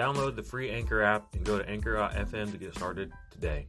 Download 0.00 0.34
the 0.34 0.42
free 0.42 0.70
Anchor 0.70 1.02
app 1.02 1.34
and 1.34 1.44
go 1.44 1.58
to 1.58 1.68
anchor.fm 1.68 2.50
to 2.52 2.56
get 2.56 2.74
started 2.74 3.12
today. 3.30 3.66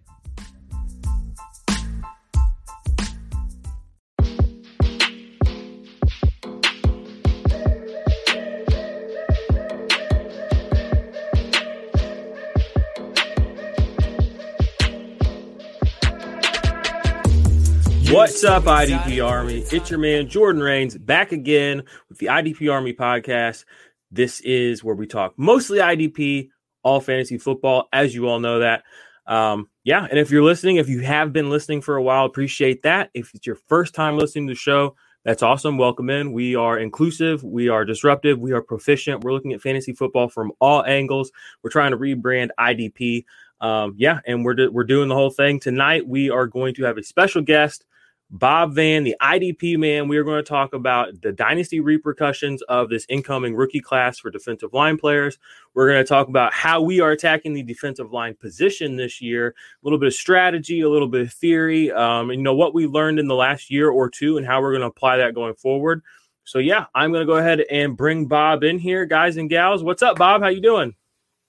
What's 18.09 18.45
up, 18.45 18.63
IDP 18.63 19.25
Army? 19.25 19.65
It's 19.69 19.89
your 19.89 19.99
man 19.99 20.29
Jordan 20.29 20.61
Rains 20.61 20.97
back 20.97 21.33
again 21.33 21.83
with 22.07 22.19
the 22.19 22.27
IDP 22.27 22.71
Army 22.71 22.93
podcast. 22.93 23.65
This 24.11 24.41
is 24.41 24.83
where 24.83 24.95
we 24.95 25.07
talk 25.07 25.33
mostly 25.37 25.79
IDP, 25.79 26.49
all 26.83 26.99
fantasy 26.99 27.37
football, 27.37 27.87
as 27.93 28.13
you 28.13 28.27
all 28.27 28.39
know 28.39 28.59
that. 28.59 28.83
Um, 29.25 29.69
yeah, 29.83 30.05
and 30.09 30.19
if 30.19 30.31
you're 30.31 30.43
listening, 30.43 30.77
if 30.77 30.89
you 30.89 30.99
have 31.01 31.31
been 31.31 31.49
listening 31.49 31.81
for 31.81 31.95
a 31.95 32.03
while, 32.03 32.25
appreciate 32.25 32.83
that. 32.83 33.09
If 33.13 33.33
it's 33.33 33.47
your 33.47 33.57
first 33.67 33.95
time 33.95 34.17
listening 34.17 34.47
to 34.47 34.53
the 34.53 34.59
show, 34.59 34.95
that's 35.23 35.43
awesome. 35.43 35.77
Welcome 35.77 36.09
in. 36.09 36.33
We 36.33 36.55
are 36.55 36.79
inclusive, 36.79 37.43
we 37.43 37.69
are 37.69 37.85
disruptive, 37.85 38.39
we 38.39 38.51
are 38.53 38.61
proficient. 38.61 39.23
We're 39.23 39.33
looking 39.33 39.53
at 39.53 39.61
fantasy 39.61 39.93
football 39.93 40.27
from 40.27 40.51
all 40.59 40.83
angles. 40.83 41.31
We're 41.63 41.69
trying 41.69 41.91
to 41.91 41.97
rebrand 41.97 42.49
IDP. 42.59 43.25
Um, 43.61 43.93
yeah, 43.97 44.19
and 44.25 44.43
we're 44.43 44.71
we're 44.71 44.83
doing 44.83 45.09
the 45.09 45.15
whole 45.15 45.29
thing 45.29 45.59
tonight. 45.59 46.07
We 46.07 46.31
are 46.31 46.47
going 46.47 46.73
to 46.75 46.83
have 46.85 46.97
a 46.97 47.03
special 47.03 47.43
guest. 47.43 47.85
Bob 48.33 48.75
Van, 48.75 49.03
the 49.03 49.15
IDP 49.21 49.77
man, 49.77 50.07
we 50.07 50.15
are 50.15 50.23
going 50.23 50.41
to 50.41 50.49
talk 50.49 50.73
about 50.73 51.21
the 51.21 51.33
dynasty 51.33 51.81
repercussions 51.81 52.61
of 52.63 52.87
this 52.87 53.05
incoming 53.09 53.55
rookie 53.55 53.81
class 53.81 54.19
for 54.19 54.31
defensive 54.31 54.73
line 54.73 54.97
players. 54.97 55.37
We're 55.73 55.91
going 55.91 56.01
to 56.01 56.07
talk 56.07 56.29
about 56.29 56.53
how 56.53 56.81
we 56.81 57.01
are 57.01 57.11
attacking 57.11 57.53
the 57.53 57.61
defensive 57.61 58.13
line 58.13 58.35
position 58.35 58.95
this 58.95 59.21
year, 59.21 59.49
a 59.49 59.53
little 59.83 59.99
bit 59.99 60.07
of 60.07 60.13
strategy, 60.13 60.79
a 60.79 60.89
little 60.89 61.09
bit 61.09 61.21
of 61.23 61.33
theory, 61.33 61.91
um, 61.91 62.29
and 62.29 62.39
you 62.39 62.43
know 62.43 62.55
what 62.55 62.73
we 62.73 62.87
learned 62.87 63.19
in 63.19 63.27
the 63.27 63.35
last 63.35 63.69
year 63.69 63.89
or 63.89 64.09
two, 64.09 64.37
and 64.37 64.47
how 64.47 64.61
we're 64.61 64.71
going 64.71 64.81
to 64.81 64.87
apply 64.87 65.17
that 65.17 65.35
going 65.35 65.55
forward. 65.55 66.01
So 66.45 66.59
yeah, 66.59 66.85
I'm 66.95 67.11
going 67.11 67.27
to 67.27 67.31
go 67.31 67.37
ahead 67.37 67.59
and 67.69 67.97
bring 67.97 68.27
Bob 68.27 68.63
in 68.63 68.79
here, 68.79 69.05
guys 69.05 69.35
and 69.35 69.49
gals. 69.49 69.83
What's 69.83 70.03
up, 70.03 70.17
Bob? 70.17 70.41
How 70.41 70.47
you 70.47 70.61
doing? 70.61 70.95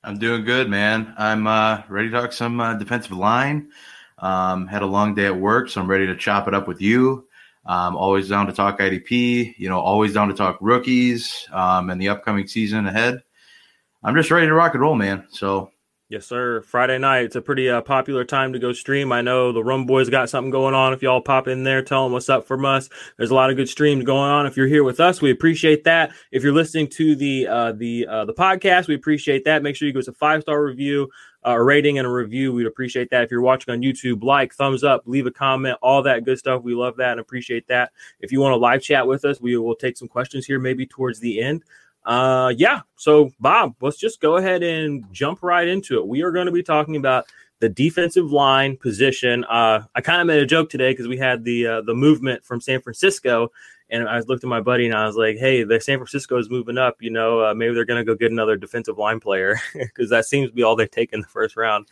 I'm 0.03 0.19
doing 0.19 0.45
good, 0.45 0.69
man. 0.69 1.15
I'm 1.17 1.47
uh, 1.47 1.83
ready 1.89 2.11
to 2.11 2.21
talk 2.21 2.33
some 2.33 2.61
uh, 2.61 2.75
defensive 2.75 3.13
line. 3.13 3.71
Um, 4.23 4.67
had 4.67 4.83
a 4.83 4.87
long 4.87 5.15
day 5.15 5.27
at 5.27 5.37
work, 5.37 5.69
so 5.69 5.81
I'm 5.81 5.91
ready 5.91 6.07
to 6.07 6.17
chop 6.17 6.49
it 6.49 6.55
up 6.55 6.67
with 6.67 6.81
you. 6.81 7.27
Um, 7.67 7.97
always 7.97 8.29
down 8.29 8.47
to 8.47 8.53
talk 8.53 8.79
IDP, 8.79 9.55
you 9.59 9.69
know, 9.69 9.79
always 9.79 10.15
down 10.15 10.29
to 10.29 10.35
talk 10.35 10.59
rookies 10.61 11.47
um, 11.53 11.91
and 11.91 12.01
the 12.01 12.09
upcoming 12.09 12.47
season 12.47 12.87
ahead. 12.87 13.23
I'm 14.03 14.17
just 14.17 14.31
ready 14.31 14.47
to 14.47 14.55
rock 14.55 14.73
and 14.75 14.81
roll, 14.81 14.95
man. 14.95 15.27
So 15.31 15.71
Yes, 16.13 16.27
sir. 16.27 16.61
Friday 16.61 16.99
night. 16.99 17.25
It's 17.25 17.37
a 17.37 17.41
pretty 17.41 17.71
uh, 17.71 17.81
popular 17.81 18.23
time 18.23 18.53
to 18.53 18.59
go 18.59 18.75
stream. 18.75 19.13
I 19.13 19.23
know 19.23 19.51
the 19.51 19.65
Rum 19.65 19.87
Boys 19.87 20.11
got 20.11 20.29
something 20.29 20.51
going 20.51 20.75
on. 20.75 20.93
If 20.93 21.01
y'all 21.01 21.23
pop 21.23 21.49
in 21.49 21.65
there, 21.65 21.81
tell 21.81 22.05
them 22.05 22.13
what's 22.13 22.29
up 22.29 22.47
from 22.47 22.67
us. 22.67 22.91
There's 23.17 23.31
a 23.31 23.35
lot 23.35 23.49
of 23.49 23.57
good 23.57 23.67
streams 23.67 24.05
going 24.05 24.31
on. 24.31 24.45
If 24.45 24.55
you're 24.55 24.67
here 24.67 24.85
with 24.85 25.01
us, 25.01 25.23
we 25.23 25.31
appreciate 25.31 25.85
that. 25.85 26.13
If 26.31 26.43
you're 26.43 26.53
listening 26.53 26.89
to 26.89 27.17
the 27.17 27.47
uh, 27.47 27.73
the 27.73 28.07
uh, 28.07 28.25
the 28.27 28.35
podcast, 28.35 28.89
we 28.89 28.95
appreciate 28.95 29.47
that. 29.47 29.63
Make 29.63 29.75
sure 29.75 29.89
you 29.89 29.95
give 29.95 30.01
us 30.01 30.09
a 30.09 30.13
five 30.13 30.43
star 30.43 30.63
review, 30.63 31.09
uh, 31.47 31.51
a 31.51 31.63
rating, 31.63 31.99
and 31.99 32.07
a 32.07 32.11
review. 32.11 32.53
We'd 32.53 32.67
appreciate 32.67 33.11
that. 33.11 33.25
If 33.25 33.31
you're 33.31 33.43
watching 33.43 33.73
on 33.73 33.81
YouTube, 33.81 34.23
like, 34.23 34.55
thumbs 34.55 34.85
up, 34.85 35.03
leave 35.07 35.27
a 35.27 35.31
comment, 35.31 35.79
all 35.83 36.03
that 36.03 36.25
good 36.25 36.39
stuff. 36.39 36.63
We 36.63 36.75
love 36.75 36.97
that 36.97 37.13
and 37.13 37.21
appreciate 37.21 37.67
that. 37.69 37.93
If 38.21 38.33
you 38.33 38.41
want 38.41 38.53
to 38.53 38.57
live 38.57 38.83
chat 38.83 39.07
with 39.07 39.25
us, 39.25 39.41
we 39.41 39.57
will 39.57 39.75
take 39.75 39.97
some 39.97 40.09
questions 40.09 40.47
here 40.47 40.59
maybe 40.59 40.87
towards 40.87 41.21
the 41.21 41.41
end. 41.41 41.63
Uh, 42.05 42.53
yeah. 42.57 42.81
So, 42.97 43.31
Bob, 43.39 43.75
let's 43.81 43.97
just 43.97 44.21
go 44.21 44.37
ahead 44.37 44.63
and 44.63 45.05
jump 45.13 45.43
right 45.43 45.69
into 45.69 45.99
it. 45.99 46.07
We 46.07 46.23
are 46.23 46.33
going 46.33 46.47
to 46.47 46.53
be 46.53 46.63
talking 46.63 46.97
about 46.97 47.27
the 47.61 47.69
defensive 47.69 48.33
line 48.33 48.77
position. 48.77 49.45
Uh, 49.45 49.85
I 49.95 50.01
kind 50.01 50.21
of 50.21 50.27
made 50.27 50.43
a 50.43 50.47
joke 50.47 50.69
today 50.69 50.91
because 50.91 51.07
we 51.07 51.17
had 51.17 51.45
the 51.45 51.67
uh, 51.67 51.81
the 51.83 51.95
movement 51.95 52.45
from 52.45 52.61
San 52.61 52.81
Francisco, 52.81 53.53
and 53.93 54.09
I 54.09 54.21
looked 54.21 54.43
at 54.43 54.49
my 54.49 54.61
buddy 54.61 54.87
and 54.87 54.95
I 54.95 55.07
was 55.07 55.17
like, 55.17 55.37
"Hey, 55.37 55.63
the 55.63 55.79
San 55.81 55.99
Francisco 55.99 56.39
is 56.39 56.49
moving 56.51 56.79
up. 56.79 56.97
You 57.01 57.11
know, 57.11 57.45
uh, 57.45 57.55
maybe 57.55 57.75
they're 57.75 57.85
going 57.85 58.01
to 58.01 58.05
go 58.05 58.17
get 58.17 58.33
another 58.33 58.57
defensive 58.57 58.99
line 58.99 59.21
player 59.21 59.61
because 59.75 60.11
that 60.11 60.25
seems 60.25 60.49
to 60.49 60.55
be 60.55 60.63
all 60.63 60.75
they 60.75 60.87
take 60.87 61.13
in 61.13 61.21
the 61.21 61.29
first 61.29 61.57
round." 61.57 61.87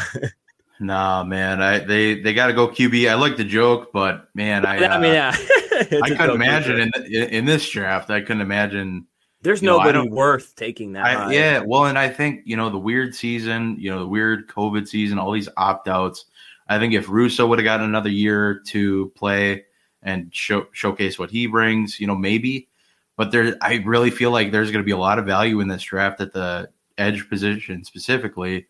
nah, 0.80 1.24
man, 1.24 1.62
I 1.62 1.78
they 1.78 2.20
they 2.20 2.34
got 2.34 2.48
to 2.48 2.52
go 2.52 2.68
QB. 2.68 3.10
I 3.10 3.14
like 3.14 3.38
the 3.38 3.44
joke, 3.44 3.90
but 3.92 4.28
man, 4.34 4.66
I 4.66 4.76
I 4.86 4.98
mean, 4.98 5.14
yeah, 5.14 5.34
I 5.34 6.10
couldn't 6.10 6.36
imagine 6.36 6.80
in, 6.80 6.92
in 7.06 7.28
in 7.30 7.44
this 7.46 7.68
draft. 7.68 8.10
I 8.10 8.20
couldn't 8.20 8.42
imagine. 8.42 9.06
There's 9.40 9.60
You 9.60 9.70
know, 9.70 9.78
nobody 9.78 10.08
worth 10.08 10.54
taking 10.54 10.92
that. 10.92 11.04
I, 11.04 11.32
yeah, 11.32 11.62
well, 11.66 11.86
and 11.86 11.98
I 11.98 12.08
think 12.08 12.42
you 12.44 12.56
know 12.56 12.70
the 12.70 12.78
weird 12.78 13.14
season, 13.14 13.76
you 13.80 13.90
know 13.90 14.00
the 14.00 14.06
weird 14.06 14.48
COVID 14.48 14.86
season, 14.86 15.18
all 15.18 15.32
these 15.32 15.48
opt 15.56 15.88
outs. 15.88 16.26
I 16.68 16.78
think 16.78 16.94
if 16.94 17.08
Rousseau 17.08 17.46
would 17.48 17.58
have 17.58 17.64
gotten 17.64 17.86
another 17.86 18.08
year 18.08 18.62
to 18.68 19.10
play 19.16 19.64
and 20.02 20.34
show, 20.34 20.66
showcase 20.72 21.18
what 21.18 21.30
he 21.30 21.46
brings, 21.46 22.00
you 22.00 22.06
know, 22.06 22.16
maybe. 22.16 22.68
But 23.16 23.30
there, 23.30 23.56
I 23.60 23.82
really 23.84 24.10
feel 24.10 24.30
like 24.30 24.50
there's 24.50 24.70
going 24.70 24.82
to 24.82 24.86
be 24.86 24.92
a 24.92 24.96
lot 24.96 25.18
of 25.18 25.26
value 25.26 25.60
in 25.60 25.68
this 25.68 25.82
draft 25.82 26.20
at 26.20 26.32
the 26.32 26.70
edge 26.98 27.28
position 27.28 27.84
specifically, 27.84 28.66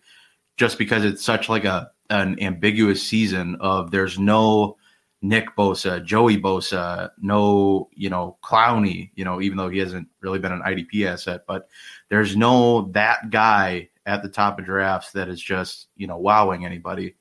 just 0.57 0.79
because 0.79 1.05
it's 1.05 1.25
such 1.25 1.49
like 1.49 1.65
a 1.65 1.91
an 2.11 2.39
ambiguous 2.43 3.03
season 3.03 3.57
of 3.61 3.91
there's 3.91 4.19
no 4.19 4.77
Nick 5.23 5.57
Bosa, 5.57 6.05
Joey 6.05 6.37
Bosa, 6.37 7.11
no, 7.19 7.89
you 7.95 8.11
know, 8.11 8.37
Clowney, 8.43 9.11
you 9.15 9.25
know, 9.25 9.41
even 9.41 9.57
though 9.57 9.69
he 9.69 9.79
hasn't 9.79 10.09
really 10.21 10.41
been 10.41 10.53
an 10.53 10.63
IDP 10.63 11.07
asset, 11.07 11.45
but 11.47 11.69
there's 12.11 12.37
no 12.37 12.91
that 12.93 13.31
guy 13.31 13.89
at 14.05 14.23
the 14.23 14.29
top 14.29 14.59
of 14.59 14.65
drafts 14.65 15.13
that 15.13 15.29
is 15.29 15.41
just, 15.41 15.89
you 15.97 16.09
know, 16.09 16.19
wowing 16.19 16.67
anybody. 16.67 17.15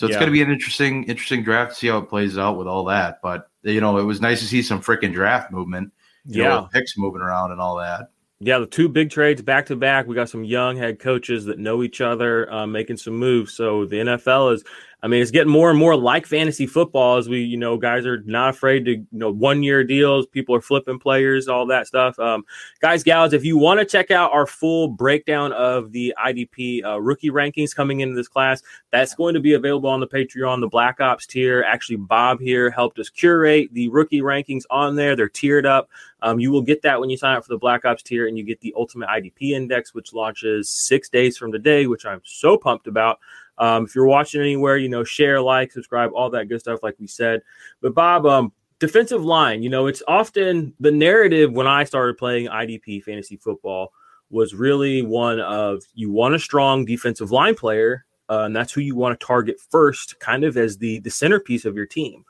So 0.00 0.06
it's 0.06 0.14
Yeah. 0.14 0.20
going 0.20 0.28
to 0.28 0.32
be 0.32 0.40
an 0.40 0.50
interesting, 0.50 1.04
interesting 1.04 1.42
draft 1.42 1.72
to 1.72 1.76
see 1.76 1.88
how 1.88 1.98
it 1.98 2.08
plays 2.08 2.38
out 2.38 2.56
with 2.56 2.66
all 2.66 2.86
that. 2.86 3.18
But 3.22 3.48
you 3.64 3.82
know, 3.82 3.98
it 3.98 4.04
was 4.04 4.18
nice 4.18 4.40
to 4.40 4.46
see 4.46 4.62
some 4.62 4.80
freaking 4.80 5.12
draft 5.12 5.52
movement, 5.52 5.92
you 6.24 6.42
know, 6.42 6.48
yeah. 6.48 6.60
with 6.62 6.70
picks 6.70 6.96
moving 6.96 7.20
around 7.20 7.52
and 7.52 7.60
all 7.60 7.76
that. 7.76 8.08
Yeah, 8.38 8.60
the 8.60 8.66
two 8.66 8.88
big 8.88 9.10
trades 9.10 9.42
back 9.42 9.66
to 9.66 9.76
back. 9.76 10.06
We 10.06 10.14
got 10.14 10.30
some 10.30 10.42
young 10.42 10.78
head 10.78 11.00
coaches 11.00 11.44
that 11.44 11.58
know 11.58 11.82
each 11.82 12.00
other, 12.00 12.50
uh, 12.50 12.66
making 12.66 12.96
some 12.96 13.16
moves. 13.16 13.52
So 13.52 13.84
the 13.84 13.96
NFL 13.96 14.54
is, 14.54 14.64
I 15.02 15.08
mean, 15.08 15.22
it's 15.22 15.30
getting 15.30 15.52
more 15.52 15.70
and 15.70 15.78
more 15.78 15.96
like 15.96 16.26
fantasy 16.26 16.66
football 16.66 17.16
as 17.16 17.28
we, 17.28 17.40
you 17.40 17.56
know, 17.56 17.78
guys 17.78 18.04
are 18.04 18.22
not 18.22 18.50
afraid 18.50 18.84
to, 18.84 18.92
you 18.92 19.06
know, 19.12 19.30
one 19.30 19.62
year 19.62 19.82
deals. 19.82 20.26
People 20.26 20.54
are 20.54 20.60
flipping 20.60 20.98
players, 20.98 21.48
all 21.48 21.66
that 21.66 21.86
stuff. 21.86 22.18
Um, 22.18 22.44
guys, 22.80 23.02
gals, 23.02 23.32
if 23.32 23.44
you 23.44 23.56
want 23.56 23.80
to 23.80 23.86
check 23.86 24.10
out 24.10 24.30
our 24.32 24.46
full 24.46 24.88
breakdown 24.88 25.52
of 25.52 25.92
the 25.92 26.14
IDP 26.22 26.84
uh, 26.84 27.00
rookie 27.00 27.30
rankings 27.30 27.74
coming 27.74 28.00
into 28.00 28.14
this 28.14 28.28
class, 28.28 28.62
that's 28.90 29.14
going 29.14 29.34
to 29.34 29.40
be 29.40 29.54
available 29.54 29.88
on 29.88 30.00
the 30.00 30.06
Patreon, 30.06 30.60
the 30.60 30.68
Black 30.68 31.00
Ops 31.00 31.26
tier. 31.26 31.64
Actually, 31.66 31.96
Bob 31.96 32.38
here 32.38 32.70
helped 32.70 32.98
us 32.98 33.08
curate 33.08 33.70
the 33.72 33.88
rookie 33.88 34.20
rankings 34.20 34.64
on 34.70 34.96
there. 34.96 35.16
They're 35.16 35.28
tiered 35.28 35.64
up. 35.64 35.88
Um, 36.22 36.38
you 36.38 36.50
will 36.50 36.62
get 36.62 36.82
that 36.82 37.00
when 37.00 37.08
you 37.08 37.16
sign 37.16 37.36
up 37.36 37.44
for 37.44 37.54
the 37.54 37.58
Black 37.58 37.86
Ops 37.86 38.02
tier, 38.02 38.26
and 38.26 38.36
you 38.36 38.44
get 38.44 38.60
the 38.60 38.74
Ultimate 38.76 39.08
IDP 39.08 39.52
Index, 39.52 39.94
which 39.94 40.12
launches 40.12 40.68
six 40.68 41.08
days 41.08 41.38
from 41.38 41.52
today, 41.52 41.86
which 41.86 42.04
I'm 42.04 42.20
so 42.24 42.58
pumped 42.58 42.86
about. 42.86 43.18
Um, 43.60 43.84
if 43.84 43.94
you're 43.94 44.06
watching 44.06 44.40
anywhere, 44.40 44.78
you 44.78 44.88
know, 44.88 45.04
share, 45.04 45.40
like, 45.40 45.70
subscribe, 45.70 46.10
all 46.14 46.30
that 46.30 46.48
good 46.48 46.60
stuff, 46.60 46.82
like 46.82 46.96
we 46.98 47.06
said. 47.06 47.42
But 47.82 47.94
Bob, 47.94 48.24
um, 48.26 48.52
defensive 48.78 49.22
line, 49.22 49.62
you 49.62 49.68
know, 49.68 49.86
it's 49.86 50.02
often 50.08 50.72
the 50.80 50.90
narrative 50.90 51.52
when 51.52 51.66
I 51.66 51.84
started 51.84 52.16
playing 52.16 52.48
IDP 52.48 53.04
fantasy 53.04 53.36
football 53.36 53.92
was 54.30 54.54
really 54.54 55.02
one 55.02 55.40
of 55.40 55.82
you 55.94 56.10
want 56.10 56.34
a 56.34 56.38
strong 56.38 56.86
defensive 56.86 57.30
line 57.30 57.54
player, 57.54 58.06
uh, 58.30 58.44
and 58.44 58.56
that's 58.56 58.72
who 58.72 58.80
you 58.80 58.96
want 58.96 59.18
to 59.18 59.26
target 59.26 59.60
first, 59.70 60.18
kind 60.20 60.42
of 60.42 60.56
as 60.56 60.78
the 60.78 61.00
the 61.00 61.10
centerpiece 61.10 61.64
of 61.66 61.76
your 61.76 61.86
team. 61.86 62.24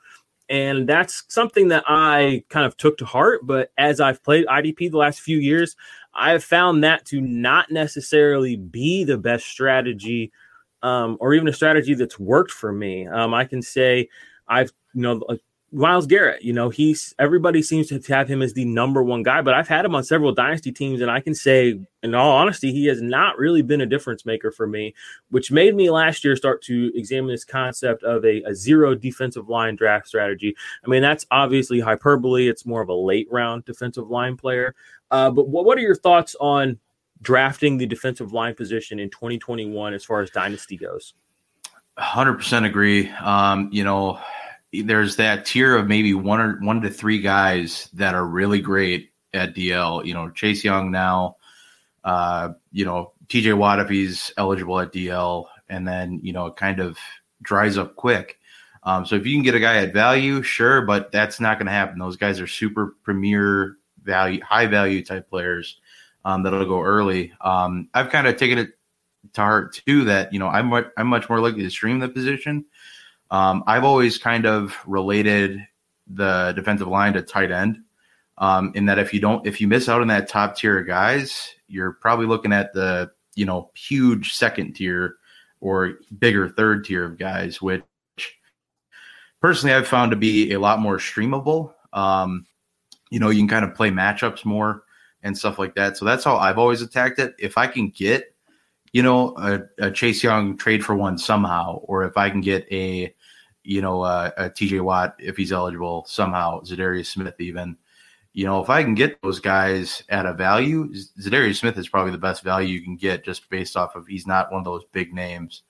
And 0.48 0.88
that's 0.88 1.22
something 1.28 1.68
that 1.68 1.84
I 1.86 2.42
kind 2.48 2.66
of 2.66 2.76
took 2.76 2.98
to 2.98 3.04
heart. 3.04 3.46
But 3.46 3.70
as 3.78 4.00
I've 4.00 4.24
played 4.24 4.46
IDP 4.46 4.90
the 4.90 4.96
last 4.96 5.20
few 5.20 5.38
years, 5.38 5.76
I've 6.12 6.42
found 6.42 6.82
that 6.82 7.04
to 7.06 7.20
not 7.20 7.70
necessarily 7.70 8.56
be 8.56 9.04
the 9.04 9.18
best 9.18 9.46
strategy 9.46 10.32
um, 10.82 11.16
or 11.20 11.34
even 11.34 11.48
a 11.48 11.52
strategy 11.52 11.94
that's 11.94 12.18
worked 12.18 12.50
for 12.50 12.72
me. 12.72 13.06
Um, 13.06 13.34
I 13.34 13.44
can 13.44 13.62
say 13.62 14.08
I've, 14.48 14.72
you 14.94 15.02
know, 15.02 15.20
uh, 15.28 15.36
Myles 15.72 16.06
Garrett, 16.06 16.42
you 16.42 16.52
know, 16.52 16.68
he's 16.68 17.14
everybody 17.20 17.62
seems 17.62 17.86
to 17.88 18.00
have 18.12 18.26
him 18.26 18.42
as 18.42 18.52
the 18.54 18.64
number 18.64 19.04
one 19.04 19.22
guy, 19.22 19.40
but 19.40 19.54
I've 19.54 19.68
had 19.68 19.84
him 19.84 19.94
on 19.94 20.02
several 20.02 20.32
dynasty 20.32 20.72
teams, 20.72 21.00
and 21.00 21.08
I 21.08 21.20
can 21.20 21.32
say, 21.32 21.78
in 22.02 22.14
all 22.14 22.32
honesty, 22.32 22.72
he 22.72 22.86
has 22.86 23.00
not 23.00 23.38
really 23.38 23.62
been 23.62 23.80
a 23.80 23.86
difference 23.86 24.26
maker 24.26 24.50
for 24.50 24.66
me, 24.66 24.94
which 25.30 25.52
made 25.52 25.76
me 25.76 25.88
last 25.88 26.24
year 26.24 26.34
start 26.34 26.60
to 26.62 26.90
examine 26.96 27.30
this 27.30 27.44
concept 27.44 28.02
of 28.02 28.24
a, 28.24 28.42
a 28.42 28.54
zero 28.54 28.96
defensive 28.96 29.48
line 29.48 29.76
draft 29.76 30.08
strategy. 30.08 30.56
I 30.84 30.88
mean, 30.88 31.02
that's 31.02 31.24
obviously 31.30 31.78
hyperbole. 31.78 32.48
It's 32.48 32.66
more 32.66 32.82
of 32.82 32.88
a 32.88 32.94
late 32.94 33.28
round 33.30 33.64
defensive 33.64 34.10
line 34.10 34.36
player. 34.36 34.74
Uh, 35.12 35.30
but 35.30 35.48
what, 35.48 35.64
what 35.64 35.78
are 35.78 35.82
your 35.82 35.94
thoughts 35.94 36.34
on 36.40 36.80
drafting 37.22 37.78
the 37.78 37.86
defensive 37.86 38.32
line 38.32 38.54
position 38.54 38.98
in 38.98 39.10
2021 39.10 39.94
as 39.94 40.04
far 40.04 40.20
as 40.20 40.30
dynasty 40.30 40.76
goes? 40.76 41.14
100% 41.98 42.66
agree. 42.66 43.10
Um, 43.10 43.68
you 43.72 43.84
know, 43.84 44.18
there's 44.72 45.16
that 45.16 45.44
tier 45.44 45.76
of 45.76 45.86
maybe 45.86 46.14
one 46.14 46.40
or 46.40 46.58
one 46.60 46.80
to 46.82 46.90
three 46.90 47.20
guys 47.20 47.88
that 47.94 48.14
are 48.14 48.24
really 48.24 48.60
great 48.60 49.10
at 49.34 49.54
DL. 49.54 50.04
You 50.04 50.14
know, 50.14 50.30
Chase 50.30 50.64
Young 50.64 50.90
now, 50.90 51.36
uh, 52.04 52.50
you 52.72 52.84
know, 52.84 53.12
TJ 53.28 53.56
Watt 53.56 53.80
if 53.80 53.88
he's 53.88 54.32
eligible 54.36 54.80
at 54.80 54.92
DL, 54.92 55.46
and 55.68 55.86
then 55.86 56.20
you 56.22 56.32
know 56.32 56.46
it 56.46 56.56
kind 56.56 56.80
of 56.80 56.98
dries 57.42 57.78
up 57.78 57.96
quick. 57.96 58.38
Um, 58.82 59.04
so 59.04 59.14
if 59.16 59.26
you 59.26 59.34
can 59.36 59.42
get 59.42 59.54
a 59.54 59.60
guy 59.60 59.76
at 59.76 59.92
value, 59.92 60.42
sure, 60.42 60.82
but 60.82 61.12
that's 61.12 61.38
not 61.38 61.58
going 61.58 61.66
to 61.66 61.72
happen. 61.72 61.98
Those 61.98 62.16
guys 62.16 62.40
are 62.40 62.46
super 62.46 62.96
premier 63.02 63.76
value, 64.02 64.40
high 64.40 64.66
value 64.66 65.04
type 65.04 65.28
players 65.28 65.78
um, 66.24 66.42
that'll 66.42 66.66
go 66.66 66.82
early. 66.82 67.32
Um, 67.40 67.88
I've 67.94 68.10
kind 68.10 68.26
of 68.26 68.36
taken 68.36 68.58
it 68.58 68.70
to 69.34 69.40
heart 69.40 69.80
too 69.86 70.04
that 70.04 70.32
you 70.32 70.38
know 70.38 70.48
I'm 70.48 70.72
I'm 70.96 71.06
much 71.06 71.28
more 71.28 71.40
likely 71.40 71.62
to 71.62 71.70
stream 71.70 71.98
the 71.98 72.08
position 72.08 72.64
um, 73.30 73.62
I've 73.66 73.84
always 73.84 74.18
kind 74.18 74.46
of 74.46 74.76
related 74.86 75.60
the 76.08 76.52
defensive 76.56 76.88
line 76.88 77.12
to 77.14 77.22
tight 77.22 77.50
end. 77.50 77.78
Um, 78.38 78.72
in 78.74 78.86
that 78.86 78.98
if 78.98 79.12
you 79.12 79.20
don't 79.20 79.46
if 79.46 79.60
you 79.60 79.68
miss 79.68 79.88
out 79.88 80.00
on 80.00 80.08
that 80.08 80.28
top 80.28 80.56
tier 80.56 80.78
of 80.78 80.86
guys, 80.86 81.54
you're 81.68 81.92
probably 81.92 82.26
looking 82.26 82.54
at 82.54 82.72
the 82.72 83.10
you 83.34 83.44
know 83.44 83.70
huge 83.74 84.32
second 84.32 84.74
tier 84.74 85.16
or 85.60 85.98
bigger 86.18 86.48
third 86.48 86.84
tier 86.86 87.04
of 87.04 87.18
guys, 87.18 87.60
which 87.60 87.82
personally 89.42 89.74
I've 89.74 89.86
found 89.86 90.10
to 90.12 90.16
be 90.16 90.52
a 90.52 90.58
lot 90.58 90.80
more 90.80 90.96
streamable. 90.96 91.74
Um, 91.92 92.46
you 93.10 93.20
know, 93.20 93.28
you 93.28 93.40
can 93.40 93.48
kind 93.48 93.64
of 93.64 93.74
play 93.74 93.90
matchups 93.90 94.46
more 94.46 94.84
and 95.22 95.36
stuff 95.36 95.58
like 95.58 95.74
that. 95.74 95.96
So 95.96 96.04
that's 96.04 96.24
how 96.24 96.36
I've 96.36 96.58
always 96.58 96.82
attacked 96.82 97.18
it. 97.18 97.34
If 97.38 97.58
I 97.58 97.66
can 97.66 97.90
get, 97.90 98.34
you 98.92 99.02
know, 99.02 99.34
a, 99.36 99.60
a 99.78 99.90
Chase 99.90 100.22
Young 100.22 100.56
trade 100.56 100.84
for 100.84 100.94
one 100.94 101.18
somehow, 101.18 101.76
or 101.84 102.04
if 102.04 102.16
I 102.16 102.30
can 102.30 102.40
get 102.40 102.66
a 102.72 103.14
you 103.62 103.82
know, 103.82 104.04
a, 104.04 104.32
uh, 104.36 104.48
TJ 104.48 104.80
Watt 104.80 105.16
if 105.18 105.36
he's 105.36 105.52
eligible 105.52 106.04
somehow, 106.08 106.60
Za'Darius 106.62 107.06
Smith 107.06 107.34
even. 107.38 107.76
You 108.32 108.46
know, 108.46 108.62
if 108.62 108.70
I 108.70 108.82
can 108.82 108.94
get 108.94 109.20
those 109.22 109.40
guys 109.40 110.04
at 110.08 110.26
a 110.26 110.32
value, 110.32 110.92
Za'Darius 111.20 111.56
Smith 111.56 111.76
is 111.76 111.88
probably 111.88 112.12
the 112.12 112.18
best 112.18 112.42
value 112.42 112.68
you 112.68 112.82
can 112.82 112.96
get 112.96 113.24
just 113.24 113.50
based 113.50 113.76
off 113.76 113.96
of 113.96 114.06
he's 114.06 114.26
not 114.26 114.52
one 114.52 114.60
of 114.60 114.64
those 114.64 114.84
big 114.92 115.12
names. 115.12 115.62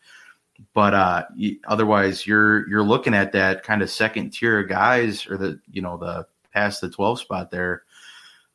But 0.74 0.92
uh, 0.92 1.24
otherwise, 1.66 2.26
you're 2.26 2.68
you're 2.68 2.82
looking 2.82 3.14
at 3.14 3.32
that 3.32 3.62
kind 3.62 3.80
of 3.80 3.90
second 3.90 4.30
tier 4.30 4.62
guys, 4.62 5.26
or 5.26 5.38
the 5.38 5.58
you 5.70 5.80
know 5.80 5.96
the 5.96 6.26
past 6.52 6.82
the 6.82 6.90
twelve 6.90 7.18
spot 7.18 7.50
there 7.50 7.84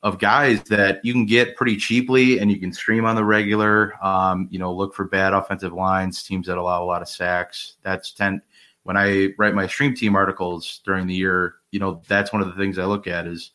of 0.06 0.20
guys 0.20 0.64
that 0.64 1.04
you 1.04 1.12
can 1.12 1.26
get 1.26 1.58
pretty 1.58 1.76
cheaply 1.76 2.40
and 2.40 2.50
you 2.50 2.60
can 2.60 2.72
stream 2.72 3.04
on 3.04 3.16
the 3.16 3.26
regular. 3.26 3.94
Um, 4.02 4.48
you 4.50 4.60
know, 4.60 4.74
look 4.74 4.96
for 4.96 5.04
bad 5.04 5.34
offensive 5.34 5.74
lines, 5.74 6.24
teams 6.24 6.48
that 6.48 6.58
allow 6.58 6.82
a 6.82 6.86
lot 6.86 7.02
of 7.02 7.10
sacks. 7.10 7.76
That's 7.84 8.14
ten 8.14 8.42
when 8.86 8.98
I 8.98 9.30
write 9.40 9.56
my 9.56 9.66
stream 9.66 9.96
team 9.96 10.16
articles 10.16 10.82
during 10.86 11.08
the 11.08 11.16
year, 11.16 11.56
you 11.72 11.80
know, 11.80 12.04
that's 12.08 12.32
one 12.32 12.44
of 12.44 12.48
the 12.48 12.54
things 12.54 12.78
I 12.78 12.86
look 12.86 13.08
at 13.08 13.26
is 13.26 13.50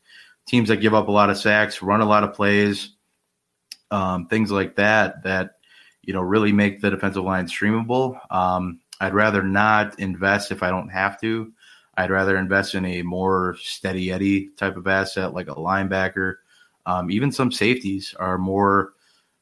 teams 0.49 0.69
that 0.71 0.79
give 0.79 0.93
up 0.93 1.07
a 1.07 1.13
lot 1.13 1.31
of 1.31 1.39
sacks, 1.39 1.83
run 1.83 2.01
a 2.01 2.05
lot 2.05 2.25
of 2.25 2.35
plays, 2.35 2.97
um, 3.93 4.27
things 4.27 4.51
like 4.51 4.75
that, 4.75 5.23
that, 5.23 5.59
you 6.03 6.13
know, 6.13 6.21
really 6.21 6.51
make 6.51 6.81
the 6.81 6.91
defensive 6.91 7.23
line 7.23 7.47
streamable. 7.47 8.19
Um, 8.29 8.81
I'd 9.01 9.15
rather 9.15 9.45
not 9.45 10.01
invest 10.01 10.51
if 10.51 10.65
I 10.65 10.71
don't 10.71 10.89
have 10.89 11.21
to. 11.21 11.53
I'd 12.01 12.11
rather 12.11 12.39
invest 12.39 12.75
in 12.75 12.85
a 12.87 13.03
more 13.03 13.57
steady 13.61 14.11
Eddie 14.11 14.49
type 14.57 14.77
of 14.77 14.87
asset 14.87 15.35
like 15.35 15.49
a 15.49 15.55
linebacker. 15.55 16.37
Um, 16.87 17.11
even 17.11 17.31
some 17.31 17.53
safeties 17.53 18.15
are 18.19 18.39
more 18.39 18.95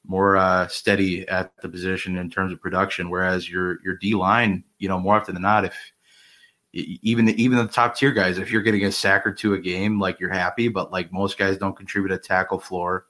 more 0.05 0.37
uh, 0.37 0.67
steady 0.69 1.29
at 1.29 1.53
the 1.63 1.69
position 1.69 2.17
in 2.17 2.31
terms 2.31 2.53
of 2.53 2.61
production. 2.61 3.11
Whereas 3.11 3.49
your 3.49 3.79
your 3.85 3.97
D 3.97 4.15
line, 4.15 4.65
you 4.79 4.89
know, 4.89 4.99
more 4.99 5.17
often 5.17 5.35
than 5.35 5.43
not, 5.43 5.65
if 5.65 5.77
even 6.73 7.27
the, 7.27 7.43
even 7.43 7.59
the 7.59 7.67
top 7.67 7.97
tier 7.97 8.13
guys, 8.13 8.39
if 8.39 8.51
you're 8.51 8.63
getting 8.63 8.85
a 8.85 8.93
sack 8.93 9.27
or 9.27 9.33
two 9.33 9.55
a 9.55 9.59
game, 9.59 10.01
like 10.01 10.19
you're 10.19 10.33
happy, 10.33 10.69
but 10.69 10.91
like 10.91 11.13
most 11.13 11.39
guys 11.39 11.57
don't 11.59 11.77
contribute 11.77 12.13
a 12.13 12.19
tackle 12.19 12.59
floor, 12.59 13.07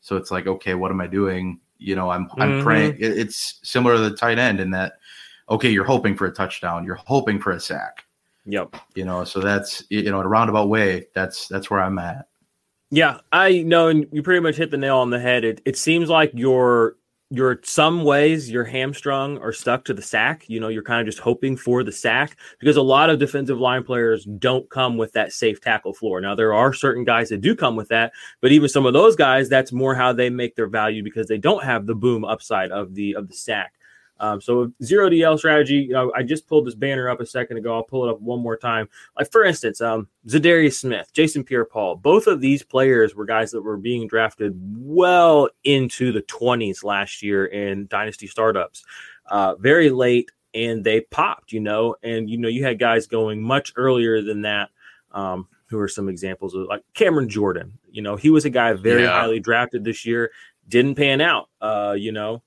so 0.00 0.16
it's 0.16 0.30
like, 0.30 0.46
okay, 0.46 0.74
what 0.74 0.90
am 0.90 1.00
I 1.00 1.06
doing? 1.06 1.58
You 1.78 1.96
know, 1.96 2.10
I'm 2.10 2.28
I'm 2.36 2.50
mm-hmm. 2.50 2.62
praying. 2.62 2.96
It, 2.98 3.18
it's 3.18 3.60
similar 3.62 3.96
to 3.96 4.10
the 4.10 4.16
tight 4.16 4.38
end 4.38 4.60
in 4.60 4.70
that, 4.72 4.94
okay, 5.48 5.70
you're 5.70 5.84
hoping 5.84 6.16
for 6.16 6.26
a 6.26 6.32
touchdown, 6.32 6.84
you're 6.84 6.96
hoping 6.96 7.40
for 7.40 7.52
a 7.52 7.60
sack. 7.60 8.04
Yep. 8.46 8.76
You 8.94 9.04
know, 9.04 9.24
so 9.24 9.40
that's 9.40 9.84
you 9.90 10.10
know, 10.10 10.20
in 10.20 10.26
a 10.26 10.28
roundabout 10.28 10.68
way, 10.68 11.06
that's 11.14 11.48
that's 11.48 11.70
where 11.70 11.80
I'm 11.80 11.98
at. 11.98 12.26
Yeah, 12.90 13.18
I 13.30 13.62
know, 13.62 13.88
and 13.88 14.06
you 14.10 14.22
pretty 14.22 14.40
much 14.40 14.56
hit 14.56 14.70
the 14.70 14.76
nail 14.76 14.96
on 14.98 15.10
the 15.10 15.20
head. 15.20 15.44
It 15.44 15.60
it 15.64 15.76
seems 15.76 16.08
like 16.08 16.32
you're 16.34 16.96
you're 17.32 17.60
some 17.62 18.02
ways 18.02 18.50
you're 18.50 18.64
hamstrung 18.64 19.38
or 19.38 19.52
stuck 19.52 19.84
to 19.84 19.94
the 19.94 20.02
sack. 20.02 20.48
You 20.48 20.58
know, 20.58 20.66
you're 20.66 20.82
kind 20.82 21.00
of 21.00 21.06
just 21.06 21.20
hoping 21.22 21.56
for 21.56 21.84
the 21.84 21.92
sack 21.92 22.36
because 22.58 22.76
a 22.76 22.82
lot 22.82 23.08
of 23.08 23.20
defensive 23.20 23.60
line 23.60 23.84
players 23.84 24.24
don't 24.24 24.68
come 24.68 24.96
with 24.96 25.12
that 25.12 25.32
safe 25.32 25.60
tackle 25.60 25.94
floor. 25.94 26.20
Now 26.20 26.34
there 26.34 26.52
are 26.52 26.72
certain 26.72 27.04
guys 27.04 27.28
that 27.28 27.40
do 27.40 27.54
come 27.54 27.76
with 27.76 27.88
that, 27.88 28.12
but 28.40 28.50
even 28.50 28.68
some 28.68 28.86
of 28.86 28.92
those 28.94 29.14
guys, 29.14 29.48
that's 29.48 29.70
more 29.70 29.94
how 29.94 30.12
they 30.12 30.28
make 30.28 30.56
their 30.56 30.66
value 30.66 31.04
because 31.04 31.28
they 31.28 31.38
don't 31.38 31.62
have 31.62 31.86
the 31.86 31.94
boom 31.94 32.24
upside 32.24 32.72
of 32.72 32.94
the 32.94 33.14
of 33.14 33.28
the 33.28 33.36
sack. 33.36 33.74
Um, 34.20 34.38
so 34.40 34.70
zero 34.82 35.08
DL 35.08 35.38
strategy, 35.38 35.76
you 35.76 35.94
know, 35.94 36.12
I 36.14 36.22
just 36.22 36.46
pulled 36.46 36.66
this 36.66 36.74
banner 36.74 37.08
up 37.08 37.20
a 37.20 37.26
second 37.26 37.56
ago. 37.56 37.74
I'll 37.74 37.82
pull 37.82 38.06
it 38.06 38.10
up 38.10 38.20
one 38.20 38.40
more 38.40 38.56
time. 38.56 38.88
Like 39.18 39.32
for 39.32 39.44
instance, 39.44 39.80
um, 39.80 40.08
Za'Darius 40.28 40.74
Smith, 40.74 41.10
Jason 41.14 41.42
Pierre-Paul, 41.42 41.96
both 41.96 42.26
of 42.26 42.42
these 42.42 42.62
players 42.62 43.14
were 43.14 43.24
guys 43.24 43.50
that 43.52 43.62
were 43.62 43.78
being 43.78 44.06
drafted 44.06 44.52
well 44.76 45.48
into 45.64 46.12
the 46.12 46.20
20s 46.22 46.84
last 46.84 47.22
year 47.22 47.46
in 47.46 47.86
dynasty 47.86 48.26
startups, 48.26 48.84
uh, 49.30 49.54
very 49.56 49.88
late, 49.88 50.30
and 50.52 50.84
they 50.84 51.00
popped. 51.00 51.52
You 51.52 51.60
know, 51.60 51.96
and 52.02 52.28
you 52.28 52.36
know 52.36 52.48
you 52.48 52.62
had 52.62 52.78
guys 52.78 53.06
going 53.06 53.42
much 53.42 53.72
earlier 53.76 54.20
than 54.20 54.42
that. 54.42 54.68
Um, 55.12 55.48
who 55.66 55.78
are 55.78 55.88
some 55.88 56.08
examples 56.08 56.54
of 56.54 56.66
like 56.66 56.82
Cameron 56.94 57.28
Jordan? 57.28 57.78
You 57.90 58.02
know, 58.02 58.16
he 58.16 58.28
was 58.28 58.44
a 58.44 58.50
guy 58.50 58.72
very 58.74 59.02
yeah. 59.04 59.12
highly 59.12 59.40
drafted 59.40 59.84
this 59.84 60.04
year, 60.04 60.30
didn't 60.68 60.96
pan 60.96 61.20
out. 61.20 61.48
Uh, 61.60 61.94
you 61.96 62.12
know, 62.12 62.42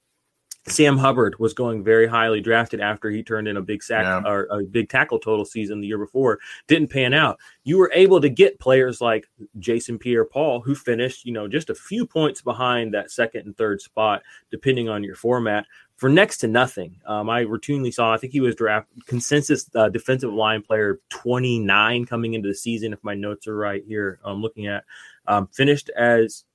Sam 0.67 0.97
Hubbard 0.97 1.37
was 1.39 1.53
going 1.53 1.83
very 1.83 2.07
highly 2.07 2.39
drafted 2.39 2.79
after 2.79 3.09
he 3.09 3.21
turned 3.21 3.47
in 3.47 3.57
a 3.57 3.61
big 3.61 3.83
sack 3.83 4.03
yeah. 4.03 4.21
or 4.25 4.47
a 4.49 4.63
big 4.63 4.87
tackle 4.87 5.19
total 5.19 5.43
season 5.43 5.81
the 5.81 5.87
year 5.87 5.97
before. 5.97 6.39
Didn't 6.67 6.89
pan 6.89 7.13
out. 7.13 7.39
You 7.65 7.77
were 7.77 7.91
able 7.93 8.21
to 8.21 8.29
get 8.29 8.59
players 8.59 9.01
like 9.01 9.27
Jason 9.59 9.99
Pierre 9.99 10.23
Paul, 10.23 10.61
who 10.61 10.73
finished, 10.73 11.25
you 11.25 11.33
know, 11.33 11.49
just 11.49 11.69
a 11.69 11.75
few 11.75 12.05
points 12.05 12.41
behind 12.41 12.93
that 12.93 13.11
second 13.11 13.45
and 13.45 13.57
third 13.57 13.81
spot, 13.81 14.23
depending 14.51 14.87
on 14.87 15.03
your 15.03 15.15
format, 15.15 15.65
for 15.97 16.09
next 16.09 16.37
to 16.37 16.47
nothing. 16.47 16.99
Um, 17.05 17.29
I 17.29 17.43
routinely 17.43 17.93
saw, 17.93 18.13
I 18.13 18.17
think 18.17 18.31
he 18.31 18.39
was 18.39 18.55
draft 18.55 18.87
consensus 19.05 19.69
uh, 19.75 19.89
defensive 19.89 20.33
line 20.33 20.61
player 20.61 20.99
29 21.09 22.05
coming 22.05 22.35
into 22.35 22.47
the 22.47 22.55
season, 22.55 22.93
if 22.93 23.03
my 23.03 23.15
notes 23.15 23.47
are 23.47 23.55
right 23.55 23.83
here. 23.85 24.19
I'm 24.23 24.41
looking 24.41 24.67
at 24.67 24.85
um, 25.27 25.47
finished 25.47 25.89
as 25.97 26.45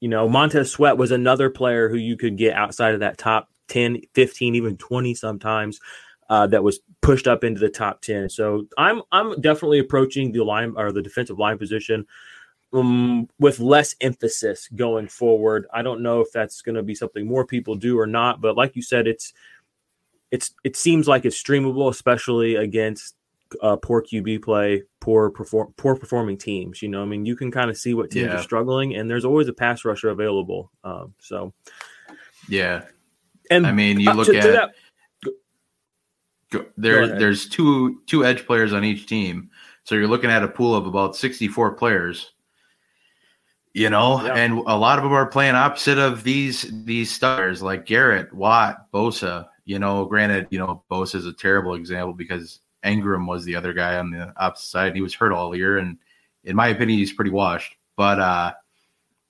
you 0.00 0.08
know, 0.08 0.28
Montez 0.28 0.70
Sweat 0.70 0.96
was 0.96 1.10
another 1.10 1.50
player 1.50 1.88
who 1.88 1.96
you 1.96 2.16
could 2.16 2.36
get 2.36 2.54
outside 2.54 2.94
of 2.94 3.00
that 3.00 3.18
top 3.18 3.48
10, 3.68 4.02
15, 4.14 4.54
even 4.54 4.76
20 4.76 5.14
sometimes 5.14 5.80
uh, 6.30 6.46
that 6.46 6.62
was 6.62 6.80
pushed 7.00 7.26
up 7.26 7.44
into 7.44 7.60
the 7.60 7.68
top 7.68 8.00
10. 8.02 8.28
So 8.28 8.66
I'm 8.76 9.02
I'm 9.12 9.40
definitely 9.40 9.78
approaching 9.78 10.32
the 10.32 10.44
line 10.44 10.74
or 10.76 10.92
the 10.92 11.02
defensive 11.02 11.38
line 11.38 11.58
position 11.58 12.06
um, 12.72 13.28
with 13.38 13.60
less 13.60 13.94
emphasis 14.00 14.68
going 14.74 15.08
forward. 15.08 15.66
I 15.72 15.82
don't 15.82 16.02
know 16.02 16.20
if 16.20 16.30
that's 16.32 16.62
going 16.62 16.74
to 16.74 16.82
be 16.82 16.94
something 16.94 17.26
more 17.26 17.46
people 17.46 17.74
do 17.74 17.98
or 17.98 18.06
not, 18.06 18.40
but 18.40 18.56
like 18.56 18.76
you 18.76 18.82
said, 18.82 19.06
it's 19.06 19.32
it's 20.30 20.54
it 20.64 20.76
seems 20.76 21.08
like 21.08 21.24
it's 21.24 21.42
streamable, 21.42 21.88
especially 21.88 22.56
against 22.56 23.14
uh, 23.62 23.76
poor 23.76 24.02
QB 24.02 24.42
play, 24.42 24.82
poor 25.00 25.30
perform 25.30 25.72
poor 25.76 25.96
performing 25.96 26.38
teams. 26.38 26.82
You 26.82 26.88
know, 26.88 27.02
I 27.02 27.06
mean, 27.06 27.26
you 27.26 27.36
can 27.36 27.50
kind 27.50 27.70
of 27.70 27.76
see 27.76 27.94
what 27.94 28.10
teams 28.10 28.26
yeah. 28.26 28.38
are 28.38 28.42
struggling, 28.42 28.94
and 28.94 29.08
there's 29.10 29.24
always 29.24 29.48
a 29.48 29.52
pass 29.52 29.84
rusher 29.84 30.10
available. 30.10 30.70
Um, 30.84 31.14
so, 31.18 31.52
yeah, 32.48 32.84
and 33.50 33.66
I 33.66 33.72
mean, 33.72 34.00
you 34.00 34.10
uh, 34.10 34.14
look 34.14 34.26
to, 34.28 34.36
at 34.36 34.42
to 34.42 34.52
that, 34.52 34.70
go, 36.50 36.66
there. 36.76 37.18
there's 37.18 37.48
two 37.48 38.00
two 38.06 38.24
edge 38.24 38.46
players 38.46 38.72
on 38.72 38.84
each 38.84 39.06
team, 39.06 39.50
so 39.84 39.94
you're 39.94 40.08
looking 40.08 40.30
at 40.30 40.42
a 40.42 40.48
pool 40.48 40.74
of 40.74 40.86
about 40.86 41.16
64 41.16 41.74
players. 41.74 42.32
You 43.74 43.90
know, 43.90 44.24
yeah. 44.24 44.34
and 44.34 44.54
a 44.66 44.76
lot 44.76 44.98
of 44.98 45.04
them 45.04 45.12
are 45.12 45.26
playing 45.26 45.54
opposite 45.54 45.98
of 45.98 46.24
these 46.24 46.66
these 46.84 47.10
stars 47.10 47.62
like 47.62 47.86
Garrett, 47.86 48.32
Watt, 48.32 48.90
Bosa. 48.92 49.46
You 49.64 49.78
know, 49.78 50.06
granted, 50.06 50.48
you 50.50 50.58
know 50.58 50.82
Bosa 50.90 51.16
is 51.16 51.26
a 51.26 51.32
terrible 51.32 51.74
example 51.74 52.14
because 52.14 52.60
Ingram 52.84 53.26
was 53.26 53.44
the 53.44 53.56
other 53.56 53.72
guy 53.72 53.96
on 53.96 54.10
the 54.10 54.32
opposite 54.36 54.68
side. 54.68 54.94
He 54.94 55.00
was 55.00 55.14
hurt 55.14 55.32
all 55.32 55.54
year, 55.56 55.78
and 55.78 55.98
in 56.44 56.56
my 56.56 56.68
opinion, 56.68 56.98
he's 56.98 57.12
pretty 57.12 57.30
washed. 57.30 57.76
But 57.96 58.20
uh, 58.20 58.54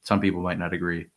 some 0.02 0.21
people 0.21 0.43
might 0.43 0.59
not 0.59 0.73
agree. 0.75 1.09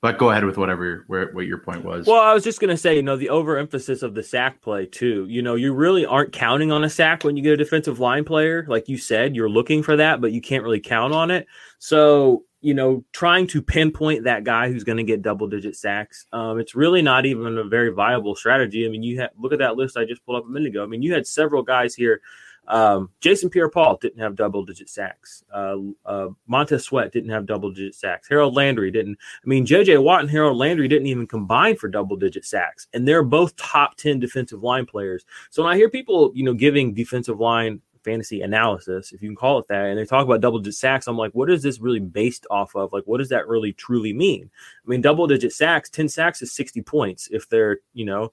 But 0.00 0.18
go 0.18 0.30
ahead 0.30 0.44
with 0.44 0.58
whatever 0.58 1.04
where 1.06 1.32
what 1.32 1.46
your 1.46 1.56
point 1.56 1.82
was. 1.82 2.06
Well, 2.06 2.20
I 2.20 2.34
was 2.34 2.44
just 2.44 2.60
gonna 2.60 2.76
say, 2.76 2.96
you 2.96 3.02
know, 3.02 3.16
the 3.16 3.30
overemphasis 3.30 4.02
of 4.02 4.14
the 4.14 4.22
sack 4.22 4.60
play 4.60 4.84
too. 4.84 5.26
You 5.30 5.40
know, 5.40 5.54
you 5.54 5.72
really 5.72 6.04
aren't 6.04 6.30
counting 6.30 6.70
on 6.70 6.84
a 6.84 6.90
sack 6.90 7.24
when 7.24 7.38
you 7.38 7.42
get 7.42 7.54
a 7.54 7.56
defensive 7.56 8.00
line 8.00 8.24
player, 8.24 8.66
like 8.68 8.86
you 8.86 8.98
said. 8.98 9.34
You're 9.34 9.48
looking 9.48 9.82
for 9.82 9.96
that, 9.96 10.20
but 10.20 10.32
you 10.32 10.42
can't 10.42 10.62
really 10.62 10.80
count 10.80 11.14
on 11.14 11.30
it. 11.30 11.46
So, 11.78 12.44
you 12.64 12.74
know, 12.74 13.04
trying 13.12 13.46
to 13.48 13.62
pinpoint 13.62 14.24
that 14.24 14.44
guy 14.44 14.70
who's 14.70 14.84
going 14.84 14.98
to 14.98 15.04
get 15.04 15.22
double 15.22 15.46
digit 15.46 15.76
sacks, 15.76 16.26
um, 16.32 16.58
it's 16.58 16.74
really 16.74 17.02
not 17.02 17.26
even 17.26 17.58
a 17.58 17.64
very 17.64 17.90
viable 17.90 18.34
strategy. 18.34 18.86
I 18.86 18.88
mean, 18.88 19.02
you 19.02 19.20
have 19.20 19.30
look 19.38 19.52
at 19.52 19.58
that 19.58 19.76
list 19.76 19.96
I 19.96 20.04
just 20.04 20.24
pulled 20.24 20.38
up 20.38 20.46
a 20.46 20.50
minute 20.50 20.68
ago. 20.68 20.82
I 20.82 20.86
mean, 20.86 21.02
you 21.02 21.12
had 21.12 21.26
several 21.26 21.62
guys 21.62 21.94
here 21.94 22.20
um, 22.66 23.10
Jason 23.20 23.50
Pierre-Paul 23.50 23.98
didn't 24.00 24.20
have 24.20 24.36
double 24.36 24.64
digit 24.64 24.88
sacks. 24.88 25.44
Uh, 25.52 25.76
uh, 26.06 26.28
Montez 26.46 26.84
Sweat 26.84 27.12
didn't 27.12 27.30
have 27.30 27.46
double 27.46 27.70
digit 27.70 27.94
sacks. 27.94 28.28
Harold 28.28 28.54
Landry 28.54 28.90
didn't. 28.90 29.18
I 29.44 29.46
mean, 29.46 29.66
JJ 29.66 30.02
Watt 30.02 30.20
and 30.20 30.30
Harold 30.30 30.56
Landry 30.56 30.88
didn't 30.88 31.06
even 31.06 31.26
combine 31.26 31.76
for 31.76 31.88
double 31.88 32.16
digit 32.16 32.44
sacks, 32.44 32.88
and 32.92 33.06
they're 33.06 33.22
both 33.22 33.56
top 33.56 33.96
10 33.96 34.18
defensive 34.18 34.62
line 34.62 34.86
players. 34.86 35.24
So 35.50 35.62
when 35.62 35.72
I 35.72 35.76
hear 35.76 35.90
people, 35.90 36.32
you 36.34 36.44
know, 36.44 36.54
giving 36.54 36.94
defensive 36.94 37.38
line 37.40 37.80
fantasy 38.04 38.42
analysis, 38.42 39.12
if 39.12 39.22
you 39.22 39.28
can 39.28 39.36
call 39.36 39.58
it 39.58 39.68
that, 39.68 39.86
and 39.86 39.98
they 39.98 40.04
talk 40.04 40.24
about 40.24 40.40
double 40.40 40.58
digit 40.58 40.74
sacks, 40.74 41.06
I'm 41.06 41.16
like, 41.16 41.32
what 41.32 41.50
is 41.50 41.62
this 41.62 41.80
really 41.80 42.00
based 42.00 42.46
off 42.50 42.76
of? 42.76 42.92
Like, 42.92 43.04
what 43.04 43.18
does 43.18 43.30
that 43.30 43.48
really 43.48 43.72
truly 43.72 44.12
mean? 44.12 44.50
I 44.84 44.88
mean, 44.88 45.00
double 45.00 45.26
digit 45.26 45.52
sacks, 45.52 45.90
10 45.90 46.08
sacks 46.08 46.42
is 46.42 46.52
60 46.52 46.82
points 46.82 47.28
if 47.30 47.48
they're, 47.48 47.78
you 47.92 48.04
know, 48.04 48.32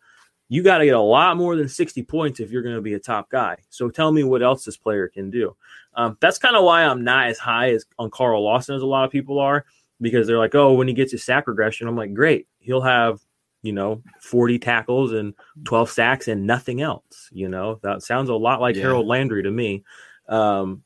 you 0.49 0.61
got 0.63 0.79
to 0.79 0.85
get 0.85 0.95
a 0.95 0.99
lot 0.99 1.37
more 1.37 1.55
than 1.55 1.69
60 1.69 2.03
points 2.03 2.41
if 2.41 2.51
you're 2.51 2.61
going 2.61 2.75
to 2.75 2.81
be 2.81 2.93
a 2.93 2.99
top 2.99 3.29
guy. 3.29 3.55
So 3.69 3.89
tell 3.89 4.11
me 4.11 4.23
what 4.23 4.43
else 4.43 4.65
this 4.65 4.75
player 4.75 5.07
can 5.07 5.29
do. 5.29 5.55
Um, 5.93 6.17
that's 6.19 6.37
kind 6.37 6.57
of 6.57 6.65
why 6.65 6.83
I'm 6.83 7.05
not 7.05 7.27
as 7.27 7.37
high 7.37 7.71
as 7.71 7.85
on 7.97 8.09
Carl 8.09 8.43
Lawson 8.43 8.75
as 8.75 8.81
a 8.81 8.85
lot 8.85 9.05
of 9.05 9.11
people 9.11 9.39
are 9.39 9.63
because 10.01 10.27
they're 10.27 10.37
like, 10.37 10.53
oh, 10.53 10.73
when 10.73 10.89
he 10.89 10.93
gets 10.93 11.13
his 11.13 11.23
sack 11.23 11.47
regression, 11.47 11.87
I'm 11.87 11.95
like, 11.95 12.13
great, 12.13 12.47
he'll 12.59 12.81
have 12.81 13.21
you 13.61 13.73
know 13.73 14.01
40 14.21 14.59
tackles 14.59 15.11
and 15.11 15.33
12 15.65 15.89
sacks 15.89 16.27
and 16.27 16.45
nothing 16.45 16.81
else. 16.81 17.29
You 17.31 17.49
know 17.49 17.79
that 17.83 18.03
sounds 18.03 18.29
a 18.29 18.35
lot 18.35 18.61
like 18.61 18.75
yeah. 18.75 18.83
Harold 18.83 19.07
Landry 19.07 19.43
to 19.43 19.51
me. 19.51 19.83
Um, 20.27 20.83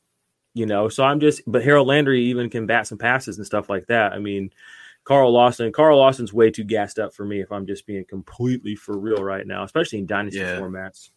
you 0.56 0.64
know, 0.64 0.88
so 0.88 1.04
I'm 1.04 1.20
just, 1.20 1.42
but 1.46 1.62
Harold 1.62 1.86
Landry 1.86 2.24
even 2.24 2.48
can 2.48 2.64
bat 2.64 2.86
some 2.86 2.96
passes 2.96 3.36
and 3.36 3.44
stuff 3.44 3.68
like 3.68 3.88
that. 3.88 4.14
I 4.14 4.18
mean, 4.18 4.50
Carl 5.04 5.30
Lawson. 5.30 5.70
Carl 5.70 5.98
Lawson's 5.98 6.32
way 6.32 6.50
too 6.50 6.64
gassed 6.64 6.98
up 6.98 7.12
for 7.12 7.26
me 7.26 7.42
if 7.42 7.52
I'm 7.52 7.66
just 7.66 7.86
being 7.86 8.06
completely 8.06 8.74
for 8.74 8.98
real 8.98 9.22
right 9.22 9.46
now, 9.46 9.64
especially 9.64 9.98
in 9.98 10.06
dynasty 10.06 10.40
yeah. 10.40 10.58
formats. 10.58 11.10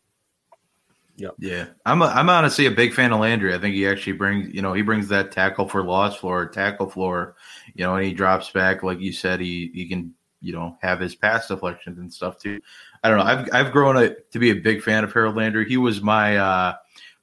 Yep. 1.16 1.36
Yeah. 1.40 1.66
I'm 1.86 2.02
a, 2.02 2.06
I'm 2.08 2.30
honestly 2.30 2.66
a 2.66 2.72
big 2.72 2.94
fan 2.94 3.14
of 3.14 3.22
Landry. 3.22 3.56
I 3.56 3.60
think 3.60 3.76
he 3.76 3.88
actually 3.88 4.14
brings, 4.14 4.54
you 4.54 4.62
know, 4.62 4.74
he 4.74 4.82
brings 4.82 5.08
that 5.08 5.32
tackle 5.32 5.70
for 5.70 5.84
loss 5.84 6.18
floor, 6.18 6.46
tackle 6.46 6.90
floor, 6.90 7.36
you 7.74 7.86
know, 7.86 7.96
and 7.96 8.06
he 8.06 8.14
drops 8.14 8.50
back 8.52 8.84
like 8.84 9.00
you 9.00 9.14
said 9.14 9.40
he 9.40 9.72
he 9.74 9.88
can, 9.88 10.14
you 10.42 10.54
know, 10.54 10.78
have 10.82 11.00
his 11.00 11.16
pass 11.16 11.48
deflections 11.48 12.00
and 12.00 12.14
stuff 12.14 12.38
too. 12.38 12.60
I 13.04 13.10
don't 13.10 13.18
know. 13.18 13.26
I've 13.26 13.50
I've 13.54 13.72
grown 13.72 13.98
a, 13.98 14.16
to 14.32 14.40
be 14.40 14.52
a 14.52 14.56
big 14.56 14.82
fan 14.82 15.04
of 15.04 15.14
Harold 15.14 15.36
Landry. 15.36 15.68
He 15.68 15.78
was 15.78 16.02
my 16.02 16.38
uh 16.38 16.76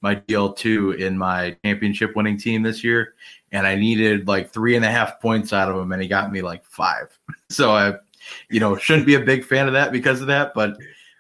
my 0.03 0.17
DL2 0.17 0.99
in 0.99 1.17
my 1.17 1.57
championship 1.65 2.15
winning 2.15 2.39
team 2.39 2.63
this 2.63 2.85
year 2.85 3.15
and 3.53 3.67
I 3.67 3.75
needed 3.75 4.29
like 4.29 4.51
three 4.51 4.77
and 4.77 4.85
a 4.85 4.91
half 4.91 5.21
points 5.21 5.53
out 5.53 5.71
of 5.71 5.77
him, 5.77 5.93
and 5.93 6.03
he 6.03 6.09
got 6.09 6.33
me 6.33 6.43
like 6.43 6.65
five. 6.65 7.19
So 7.49 7.71
I, 7.71 7.95
you 8.51 8.59
know, 8.59 8.77
shouldn't 8.77 9.07
be 9.07 9.15
a 9.15 9.21
big 9.21 9.45
fan 9.45 9.69
of 9.69 9.75
that 9.75 9.93
because 9.93 10.21
of 10.21 10.27
that, 10.27 10.53
but 10.53 10.77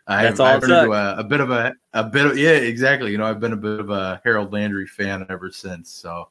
I've, 0.08 0.40
I've 0.40 0.60
turned 0.60 0.72
a, 0.72 1.20
a, 1.20 1.22
bit 1.22 1.38
of 1.38 1.52
a 1.52 1.72
a 1.92 2.02
bit 2.02 2.26
of 2.26 2.36
yeah, 2.36 2.50
exactly. 2.50 3.12
You 3.12 3.18
know, 3.18 3.26
I've 3.26 3.38
been 3.38 3.52
a 3.52 3.56
bit 3.56 3.78
of 3.78 3.90
a 3.90 4.20
Harold 4.24 4.52
Landry 4.52 4.88
fan 4.88 5.24
ever 5.28 5.52
since. 5.52 5.92
So 5.92 6.30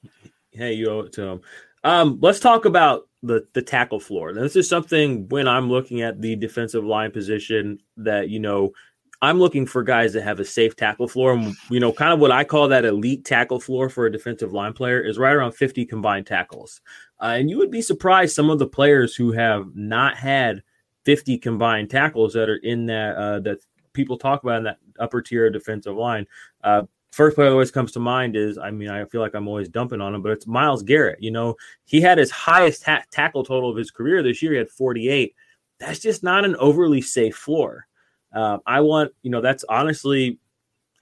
hey, 0.51 0.73
you 0.73 0.89
owe 0.89 0.99
it 0.99 1.13
to 1.13 1.21
him. 1.23 1.41
Um, 1.85 2.19
let's 2.21 2.41
talk 2.41 2.65
about 2.65 3.07
the 3.25 3.47
the 3.53 3.61
tackle 3.61 3.99
floor. 3.99 4.31
Now, 4.31 4.41
this 4.41 4.55
is 4.55 4.69
something 4.69 5.27
when 5.29 5.47
I'm 5.47 5.69
looking 5.69 6.01
at 6.01 6.21
the 6.21 6.35
defensive 6.35 6.83
line 6.83 7.11
position 7.11 7.79
that 7.97 8.29
you 8.29 8.39
know 8.39 8.71
I'm 9.21 9.39
looking 9.39 9.65
for 9.65 9.83
guys 9.83 10.13
that 10.13 10.23
have 10.23 10.39
a 10.39 10.45
safe 10.45 10.75
tackle 10.75 11.07
floor. 11.07 11.33
And, 11.33 11.55
you 11.69 11.79
know, 11.79 11.91
kind 11.91 12.13
of 12.13 12.19
what 12.19 12.31
I 12.31 12.43
call 12.43 12.67
that 12.67 12.85
elite 12.85 13.25
tackle 13.25 13.59
floor 13.59 13.89
for 13.89 14.05
a 14.05 14.11
defensive 14.11 14.53
line 14.53 14.73
player 14.73 15.01
is 15.01 15.17
right 15.17 15.33
around 15.33 15.53
50 15.53 15.85
combined 15.85 16.27
tackles. 16.27 16.81
Uh, 17.21 17.35
and 17.37 17.49
you 17.49 17.57
would 17.57 17.71
be 17.71 17.81
surprised 17.81 18.35
some 18.35 18.49
of 18.49 18.59
the 18.59 18.67
players 18.67 19.15
who 19.15 19.31
have 19.31 19.75
not 19.75 20.17
had 20.17 20.63
50 21.05 21.37
combined 21.37 21.89
tackles 21.89 22.33
that 22.33 22.49
are 22.49 22.57
in 22.57 22.87
that, 22.87 23.15
uh, 23.15 23.39
that 23.39 23.59
people 23.93 24.17
talk 24.17 24.43
about 24.43 24.57
in 24.57 24.63
that 24.65 24.79
upper 24.99 25.21
tier 25.21 25.49
defensive 25.49 25.95
line. 25.95 26.27
Uh, 26.63 26.83
first 27.15 27.35
player 27.35 27.47
that 27.47 27.53
always 27.53 27.71
comes 27.71 27.93
to 27.93 27.99
mind 27.99 28.35
is, 28.35 28.57
I 28.57 28.71
mean, 28.71 28.89
I 28.89 29.05
feel 29.05 29.21
like 29.21 29.35
I'm 29.35 29.47
always 29.47 29.69
dumping 29.69 30.01
on 30.01 30.13
him, 30.13 30.21
but 30.21 30.33
it's 30.33 30.45
Myles 30.45 30.83
Garrett. 30.83 31.23
You 31.23 31.31
know, 31.31 31.55
he 31.85 32.01
had 32.01 32.17
his 32.17 32.29
highest 32.29 32.83
ta- 32.83 33.03
tackle 33.09 33.45
total 33.45 33.69
of 33.69 33.77
his 33.77 33.89
career 33.89 34.21
this 34.21 34.41
year. 34.41 34.51
He 34.51 34.57
had 34.57 34.69
48. 34.69 35.33
That's 35.79 35.99
just 35.99 36.23
not 36.23 36.43
an 36.43 36.57
overly 36.57 36.99
safe 36.99 37.37
floor. 37.37 37.87
Um, 38.33 38.59
I 38.67 38.81
want, 38.81 39.13
you 39.23 39.31
know, 39.31 39.39
that's 39.39 39.63
honestly, 39.69 40.39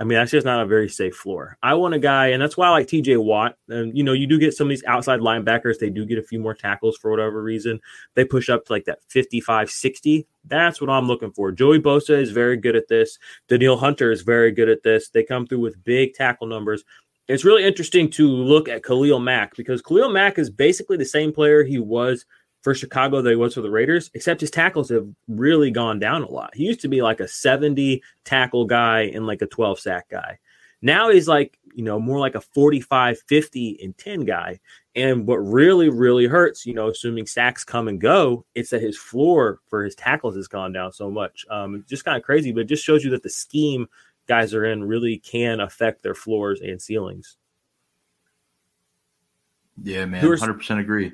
I 0.04 0.06
mean, 0.06 0.18
that's 0.18 0.32
just 0.32 0.46
not 0.46 0.62
a 0.62 0.66
very 0.66 0.90
safe 0.90 1.16
floor. 1.16 1.58
I 1.64 1.76
want 1.76 1.94
a 1.94 2.00
guy, 2.00 2.28
and 2.28 2.42
that's 2.42 2.58
why 2.58 2.68
I 2.68 2.72
like 2.72 2.88
TJ 2.88 3.24
Watt. 3.24 3.56
And, 3.70 3.98
you 3.98 4.04
know, 4.04 4.12
you 4.12 4.28
do 4.28 4.38
get 4.38 4.54
some 4.54 4.68
of 4.68 4.70
these 4.70 4.84
outside 4.84 5.22
linebackers, 5.22 5.80
they 5.80 5.90
do 5.90 6.06
get 6.06 6.18
a 6.18 6.24
few 6.24 6.42
more 6.42 6.54
tackles 6.54 6.98
for 6.98 7.10
whatever 7.10 7.42
reason. 7.42 7.80
They 8.16 8.26
push 8.26 8.50
up 8.50 8.66
to 8.66 8.74
like 8.74 8.84
that 8.84 9.00
55, 9.08 9.72
60. 9.72 10.28
That's 10.44 10.82
what 10.82 10.90
I'm 10.90 11.08
looking 11.08 11.32
for. 11.32 11.54
Joey 11.54 11.80
Bosa 11.80 12.22
is 12.22 12.32
very 12.32 12.58
good 12.58 12.76
at 12.76 12.90
this. 12.90 13.18
Danielle 13.48 13.78
Hunter 13.78 14.12
is 14.12 14.24
very 14.24 14.52
good 14.52 14.68
at 14.68 14.84
this. 14.84 15.08
They 15.08 15.24
come 15.24 15.48
through 15.48 15.62
with 15.62 15.82
big 15.86 16.16
tackle 16.16 16.48
numbers. 16.48 16.84
It's 17.30 17.46
really 17.46 17.64
interesting 17.64 18.10
to 18.12 18.28
look 18.28 18.68
at 18.68 18.84
Khalil 18.84 19.22
Mack 19.22 19.56
because 19.56 19.82
Khalil 19.82 20.10
Mack 20.10 20.38
is 20.38 20.50
basically 20.50 20.98
the 20.98 21.06
same 21.06 21.32
player 21.32 21.64
he 21.64 21.80
was 21.80 22.26
for 22.64 22.74
Chicago 22.74 23.22
that 23.22 23.30
he 23.30 23.36
was 23.36 23.54
for 23.54 23.62
the 23.62 23.70
Raiders, 23.70 24.10
except 24.14 24.42
his 24.42 24.50
tackles 24.50 24.90
have 24.90 25.08
really 25.28 25.70
gone 25.70 26.00
down 26.00 26.24
a 26.24 26.32
lot. 26.32 26.56
He 26.56 26.64
used 26.64 26.80
to 26.82 26.88
be 26.88 27.02
like 27.02 27.20
a 27.20 27.28
70 27.28 28.02
tackle 28.24 28.66
guy 28.66 29.02
and 29.02 29.28
like 29.28 29.42
a 29.42 29.48
12 29.48 29.80
sack 29.80 30.08
guy. 30.10 30.40
Now 30.82 31.10
he's 31.10 31.28
like, 31.28 31.58
you 31.76 31.84
know, 31.84 32.00
more 32.00 32.20
like 32.20 32.36
a 32.36 32.42
45, 32.42 33.20
50 33.28 33.80
and 33.84 33.98
10 33.98 34.22
guy. 34.22 34.60
And 34.96 35.28
what 35.28 35.38
really, 35.38 35.90
really 35.90 36.26
hurts, 36.26 36.66
you 36.66 36.74
know, 36.74 36.90
assuming 36.90 37.26
sacks 37.26 37.64
come 37.64 37.88
and 37.88 38.00
go, 38.00 38.46
it's 38.56 38.70
that 38.70 38.82
his 38.82 38.98
floor 38.98 39.60
for 39.68 39.84
his 39.84 39.96
tackles 39.96 40.36
has 40.36 40.48
gone 40.48 40.72
down 40.72 40.94
so 40.94 41.10
much. 41.12 41.46
Um, 41.50 41.84
just 41.88 42.06
kind 42.06 42.18
of 42.18 42.24
crazy, 42.24 42.52
but 42.52 42.62
it 42.62 42.68
just 42.68 42.84
shows 42.84 43.04
you 43.04 43.12
that 43.12 43.24
the 43.24 43.30
scheme 43.30 43.88
guys 44.28 44.54
are 44.54 44.66
in 44.66 44.84
really 44.84 45.18
can 45.18 45.60
affect 45.60 46.04
their 46.04 46.16
floors 46.16 46.62
and 46.62 46.82
ceilings. 46.82 47.38
Yeah, 49.82 50.06
man, 50.06 50.24
100% 50.24 50.80
agree. 50.80 51.14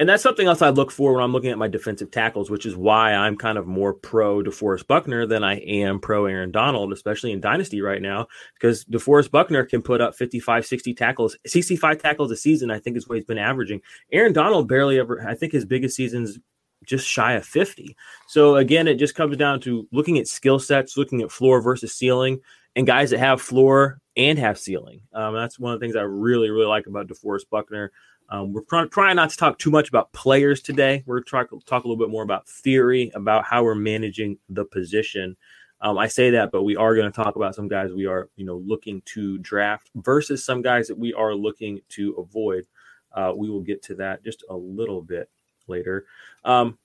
And 0.00 0.08
that's 0.08 0.22
something 0.22 0.46
else 0.46 0.62
I 0.62 0.70
look 0.70 0.90
for 0.90 1.14
when 1.14 1.22
I'm 1.22 1.32
looking 1.32 1.50
at 1.50 1.58
my 1.58 1.68
defensive 1.68 2.10
tackles, 2.10 2.50
which 2.50 2.66
is 2.66 2.76
why 2.76 3.12
I'm 3.14 3.36
kind 3.36 3.58
of 3.58 3.66
more 3.66 3.94
pro 3.94 4.42
DeForest 4.42 4.86
Buckner 4.86 5.26
than 5.26 5.44
I 5.44 5.56
am 5.60 6.00
pro 6.00 6.26
Aaron 6.26 6.50
Donald, 6.50 6.92
especially 6.92 7.32
in 7.32 7.40
Dynasty 7.40 7.80
right 7.80 8.02
now, 8.02 8.26
because 8.54 8.84
DeForest 8.86 9.30
Buckner 9.30 9.64
can 9.64 9.82
put 9.82 10.00
up 10.00 10.14
55, 10.14 10.66
60 10.66 10.94
tackles, 10.94 11.36
65 11.46 11.98
tackles 11.98 12.30
a 12.30 12.36
season, 12.36 12.70
I 12.70 12.78
think 12.78 12.96
is 12.96 13.08
what 13.08 13.16
he's 13.16 13.24
been 13.24 13.38
averaging. 13.38 13.80
Aaron 14.12 14.32
Donald 14.32 14.68
barely 14.68 14.98
ever, 14.98 15.26
I 15.26 15.34
think 15.34 15.52
his 15.52 15.64
biggest 15.64 15.96
season's 15.96 16.38
just 16.84 17.06
shy 17.06 17.32
of 17.32 17.46
50. 17.46 17.96
So 18.28 18.56
again, 18.56 18.88
it 18.88 18.96
just 18.96 19.14
comes 19.14 19.36
down 19.36 19.60
to 19.60 19.88
looking 19.92 20.18
at 20.18 20.28
skill 20.28 20.58
sets, 20.58 20.96
looking 20.96 21.22
at 21.22 21.30
floor 21.30 21.60
versus 21.60 21.94
ceiling, 21.94 22.40
and 22.76 22.86
guys 22.86 23.10
that 23.10 23.18
have 23.18 23.40
floor 23.40 24.00
and 24.16 24.38
have 24.38 24.58
ceiling. 24.58 25.00
Um, 25.12 25.34
that's 25.34 25.58
one 25.58 25.72
of 25.72 25.80
the 25.80 25.84
things 25.84 25.96
I 25.96 26.02
really, 26.02 26.50
really 26.50 26.66
like 26.66 26.86
about 26.86 27.08
DeForest 27.08 27.48
Buckner. 27.50 27.92
Um, 28.28 28.52
we're 28.52 28.62
pr- 28.62 28.86
trying 28.86 29.16
not 29.16 29.30
to 29.30 29.36
talk 29.36 29.58
too 29.58 29.70
much 29.70 29.88
about 29.88 30.12
players 30.12 30.60
today. 30.60 31.02
We're 31.06 31.20
trying 31.20 31.48
to 31.48 31.60
talk 31.66 31.84
a 31.84 31.88
little 31.88 32.02
bit 32.02 32.10
more 32.10 32.22
about 32.22 32.48
theory, 32.48 33.10
about 33.14 33.44
how 33.44 33.64
we're 33.64 33.74
managing 33.74 34.38
the 34.48 34.64
position. 34.64 35.36
Um, 35.80 35.98
I 35.98 36.08
say 36.08 36.30
that, 36.30 36.50
but 36.50 36.62
we 36.62 36.76
are 36.76 36.94
going 36.94 37.10
to 37.10 37.14
talk 37.14 37.36
about 37.36 37.54
some 37.54 37.68
guys 37.68 37.92
we 37.92 38.06
are, 38.06 38.30
you 38.36 38.46
know, 38.46 38.56
looking 38.66 39.02
to 39.06 39.38
draft 39.38 39.90
versus 39.96 40.44
some 40.44 40.62
guys 40.62 40.88
that 40.88 40.98
we 40.98 41.12
are 41.12 41.34
looking 41.34 41.80
to 41.90 42.12
avoid. 42.14 42.66
Uh, 43.12 43.32
we 43.36 43.50
will 43.50 43.60
get 43.60 43.82
to 43.84 43.94
that 43.96 44.24
just 44.24 44.44
a 44.48 44.56
little 44.56 45.02
bit 45.02 45.28
later. 45.68 46.06
Um, 46.44 46.78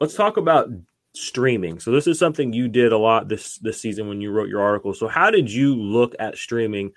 let's 0.00 0.14
talk 0.14 0.36
about 0.36 0.68
streaming. 1.14 1.78
So 1.78 1.90
this 1.90 2.06
is 2.06 2.18
something 2.18 2.52
you 2.52 2.68
did 2.68 2.92
a 2.92 2.98
lot 2.98 3.28
this 3.28 3.58
this 3.58 3.80
season 3.80 4.08
when 4.08 4.20
you 4.20 4.30
wrote 4.30 4.48
your 4.48 4.62
article. 4.62 4.94
So 4.94 5.08
how 5.08 5.30
did 5.30 5.50
you 5.50 5.74
look 5.74 6.14
at 6.18 6.36
streaming? 6.36 6.92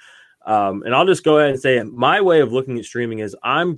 Um, 0.46 0.84
and 0.84 0.94
I'll 0.94 1.06
just 1.06 1.24
go 1.24 1.40
ahead 1.40 1.52
and 1.52 1.60
say 1.60 1.82
my 1.82 2.22
way 2.22 2.40
of 2.40 2.54
looking 2.54 2.78
at 2.78 2.86
streaming 2.86 3.20
is 3.20 3.36
I'm 3.44 3.78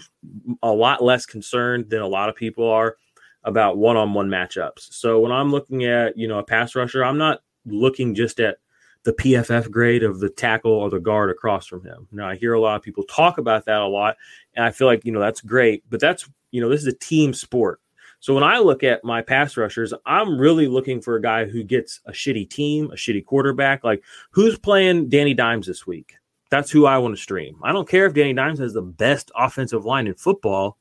a 0.61 0.71
lot 0.71 1.01
less 1.01 1.25
concerned 1.25 1.89
than 1.89 2.01
a 2.01 2.07
lot 2.07 2.29
of 2.29 2.35
people 2.35 2.69
are 2.69 2.97
about 3.43 3.77
one-on-one 3.77 4.27
matchups. 4.27 4.93
So 4.93 5.19
when 5.19 5.31
I'm 5.31 5.51
looking 5.51 5.85
at 5.85 6.17
you 6.17 6.27
know 6.27 6.39
a 6.39 6.43
pass 6.43 6.75
rusher, 6.75 7.03
I'm 7.03 7.17
not 7.17 7.39
looking 7.65 8.13
just 8.13 8.39
at 8.39 8.57
the 9.03 9.13
PFF 9.13 9.71
grade 9.71 10.03
of 10.03 10.19
the 10.19 10.29
tackle 10.29 10.71
or 10.71 10.89
the 10.89 10.99
guard 10.99 11.29
across 11.29 11.65
from 11.65 11.83
him. 11.85 12.07
Now 12.11 12.27
I 12.27 12.35
hear 12.35 12.53
a 12.53 12.59
lot 12.59 12.75
of 12.75 12.81
people 12.81 13.03
talk 13.03 13.37
about 13.37 13.65
that 13.65 13.79
a 13.79 13.87
lot, 13.87 14.17
and 14.53 14.65
I 14.65 14.71
feel 14.71 14.87
like 14.87 15.05
you 15.05 15.13
know 15.13 15.21
that's 15.21 15.41
great, 15.41 15.83
but 15.89 16.01
that's 16.01 16.29
you 16.51 16.59
know 16.59 16.67
this 16.69 16.81
is 16.81 16.87
a 16.87 16.93
team 16.93 17.33
sport. 17.33 17.79
So 18.19 18.33
when 18.33 18.43
I 18.43 18.57
look 18.57 18.83
at 18.83 19.03
my 19.05 19.21
pass 19.21 19.55
rushers, 19.55 19.93
I'm 20.05 20.37
really 20.37 20.67
looking 20.67 21.01
for 21.01 21.15
a 21.15 21.21
guy 21.21 21.45
who 21.45 21.63
gets 21.63 22.01
a 22.05 22.11
shitty 22.11 22.49
team, 22.49 22.91
a 22.91 22.95
shitty 22.95 23.23
quarterback. 23.23 23.85
Like 23.85 24.03
who's 24.31 24.57
playing 24.57 25.07
Danny 25.07 25.33
Dimes 25.33 25.67
this 25.67 25.87
week? 25.87 26.15
That's 26.49 26.71
who 26.71 26.85
I 26.85 26.97
want 26.97 27.15
to 27.15 27.21
stream. 27.21 27.59
I 27.63 27.71
don't 27.71 27.87
care 27.87 28.05
if 28.05 28.13
Danny 28.13 28.33
Dimes 28.33 28.59
has 28.59 28.73
the 28.73 28.81
best 28.81 29.31
offensive 29.35 29.85
line 29.85 30.07
in 30.07 30.15
football. 30.15 30.77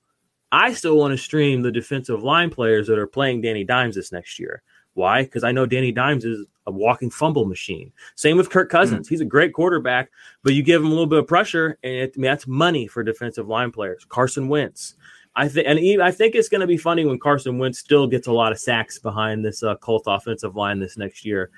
I 0.52 0.72
still 0.72 0.96
want 0.96 1.12
to 1.12 1.18
stream 1.18 1.62
the 1.62 1.72
defensive 1.72 2.22
line 2.22 2.50
players 2.50 2.86
that 2.86 2.98
are 2.98 3.06
playing 3.06 3.40
Danny 3.40 3.64
Dimes 3.64 3.96
this 3.96 4.12
next 4.12 4.38
year. 4.38 4.62
Why? 4.94 5.24
Because 5.24 5.44
I 5.44 5.52
know 5.52 5.66
Danny 5.66 5.92
Dimes 5.92 6.24
is 6.24 6.46
a 6.66 6.70
walking 6.70 7.10
fumble 7.10 7.44
machine. 7.44 7.92
Same 8.14 8.36
with 8.36 8.48
Kirk 8.50 8.70
Cousins. 8.70 9.06
Mm-hmm. 9.06 9.12
He's 9.12 9.20
a 9.20 9.26
great 9.26 9.52
quarterback, 9.52 10.10
but 10.42 10.54
you 10.54 10.62
give 10.62 10.80
him 10.80 10.86
a 10.86 10.90
little 10.90 11.06
bit 11.06 11.18
of 11.18 11.26
pressure, 11.26 11.78
and 11.82 11.92
it, 11.92 12.14
I 12.16 12.18
mean, 12.18 12.30
that's 12.30 12.46
money 12.46 12.86
for 12.86 13.02
defensive 13.02 13.48
line 13.48 13.72
players. 13.72 14.06
Carson 14.08 14.48
Wentz. 14.48 14.94
I 15.38 15.48
think, 15.48 15.68
and 15.68 16.02
I 16.02 16.10
think 16.10 16.34
it's 16.34 16.48
going 16.48 16.62
to 16.62 16.66
be 16.66 16.78
funny 16.78 17.04
when 17.04 17.18
Carson 17.18 17.58
Wentz 17.58 17.78
still 17.78 18.06
gets 18.06 18.26
a 18.26 18.32
lot 18.32 18.52
of 18.52 18.58
sacks 18.58 18.98
behind 18.98 19.44
this 19.44 19.62
uh, 19.62 19.76
Colt 19.76 20.04
offensive 20.06 20.56
line 20.56 20.80
this 20.80 20.96
next 20.96 21.26
year. 21.26 21.50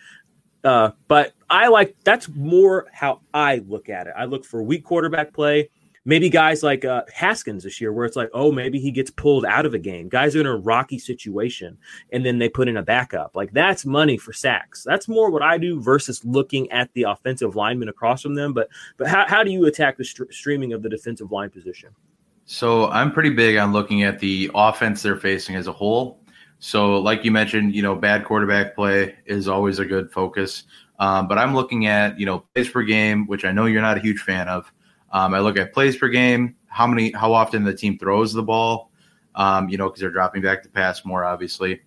Uh, 0.64 0.90
but 1.06 1.34
I 1.48 1.68
like 1.68 1.96
that's 2.04 2.28
more 2.28 2.86
how 2.92 3.20
I 3.32 3.62
look 3.68 3.88
at 3.88 4.06
it. 4.06 4.14
I 4.16 4.24
look 4.24 4.44
for 4.44 4.62
weak 4.62 4.84
quarterback 4.84 5.32
play 5.32 5.70
maybe 6.08 6.30
guys 6.30 6.62
like 6.62 6.86
uh, 6.86 7.02
Haskins 7.12 7.64
this 7.64 7.82
year, 7.82 7.92
where 7.92 8.06
it's 8.06 8.16
like, 8.16 8.30
oh, 8.32 8.50
maybe 8.50 8.80
he 8.80 8.90
gets 8.90 9.10
pulled 9.10 9.44
out 9.44 9.66
of 9.66 9.74
a 9.74 9.78
game. 9.78 10.08
Guys 10.08 10.34
are 10.34 10.40
in 10.40 10.46
a 10.46 10.56
rocky 10.56 10.98
situation, 10.98 11.76
and 12.12 12.24
then 12.24 12.38
they 12.38 12.48
put 12.48 12.66
in 12.66 12.78
a 12.78 12.82
backup. 12.82 13.36
Like 13.36 13.52
that's 13.52 13.84
money 13.84 14.16
for 14.16 14.32
sacks. 14.32 14.82
That's 14.82 15.06
more 15.06 15.30
what 15.30 15.42
I 15.42 15.58
do 15.58 15.80
versus 15.80 16.24
looking 16.24 16.70
at 16.72 16.92
the 16.94 17.02
offensive 17.04 17.54
lineman 17.54 17.90
across 17.90 18.22
from 18.22 18.34
them. 18.34 18.54
But 18.54 18.68
but 18.96 19.06
how, 19.06 19.26
how 19.28 19.44
do 19.44 19.50
you 19.50 19.66
attack 19.66 19.98
the 19.98 20.04
st- 20.04 20.32
streaming 20.32 20.72
of 20.72 20.82
the 20.82 20.88
defensive 20.88 21.30
line 21.30 21.50
position? 21.50 21.90
So 22.46 22.88
I'm 22.88 23.12
pretty 23.12 23.30
big 23.30 23.58
on 23.58 23.74
looking 23.74 24.04
at 24.04 24.18
the 24.18 24.50
offense 24.54 25.02
they're 25.02 25.16
facing 25.16 25.54
as 25.56 25.66
a 25.66 25.72
whole. 25.72 26.22
So, 26.58 26.98
like 26.98 27.24
you 27.24 27.30
mentioned, 27.30 27.74
you 27.74 27.82
know, 27.82 27.94
bad 27.94 28.24
quarterback 28.24 28.74
play 28.74 29.16
is 29.26 29.48
always 29.48 29.78
a 29.78 29.84
good 29.84 30.10
focus. 30.10 30.64
Um, 30.98 31.28
but 31.28 31.38
I'm 31.38 31.54
looking 31.54 31.86
at, 31.86 32.18
you 32.18 32.26
know, 32.26 32.40
plays 32.54 32.68
per 32.68 32.82
game, 32.82 33.26
which 33.26 33.44
I 33.44 33.52
know 33.52 33.66
you're 33.66 33.82
not 33.82 33.96
a 33.96 34.00
huge 34.00 34.20
fan 34.20 34.48
of. 34.48 34.72
Um, 35.12 35.34
I 35.34 35.40
look 35.40 35.56
at 35.56 35.72
plays 35.72 35.96
per 35.96 36.08
game, 36.08 36.56
how 36.66 36.86
many, 36.86 37.12
how 37.12 37.32
often 37.32 37.64
the 37.64 37.74
team 37.74 37.98
throws 37.98 38.32
the 38.32 38.42
ball, 38.42 38.90
um, 39.36 39.68
you 39.68 39.78
know, 39.78 39.86
because 39.86 40.00
they're 40.00 40.10
dropping 40.10 40.42
back 40.42 40.62
to 40.64 40.68
pass 40.68 41.04
more, 41.04 41.24
obviously, 41.24 41.80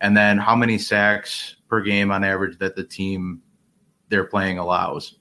and 0.00 0.16
then 0.16 0.38
how 0.38 0.56
many 0.56 0.76
sacks 0.76 1.56
per 1.68 1.80
game 1.80 2.10
on 2.10 2.24
average 2.24 2.58
that 2.58 2.74
the 2.74 2.84
team 2.84 3.40
they're 4.08 4.24
playing 4.24 4.58
allows. 4.58 5.16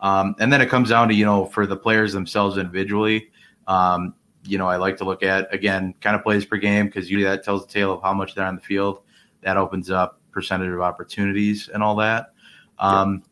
Um, 0.00 0.34
and 0.38 0.52
then 0.52 0.60
it 0.60 0.68
comes 0.68 0.90
down 0.90 1.08
to 1.08 1.14
you 1.14 1.24
know 1.24 1.46
for 1.46 1.66
the 1.66 1.76
players 1.76 2.12
themselves 2.12 2.56
individually. 2.56 3.30
You 4.44 4.58
know, 4.58 4.66
I 4.66 4.76
like 4.76 4.96
to 4.98 5.04
look 5.04 5.22
at 5.22 5.52
again 5.52 5.94
kind 6.00 6.16
of 6.16 6.22
plays 6.22 6.44
per 6.44 6.56
game 6.56 6.86
because 6.86 7.10
usually 7.10 7.30
that 7.30 7.44
tells 7.44 7.66
the 7.66 7.72
tale 7.72 7.92
of 7.92 8.02
how 8.02 8.14
much 8.14 8.34
they're 8.34 8.46
on 8.46 8.56
the 8.56 8.60
field. 8.60 9.02
That 9.42 9.56
opens 9.56 9.90
up 9.90 10.20
percentage 10.32 10.72
of 10.72 10.80
opportunities 10.80 11.68
and 11.72 11.82
all 11.82 11.96
that. 11.96 12.32
Um, 12.78 13.22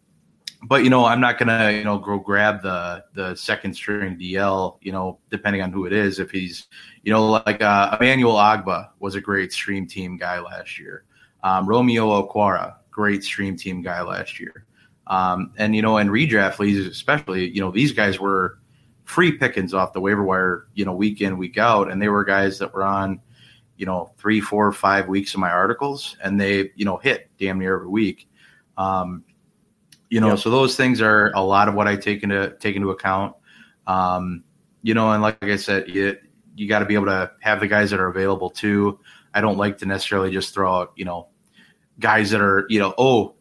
but 0.63 0.83
you 0.85 0.91
know, 0.91 1.05
I'm 1.05 1.21
not 1.21 1.39
gonna 1.39 1.71
you 1.73 1.85
know 1.85 1.99
go 1.99 2.19
grab 2.19 2.63
the 2.63 3.05
the 3.15 3.35
second 3.37 3.75
string 3.75 4.19
DL. 4.19 4.79
You 4.83 4.93
know, 4.93 5.19
depending 5.31 5.63
on 5.63 5.73
who 5.73 5.87
it 5.87 5.93
is. 5.93 6.19
If 6.19 6.31
he's 6.31 6.67
you 7.03 7.13
know 7.13 7.27
like 7.27 7.63
uh, 7.63 7.97
Emmanuel 7.99 8.35
Ogbah 8.35 8.91
was 8.99 9.15
a 9.15 9.21
great 9.21 9.53
stream 9.53 9.87
team 9.87 10.17
guy 10.17 10.41
last 10.41 10.79
year. 10.79 11.05
Um, 11.43 11.69
Romeo 11.69 12.21
Okwara, 12.21 12.77
great 12.91 13.23
stream 13.23 13.57
team 13.57 13.83
guy 13.83 14.03
last 14.03 14.41
year. 14.41 14.67
Um, 15.07 15.53
and 15.57 15.75
you 15.75 15.83
know, 15.83 15.97
and 15.97 16.11
redraft 16.11 16.59
leagues 16.59 16.87
especially, 16.87 17.49
you 17.49 17.61
know, 17.61 17.71
these 17.71 17.93
guys 17.93 18.21
were 18.21 18.58
free 19.09 19.33
pickings 19.33 19.73
off 19.73 19.95
the 19.95 20.01
waiver 20.01 20.23
wire, 20.23 20.67
you 20.75 20.85
know, 20.85 20.93
week 20.93 21.23
in 21.23 21.39
week 21.39 21.57
out, 21.57 21.91
and 21.91 22.01
they 22.01 22.09
were 22.09 22.25
guys 22.25 22.59
that 22.59 22.75
were 22.75 22.85
on, 22.85 23.19
you 23.79 23.87
know, 23.87 24.13
three, 24.19 24.39
four, 24.39 24.71
five 24.71 25.09
weeks 25.09 25.33
of 25.33 25.41
my 25.41 25.51
articles, 25.51 26.17
and 26.23 26.39
they 26.39 26.71
you 26.77 26.85
know 26.85 26.99
hit 26.99 27.31
damn 27.39 27.59
near 27.59 27.75
every 27.75 27.89
week. 27.89 28.29
Um, 28.77 29.25
you 30.11 30.21
know, 30.21 30.31
yep. 30.31 30.39
so 30.39 30.51
those 30.51 30.77
things 30.77 31.01
are 31.01 31.33
a 31.35 31.43
lot 31.43 31.69
of 31.69 31.75
what 31.75 31.89
I 31.89 31.97
take 31.97 32.23
into 32.23 32.55
take 32.61 32.77
into 32.77 32.91
account. 32.91 33.35
Um, 33.87 34.45
you 34.83 34.93
know, 34.93 35.11
and 35.13 35.23
like 35.23 35.43
I 35.43 35.57
said, 35.57 35.89
you 35.89 36.19
you 36.55 36.69
got 36.69 36.81
to 36.81 36.85
be 36.85 36.95
able 36.95 37.07
to 37.07 37.33
have 37.41 37.61
the 37.61 37.67
guys 37.67 37.91
that 37.91 38.01
are 38.01 38.09
available 38.09 38.51
too. 38.51 39.01
I 39.33 39.41
don't 39.41 39.57
like 39.57 39.79
to 39.79 39.87
necessarily 39.87 40.31
just 40.31 40.53
throw 40.53 40.81
out, 40.81 40.93
you 40.97 41.07
know, 41.07 41.29
guys 41.99 42.31
that 42.31 42.43
are, 42.43 42.67
you 42.69 42.79
know, 42.79 42.95
oh, 42.99 43.37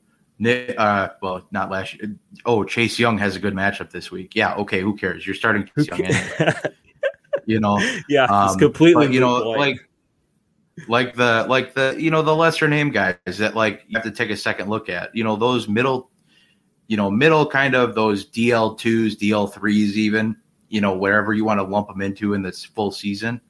uh, 0.46 1.10
well, 1.22 1.48
not 1.52 1.72
last 1.72 1.96
year. 1.96 2.16
Oh, 2.46 2.64
Chase 2.64 3.00
Young 3.00 3.18
has 3.18 3.36
a 3.36 3.40
good 3.40 3.54
matchup 3.54 3.92
this 3.92 4.12
week. 4.12 4.36
Yeah, 4.36 4.56
okay, 4.56 4.82
who 4.82 4.96
cares? 4.96 5.26
You're 5.26 5.36
starting 5.36 5.70
Chase 5.76 5.88
Young 5.88 6.02
anyway. 6.02 6.54
you 7.46 7.60
know, 7.60 7.80
yeah, 8.10 8.26
um, 8.26 8.48
it's 8.48 8.56
completely. 8.56 9.08
But, 9.08 9.14
you 9.14 9.20
know, 9.20 9.36
like 9.52 9.78
like 10.88 11.16
the 11.16 11.46
like 11.50 11.74
the 11.74 11.96
you 11.98 12.12
know 12.12 12.22
the 12.22 12.36
lesser 12.36 12.68
name 12.68 12.92
guys 12.92 13.18
that 13.26 13.56
like 13.56 13.84
you 13.88 13.98
have 13.98 14.04
to 14.06 14.12
take 14.12 14.30
a 14.30 14.38
second 14.38 14.70
look 14.70 14.90
at. 14.90 15.16
You 15.16 15.24
know, 15.24 15.36
those 15.36 15.68
middle 15.68 16.12
you 16.88 16.96
know, 16.96 17.12
middle 17.12 17.46
kind 17.46 17.76
of 17.76 17.96
those 17.96 18.30
DL2s, 18.30 19.18
DL3s, 19.18 19.94
even, 19.94 20.36
you 20.70 20.82
know, 20.82 20.98
wherever 20.98 21.34
you 21.34 21.46
want 21.46 21.60
to 21.60 21.64
lump 21.64 21.90
them 21.90 22.02
into 22.02 22.34
in 22.34 22.42
this 22.42 22.64
full 22.64 22.92
season. 22.92 23.42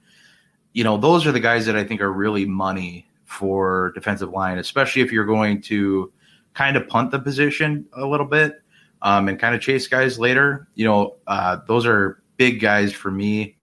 You 0.73 0.83
know, 0.83 0.97
those 0.97 1.25
are 1.25 1.31
the 1.31 1.39
guys 1.39 1.65
that 1.67 1.75
I 1.75 1.83
think 1.83 2.01
are 2.01 2.11
really 2.11 2.45
money 2.45 3.07
for 3.25 3.91
defensive 3.93 4.29
line, 4.29 4.57
especially 4.57 5.01
if 5.01 5.11
you're 5.11 5.25
going 5.25 5.61
to 5.63 6.11
kind 6.57 6.75
of 6.75 6.87
punt 6.87 7.11
the 7.11 7.19
position 7.19 7.85
a 7.93 8.05
little 8.05 8.25
bit 8.25 8.63
um, 9.03 9.27
and 9.27 9.39
kind 9.39 9.53
of 9.53 9.61
chase 9.61 9.87
guys 9.87 10.17
later. 10.17 10.67
You 10.73 10.85
know, 10.85 11.17
uh, 11.27 11.57
those 11.67 11.85
are 11.85 12.23
big 12.37 12.59
guys 12.59 12.91
for 12.91 13.11
me. 13.11 13.57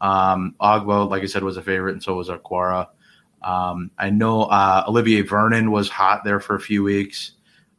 Um, 0.00 0.56
Ogbah, 0.60 1.08
like 1.08 1.22
I 1.22 1.26
said, 1.26 1.44
was 1.44 1.56
a 1.56 1.62
favorite, 1.62 1.92
and 1.92 2.02
so 2.02 2.16
was 2.16 2.28
Okwara. 2.28 2.88
Um, 3.42 3.92
I 3.98 4.10
know 4.10 4.42
uh, 4.44 4.84
Olivier 4.88 5.22
Vernon 5.22 5.70
was 5.70 5.88
hot 5.88 6.24
there 6.24 6.40
for 6.40 6.56
a 6.56 6.60
few 6.60 6.82
weeks. 6.82 7.32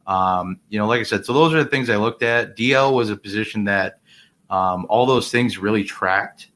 Um, 0.06 0.58
you 0.70 0.78
know, 0.78 0.86
like 0.86 1.00
I 1.00 1.04
said, 1.04 1.26
so 1.26 1.34
those 1.34 1.52
are 1.52 1.62
the 1.62 1.68
things 1.68 1.90
I 1.90 1.96
looked 1.96 2.22
at. 2.22 2.56
DL 2.56 2.94
was 2.94 3.10
a 3.10 3.16
position 3.16 3.64
that 3.64 4.00
um, 4.48 4.86
all 4.88 5.04
those 5.04 5.30
things 5.30 5.58
really 5.58 5.84
tracked 5.84 6.48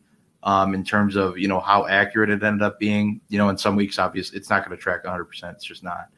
um, 0.42 0.72
in 0.74 0.84
terms 0.84 1.16
of 1.16 1.36
you 1.36 1.48
know 1.48 1.60
how 1.60 1.86
accurate 1.86 2.30
it 2.30 2.42
ended 2.42 2.62
up 2.62 2.78
being. 2.78 3.20
You 3.28 3.36
know, 3.36 3.50
in 3.50 3.58
some 3.58 3.76
weeks, 3.76 3.98
obviously, 3.98 4.38
it's 4.38 4.48
not 4.48 4.64
going 4.64 4.74
to 4.74 4.82
track 4.82 5.04
100. 5.04 5.24
percent 5.26 5.56
It's 5.56 5.66
just 5.66 5.84
not. 5.84 6.08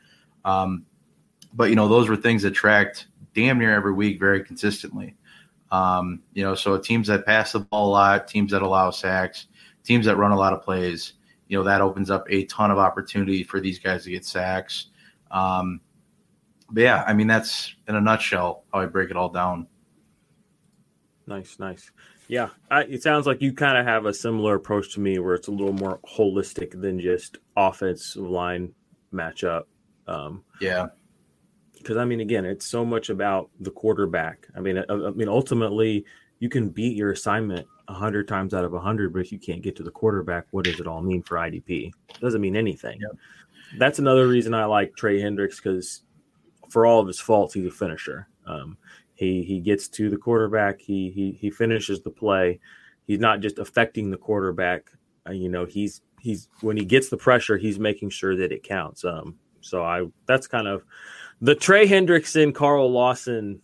Um, 0.45 0.87
but 1.53 1.71
you 1.71 1.77
know, 1.77 1.89
those 1.89 2.09
were 2.09 2.17
things 2.17 2.43
that 2.43 2.53
tracked 2.53 3.07
damn 3.35 3.59
near 3.59 3.75
every 3.75 3.93
week 3.93 4.19
very 4.19 4.43
consistently. 4.43 5.17
Um, 5.71 6.23
you 6.33 6.43
know, 6.43 6.55
so 6.55 6.79
teams 6.79 7.09
that 7.09 7.27
pass 7.27 7.53
the 7.53 7.61
ball 7.61 7.89
a 7.89 7.93
lot, 7.93 8.29
teams 8.29 8.53
that 8.53 8.63
allow 8.63 8.91
sacks, 8.91 9.47
teams 9.85 10.07
that 10.07 10.17
run 10.17 10.33
a 10.33 10.37
lot 10.37 10.53
of 10.53 10.63
plays. 10.63 11.15
You 11.49 11.59
know, 11.59 11.65
that 11.65 11.81
opens 11.81 12.11
up 12.11 12.27
a 12.29 12.45
ton 12.45 12.71
of 12.71 12.79
opportunity 12.79 13.43
for 13.43 13.61
these 13.61 13.79
guys 13.79 14.05
to 14.05 14.11
get 14.11 14.25
sacks. 14.25 14.87
Um, 15.31 15.81
but 16.71 16.83
yeah, 16.83 17.05
I 17.07 17.15
mean 17.15 17.27
that's 17.27 17.75
in 17.87 17.95
a 17.95 18.01
nutshell 18.01 18.65
how 18.73 18.81
I 18.81 18.87
break 18.87 19.11
it 19.11 19.17
all 19.17 19.31
down. 19.31 19.67
Nice, 21.27 21.59
nice. 21.59 21.91
Yeah, 22.29 22.51
I, 22.71 22.83
it 22.83 23.03
sounds 23.03 23.27
like 23.27 23.41
you 23.41 23.55
kind 23.55 23.79
of 23.79 23.87
have 23.87 24.05
a 24.05 24.13
similar 24.13 24.55
approach 24.55 24.93
to 24.95 25.01
me, 25.01 25.19
where 25.19 25.35
it's 25.35 25.49
a 25.49 25.51
little 25.51 25.73
more 25.73 25.99
holistic 26.01 26.79
than 26.79 27.01
just 27.01 27.39
offensive 27.57 28.23
line 28.23 28.75
matchup. 29.13 29.65
Um, 30.07 30.45
yeah, 30.61 30.89
because 31.79 31.97
I 31.97 32.05
mean, 32.05 32.21
again, 32.21 32.45
it's 32.45 32.67
so 32.67 32.85
much 32.85 33.11
about 33.11 33.51
the 33.61 33.71
quarterback. 33.71 34.47
I 34.57 34.61
mean, 34.61 34.79
I, 34.79 34.85
I 34.88 35.11
mean, 35.11 35.29
ultimately, 35.29 36.05
you 36.41 36.49
can 36.49 36.69
beat 36.69 36.97
your 36.97 37.12
assignment 37.12 37.67
a 37.88 37.95
hundred 37.95 38.29
times 38.29 38.55
out 38.55 38.64
of 38.64 38.75
a 38.75 38.81
hundred, 38.81 39.12
but 39.12 39.21
if 39.21 39.33
you 39.33 39.38
can't 39.38 39.62
get 39.62 39.77
to 39.77 39.83
the 39.83 39.91
quarterback, 39.91 40.47
what 40.51 40.64
does 40.64 40.81
it 40.81 40.87
all 40.87 41.03
mean 41.03 41.23
for 41.23 41.37
IDP? 41.37 41.88
It 42.11 42.21
doesn't 42.21 42.41
mean 42.41 42.57
anything. 42.57 42.99
Yep. 43.01 43.11
That's 43.79 43.99
another 43.99 44.27
reason 44.29 44.55
I 44.55 44.64
like 44.64 44.95
Trey 44.97 45.21
Hendricks 45.21 45.57
because 45.57 46.03
for 46.69 46.87
all 46.87 47.01
of 47.01 47.07
his 47.07 47.21
faults, 47.21 47.55
he's 47.55 47.67
a 47.67 47.71
finisher. 47.71 48.29
Um, 48.47 48.77
he 49.14 49.43
he 49.43 49.61
gets 49.61 49.88
to 49.88 50.11
the 50.11 50.17
quarterback. 50.17 50.81
He 50.81 51.11
he 51.11 51.33
he 51.33 51.51
finishes 51.51 52.01
the 52.01 52.11
play. 52.11 52.61
He's 53.07 53.19
not 53.19 53.41
just 53.41 53.59
affecting 53.59 54.11
the 54.11 54.17
quarterback. 54.17 54.91
Uh, 55.27 55.33
you 55.33 55.49
know, 55.49 55.64
he's 55.64 56.03
he's 56.21 56.49
when 56.61 56.77
he 56.77 56.85
gets 56.85 57.09
the 57.09 57.17
pressure, 57.17 57.57
he's 57.57 57.79
making 57.79 58.11
sure 58.11 58.37
that 58.37 58.53
it 58.53 58.62
counts. 58.62 59.05
Um, 59.05 59.38
so 59.61 59.83
I 59.83 60.05
that's 60.27 60.47
kind 60.47 60.69
of 60.69 60.85
the 61.40 61.55
Trey 61.55 61.87
Hendrickson, 61.87 62.55
Carl 62.55 62.90
Lawson 62.90 63.61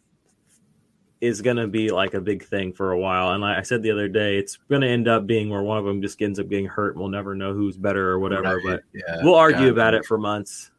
is 1.21 1.41
going 1.41 1.57
to 1.57 1.67
be 1.67 1.91
like 1.91 2.15
a 2.15 2.21
big 2.21 2.45
thing 2.45 2.73
for 2.73 2.93
a 2.93 2.99
while. 2.99 3.33
And 3.33 3.41
like 3.41 3.57
I 3.57 3.63
said 3.63 3.83
the 3.83 3.91
other 3.91 4.09
day, 4.09 4.37
it's 4.37 4.59
going 4.69 4.83
to 4.83 4.89
end 4.89 5.09
up 5.09 5.27
being 5.27 5.49
where 5.49 5.63
one 5.63 5.79
of 5.79 5.85
them 5.85 6.03
just 6.03 6.21
ends 6.21 6.39
up 6.39 6.49
getting 6.49 6.67
hurt. 6.67 6.97
We'll 6.97 7.09
never 7.09 7.35
know 7.35 7.55
who's 7.55 7.77
better 7.77 8.11
or 8.11 8.19
whatever, 8.19 8.57
right. 8.57 8.63
but 8.63 8.83
yeah. 8.93 9.23
we'll 9.23 9.35
argue 9.35 9.71
about 9.71 9.95
it 9.95 10.05
for 10.05 10.19
months. 10.19 10.71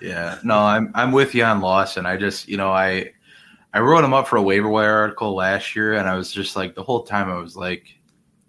Yeah, 0.00 0.38
no, 0.44 0.58
I'm 0.58 0.90
I'm 0.94 1.12
with 1.12 1.34
you 1.34 1.44
on 1.44 1.60
Lawson. 1.60 2.06
I 2.06 2.16
just 2.16 2.48
you 2.48 2.56
know 2.56 2.70
I 2.70 3.12
I 3.74 3.80
wrote 3.80 4.02
him 4.02 4.14
up 4.14 4.26
for 4.26 4.36
a 4.36 4.42
waiver 4.42 4.68
wire 4.68 4.94
article 4.94 5.34
last 5.34 5.76
year, 5.76 5.94
and 5.94 6.08
I 6.08 6.14
was 6.14 6.32
just 6.32 6.56
like 6.56 6.74
the 6.74 6.82
whole 6.82 7.02
time 7.02 7.30
I 7.30 7.38
was 7.38 7.54
like, 7.54 7.99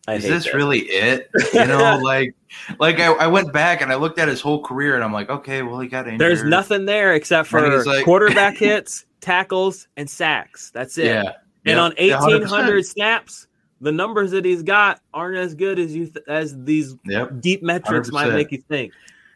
is 0.07 0.23
this 0.23 0.45
that. 0.45 0.53
really 0.53 0.79
it? 0.79 1.29
You 1.53 1.65
know, 1.65 1.99
like 2.03 2.35
like 2.79 2.99
I, 2.99 3.11
I 3.13 3.27
went 3.27 3.53
back 3.53 3.81
and 3.81 3.91
I 3.91 3.95
looked 3.95 4.19
at 4.19 4.27
his 4.27 4.41
whole 4.41 4.61
career, 4.61 4.95
and 4.95 5.03
I'm 5.03 5.13
like, 5.13 5.29
okay, 5.29 5.61
well 5.61 5.79
he 5.79 5.87
got 5.87 6.07
injured. 6.07 6.19
There's 6.19 6.43
nothing 6.43 6.85
there 6.85 7.13
except 7.13 7.47
for 7.49 7.83
like, 7.83 8.05
quarterback 8.05 8.57
hits, 8.57 9.05
tackles, 9.21 9.87
and 9.97 10.09
sacks. 10.09 10.71
That's 10.71 10.97
it. 10.97 11.05
Yeah. 11.05 11.33
And 11.63 11.75
yep. 11.75 11.77
on 11.77 11.91
1800 11.99 12.83
snaps, 12.85 13.45
the 13.81 13.91
numbers 13.91 14.31
that 14.31 14.43
he's 14.43 14.63
got 14.63 14.99
aren't 15.13 15.37
as 15.37 15.53
good 15.53 15.77
as 15.77 15.95
you 15.95 16.07
th- 16.07 16.25
as 16.27 16.55
these 16.63 16.95
yep. 17.05 17.39
deep 17.39 17.61
metrics 17.61 18.09
100%. 18.09 18.13
might 18.13 18.33
make 18.33 18.51
you 18.51 18.59
think. 18.59 18.93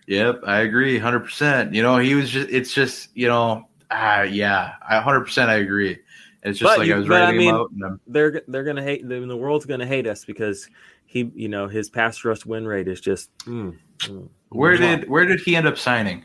Yep, 0.07 0.41
I 0.45 0.61
agree, 0.61 0.99
hundred 0.99 1.21
percent. 1.21 1.73
You 1.73 1.81
know, 1.81 1.97
he 1.97 2.13
was 2.13 2.29
just. 2.29 2.49
It's 2.49 2.73
just 2.73 3.09
you 3.15 3.27
know, 3.27 3.67
ah, 3.89 4.21
yeah, 4.21 4.73
I 4.87 4.99
hundred 4.99 5.21
percent. 5.21 5.49
I 5.49 5.55
agree. 5.55 5.97
It's 6.45 6.59
just 6.59 6.69
But 6.71 6.77
like 6.79 6.87
you- 6.87 6.93
I 6.93 6.97
was 6.99 7.07
but 7.07 7.23
I 7.23 7.31
mean, 7.31 7.49
him 7.49 7.55
out. 7.55 7.71
And 7.71 7.99
They're 8.07 8.41
they're 8.47 8.63
gonna 8.63 8.83
hate 8.83 9.07
the, 9.07 9.19
the 9.19 9.35
world's 9.35 9.65
gonna 9.65 9.85
hate 9.85 10.05
us 10.07 10.23
because 10.25 10.69
he 11.05 11.31
you 11.35 11.49
know 11.49 11.67
his 11.67 11.89
pass 11.89 12.23
rush 12.23 12.45
win 12.45 12.65
rate 12.67 12.87
is 12.87 13.01
just 13.01 13.35
mm, 13.39 13.75
mm, 14.01 14.29
where 14.49 14.75
mwah. 14.75 14.99
did 15.01 15.09
where 15.09 15.25
did 15.25 15.39
he 15.39 15.55
end 15.55 15.67
up 15.67 15.77
signing? 15.77 16.23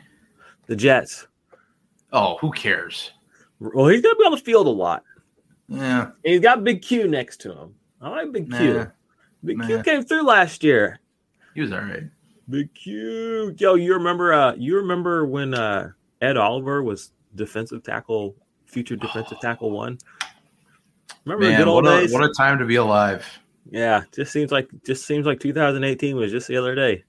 the 0.67 0.77
Jets? 0.77 1.27
Oh, 2.13 2.37
who 2.39 2.53
cares? 2.53 3.11
Well, 3.59 3.89
he's 3.89 4.03
gonna 4.03 4.15
be 4.17 4.25
on 4.25 4.33
the 4.33 4.37
field 4.39 4.67
a 4.67 4.71
lot. 4.71 5.03
Yeah, 5.69 6.03
And 6.03 6.13
he's 6.23 6.41
got 6.41 6.65
Big 6.65 6.83
Q 6.83 7.09
next 7.09 7.41
to 7.43 7.53
him. 7.53 7.75
I 8.01 8.09
like 8.11 8.33
Big 8.33 8.51
Q. 8.51 8.91
Big 9.45 9.59
nah. 9.59 9.67
Q 9.67 9.83
came 9.83 10.03
through 10.05 10.23
last 10.25 10.63
year. 10.65 11.01
he 11.55 11.61
was 11.61 11.73
all 11.73 11.81
right. 11.81 12.05
Big 12.49 12.75
Q. 12.75 13.55
Yo, 13.59 13.75
you 13.75 13.95
remember 13.95 14.33
uh 14.33 14.55
you 14.57 14.77
remember 14.77 15.25
when 15.27 15.55
uh 15.55 15.91
Ed 16.21 16.37
Oliver 16.37 16.83
was 16.83 17.13
defensive 17.37 17.83
tackle, 17.83 18.35
future 18.71 18.97
defensive 18.97 19.39
tackle 19.43 19.71
one? 19.71 19.99
Remember 21.25 21.51
the 21.51 21.57
good 21.57 21.69
old 21.69 21.85
what 21.85 21.93
a, 21.93 22.01
days? 22.01 22.13
what 22.13 22.25
a 22.25 22.33
time 22.37 22.59
to 22.59 22.65
be 22.65 22.77
alive. 22.77 23.27
yeah, 23.71 24.03
just 24.15 24.33
seems 24.33 24.51
like 24.51 24.69
just 24.87 25.07
seems 25.07 25.27
like 25.27 25.41
2018 25.41 26.17
was 26.17 26.31
just 26.31 26.49
the 26.49 26.57
other 26.57 26.75
day. 26.75 27.05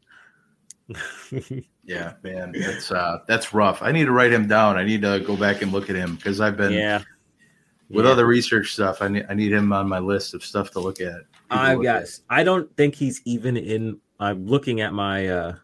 Yeah, 1.84 2.14
man, 2.24 2.54
that's 2.58 2.92
uh 2.92 3.20
that's 3.28 3.54
rough. 3.54 3.82
I 3.82 3.92
need 3.92 4.06
to 4.06 4.12
write 4.12 4.32
him 4.32 4.48
down. 4.48 4.78
I 4.78 4.84
need 4.84 5.02
to 5.02 5.20
go 5.20 5.36
back 5.36 5.62
and 5.62 5.72
look 5.72 5.90
at 5.90 5.96
him 5.96 6.16
because 6.16 6.40
I've 6.40 6.56
been 6.56 6.74
yeah. 6.74 7.02
with 7.90 8.06
Yeah. 8.06 8.12
other 8.12 8.26
research 8.28 8.74
stuff. 8.74 9.02
I 9.02 9.08
need 9.08 9.26
I 9.30 9.34
need 9.34 9.52
him 9.52 9.74
on 9.74 9.90
my 9.90 10.00
list 10.00 10.34
of 10.34 10.44
stuff 10.46 10.70
to 10.72 10.80
look 10.80 11.02
at. 11.02 11.22
I've 11.50 11.82
got. 11.82 12.04
I 12.30 12.44
don't 12.44 12.74
think 12.78 12.96
he's 12.96 13.22
even 13.26 13.58
in. 13.58 14.00
I'm 14.20 14.46
looking 14.46 14.82
at 14.82 14.94
my 14.94 15.28
uh 15.28 15.56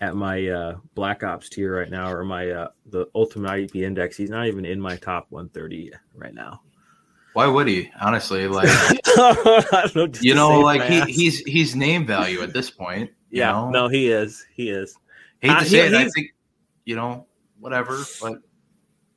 at 0.00 0.16
my 0.16 0.48
uh 0.48 0.76
Black 0.94 1.22
Ops 1.22 1.48
tier 1.48 1.76
right 1.78 1.90
now, 1.90 2.10
or 2.10 2.24
my 2.24 2.50
uh 2.50 2.68
the 2.86 3.06
Ultimate 3.14 3.50
IDP 3.50 3.82
Index. 3.82 4.16
He's 4.16 4.30
not 4.30 4.46
even 4.46 4.64
in 4.64 4.80
my 4.80 4.96
top 4.96 5.26
130 5.30 5.92
right 6.14 6.34
now. 6.34 6.62
Why 7.34 7.46
would 7.46 7.68
he? 7.68 7.90
Honestly, 8.00 8.46
like 8.48 8.68
know, 9.94 10.08
you 10.20 10.34
know, 10.34 10.60
like 10.60 10.82
he 10.82 11.00
he's 11.12 11.40
he's 11.40 11.76
name 11.76 12.04
value 12.06 12.42
at 12.42 12.52
this 12.52 12.70
point. 12.70 13.10
you 13.30 13.40
yeah. 13.40 13.52
know? 13.52 13.70
No, 13.70 13.88
he 13.88 14.10
is. 14.10 14.44
He 14.54 14.70
is. 14.70 14.96
hate 15.40 15.50
uh, 15.50 15.58
to 15.58 15.64
he- 15.64 15.70
say 15.70 15.86
it. 15.86 15.94
I 15.94 16.08
think 16.08 16.34
you 16.84 16.96
know 16.96 17.26
whatever. 17.60 17.98
But 18.20 18.38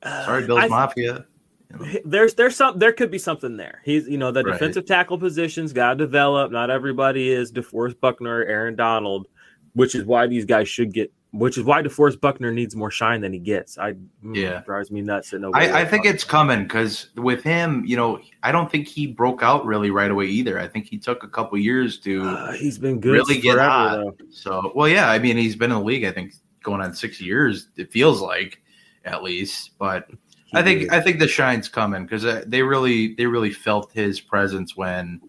Uh, 0.02 0.24
sorry, 0.26 0.46
Bills 0.46 0.60
I- 0.60 0.68
Mafia. 0.68 1.26
you 1.70 1.78
know. 1.78 2.00
There's 2.04 2.34
there's 2.34 2.54
some 2.54 2.78
there 2.78 2.92
could 2.92 3.10
be 3.10 3.18
something 3.18 3.56
there. 3.56 3.80
He's 3.84 4.06
you 4.06 4.18
know 4.18 4.30
the 4.30 4.44
Right. 4.44 4.52
defensive 4.52 4.86
tackle 4.86 5.18
positions 5.18 5.72
got 5.72 5.94
to 5.94 5.96
develop. 5.96 6.52
Not 6.52 6.70
everybody 6.70 7.30
is 7.32 7.50
DeForest 7.50 7.98
Buckner, 8.00 8.44
Aaron 8.44 8.76
Donald, 8.76 9.26
which 9.74 9.94
is 9.94 10.04
why 10.04 10.26
these 10.26 10.44
guys 10.44 10.68
should 10.68 10.92
get. 10.92 11.12
Which 11.32 11.58
is 11.58 11.64
why 11.64 11.82
DeForest 11.82 12.20
Buckner 12.20 12.52
needs 12.52 12.76
more 12.76 12.92
shine 12.92 13.20
than 13.20 13.32
he 13.32 13.40
gets. 13.40 13.76
I 13.76 13.94
mm, 13.94 14.36
Yeah. 14.36 14.60
drives 14.64 14.92
me 14.92 15.00
nuts 15.00 15.30
that 15.30 15.40
nobody. 15.40 15.66
I, 15.66 15.80
I 15.80 15.84
think 15.84 16.06
it's 16.06 16.22
coming 16.22 16.62
because 16.62 17.08
with 17.16 17.42
him, 17.42 17.82
you 17.84 17.96
know, 17.96 18.20
I 18.44 18.52
don't 18.52 18.70
think 18.70 18.86
he 18.86 19.08
broke 19.08 19.42
out 19.42 19.66
really 19.66 19.90
right 19.90 20.12
away 20.12 20.26
either. 20.26 20.60
I 20.60 20.68
think 20.68 20.86
he 20.86 20.96
took 20.96 21.24
a 21.24 21.28
couple 21.28 21.58
years 21.58 21.98
to 22.02 22.22
Uh, 22.22 22.52
he's 22.52 22.78
been 22.78 23.00
good 23.00 23.14
really 23.14 23.40
get 23.40 23.54
forever, 23.54 23.68
hot. 23.68 23.96
though. 23.96 24.16
So, 24.30 24.70
well, 24.76 24.86
yeah, 24.88 25.10
I 25.10 25.18
mean, 25.18 25.36
he's 25.36 25.56
been 25.56 25.72
in 25.72 25.78
the 25.78 25.82
league. 25.84 26.04
I 26.04 26.12
think 26.12 26.34
going 26.62 26.80
on 26.80 26.94
six 26.94 27.20
years. 27.20 27.66
It 27.76 27.90
feels 27.90 28.20
like, 28.20 28.62
at 29.04 29.24
least. 29.24 29.72
But 29.76 30.06
He 30.46 30.56
I 30.56 30.62
think. 30.62 30.92
I 30.92 31.00
think 31.00 31.18
the 31.18 31.26
shine's 31.26 31.68
coming 31.68 32.06
because 32.06 32.44
they 32.46 32.62
really 32.62 33.16
they 33.16 33.26
really 33.26 33.50
felt 33.50 33.90
his 33.92 34.20
presence 34.20 34.76
when 34.76 35.20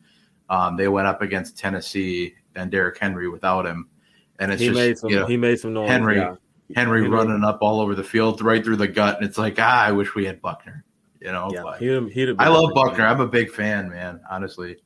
um, 0.51 0.77
they 0.77 0.87
went 0.87 1.07
up 1.07 1.23
against 1.23 1.57
Tennessee 1.57 2.35
and 2.55 2.69
Derrick 2.69 2.99
Henry 2.99 3.27
without 3.27 3.65
him, 3.65 3.89
and 4.39 4.51
it's 4.51 4.61
he 4.61 4.67
just 4.67 4.77
made 4.77 4.97
some. 4.97 5.09
you 5.09 5.19
know, 5.19 5.25
he 5.25 5.37
made 5.37 5.59
some 5.59 5.73
noise. 5.73 5.89
Henry- 5.89 6.17
yeah. 6.17 6.35
Henry 6.75 7.01
Henry- 7.03 7.09
running 7.09 7.43
up 7.43 7.59
all 7.61 7.79
over 7.79 7.93
the 7.95 8.03
field 8.03 8.41
right 8.41 8.63
through 8.63 8.77
the 8.77 8.87
gut, 8.87 9.17
and 9.17 9.25
it's 9.25 9.37
like 9.37 9.55
ah, 9.59 9.83
I 9.83 9.91
wish 9.91 10.15
we 10.15 10.25
had 10.25 10.41
Buckner. 10.41 10.83
You 11.21 11.31
know, 11.31 11.49
Yeah, 11.51 11.77
he'd 11.79 12.11
he'd 12.11 12.35
I 12.39 12.49
love. 12.49 12.71
Buckner. 12.73 13.05
I'm 13.05 13.21
a 13.21 13.27
big 13.27 13.51
fan, 13.51 13.89
man. 13.89 14.19
Honestly, 14.29 14.77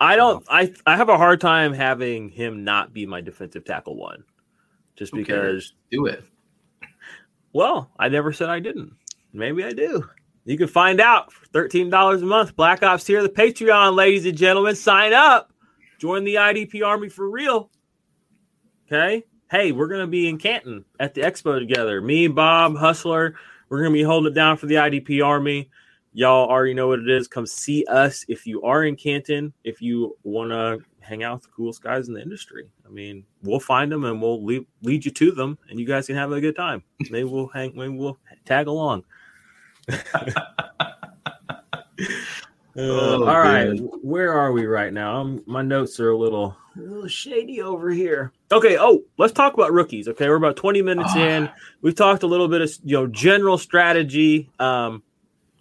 I 0.00 0.16
don't. 0.16 0.44
I 0.48 0.72
I 0.86 0.96
have 0.96 1.08
a 1.08 1.16
hard 1.16 1.40
time 1.40 1.72
having 1.72 2.28
him 2.30 2.64
not 2.64 2.92
be 2.92 3.06
my 3.06 3.20
defensive 3.20 3.64
tackle 3.64 3.96
one, 3.96 4.24
just 4.96 5.12
because. 5.12 5.74
do 5.90 6.06
it. 6.06 6.24
Well, 7.52 7.90
I 7.98 8.08
never 8.08 8.32
said 8.32 8.48
I 8.48 8.60
didn't. 8.60 8.92
Maybe 9.32 9.64
I 9.64 9.72
do. 9.72 10.08
You 10.44 10.56
can 10.56 10.68
find 10.68 11.00
out 11.00 11.32
for 11.32 11.46
thirteen 11.46 11.90
dollars 11.90 12.22
a 12.22 12.26
month. 12.26 12.56
Black 12.56 12.82
Ops 12.82 13.06
here, 13.06 13.22
the 13.22 13.28
Patreon, 13.28 13.94
ladies 13.94 14.26
and 14.26 14.36
gentlemen. 14.36 14.74
Sign 14.76 15.12
up. 15.12 15.52
Join 15.98 16.24
the 16.24 16.36
IDP 16.36 16.84
Army 16.84 17.08
for 17.08 17.28
real. 17.28 17.70
Okay. 18.92 19.24
Hey, 19.50 19.70
we're 19.70 19.86
gonna 19.86 20.06
be 20.08 20.28
in 20.28 20.36
Canton 20.36 20.84
at 20.98 21.14
the 21.14 21.20
expo 21.20 21.58
together. 21.60 22.00
Me, 22.00 22.26
Bob, 22.26 22.76
Hustler. 22.76 23.36
We're 23.68 23.78
gonna 23.82 23.92
be 23.92 24.02
holding 24.02 24.32
it 24.32 24.34
down 24.34 24.56
for 24.56 24.66
the 24.66 24.74
IDP 24.76 25.24
Army. 25.24 25.70
Y'all 26.12 26.48
already 26.48 26.74
know 26.74 26.88
what 26.88 26.98
it 26.98 27.08
is. 27.08 27.28
Come 27.28 27.46
see 27.46 27.84
us 27.88 28.24
if 28.26 28.48
you 28.48 28.62
are 28.62 28.82
in 28.84 28.96
Canton. 28.96 29.52
If 29.62 29.80
you 29.80 30.16
want 30.24 30.50
to 30.50 30.80
hang 30.98 31.22
out 31.22 31.34
with 31.34 31.42
the 31.44 31.48
coolest 31.50 31.82
guys 31.84 32.08
in 32.08 32.14
the 32.14 32.20
industry. 32.22 32.68
I 32.84 32.88
mean, 32.88 33.24
we'll 33.44 33.60
find 33.60 33.92
them 33.92 34.04
and 34.04 34.20
we'll 34.20 34.44
lead, 34.44 34.66
lead 34.82 35.04
you 35.04 35.10
to 35.12 35.30
them, 35.30 35.56
and 35.68 35.78
you 35.78 35.86
guys 35.86 36.08
can 36.08 36.16
have 36.16 36.32
a 36.32 36.40
good 36.40 36.56
time. 36.56 36.82
Maybe 37.10 37.24
we'll 37.24 37.46
hang. 37.46 37.72
Maybe 37.76 37.96
we'll 37.96 38.18
tag 38.44 38.66
along. 38.66 39.04
Uh, 39.88 39.98
Oh, 42.76 43.24
all 43.26 43.38
right, 43.40 43.68
man. 43.68 43.78
where 44.00 44.32
are 44.32 44.52
we 44.52 44.64
right 44.64 44.92
now? 44.92 45.16
Um 45.20 45.42
my 45.44 45.60
notes 45.60 45.98
are 45.98 46.10
a 46.10 46.16
little, 46.16 46.56
a 46.80 46.84
little 46.90 47.08
shady 47.08 47.60
over 47.62 47.90
here. 47.90 48.32
Okay. 48.52 48.76
Oh, 48.78 49.02
let's 49.18 49.32
talk 49.32 49.54
about 49.54 49.72
rookies. 49.72 50.08
Okay, 50.08 50.28
we're 50.28 50.34
about 50.36 50.56
twenty 50.56 50.82
minutes 50.82 51.12
Ah. 51.14 51.18
in. 51.18 51.50
We've 51.82 51.94
talked 51.94 52.22
a 52.22 52.26
little 52.26 52.48
bit 52.48 52.60
of 52.62 52.70
you 52.84 52.96
know 52.96 53.06
general 53.06 53.58
strategy. 53.58 54.48
Um, 54.58 55.02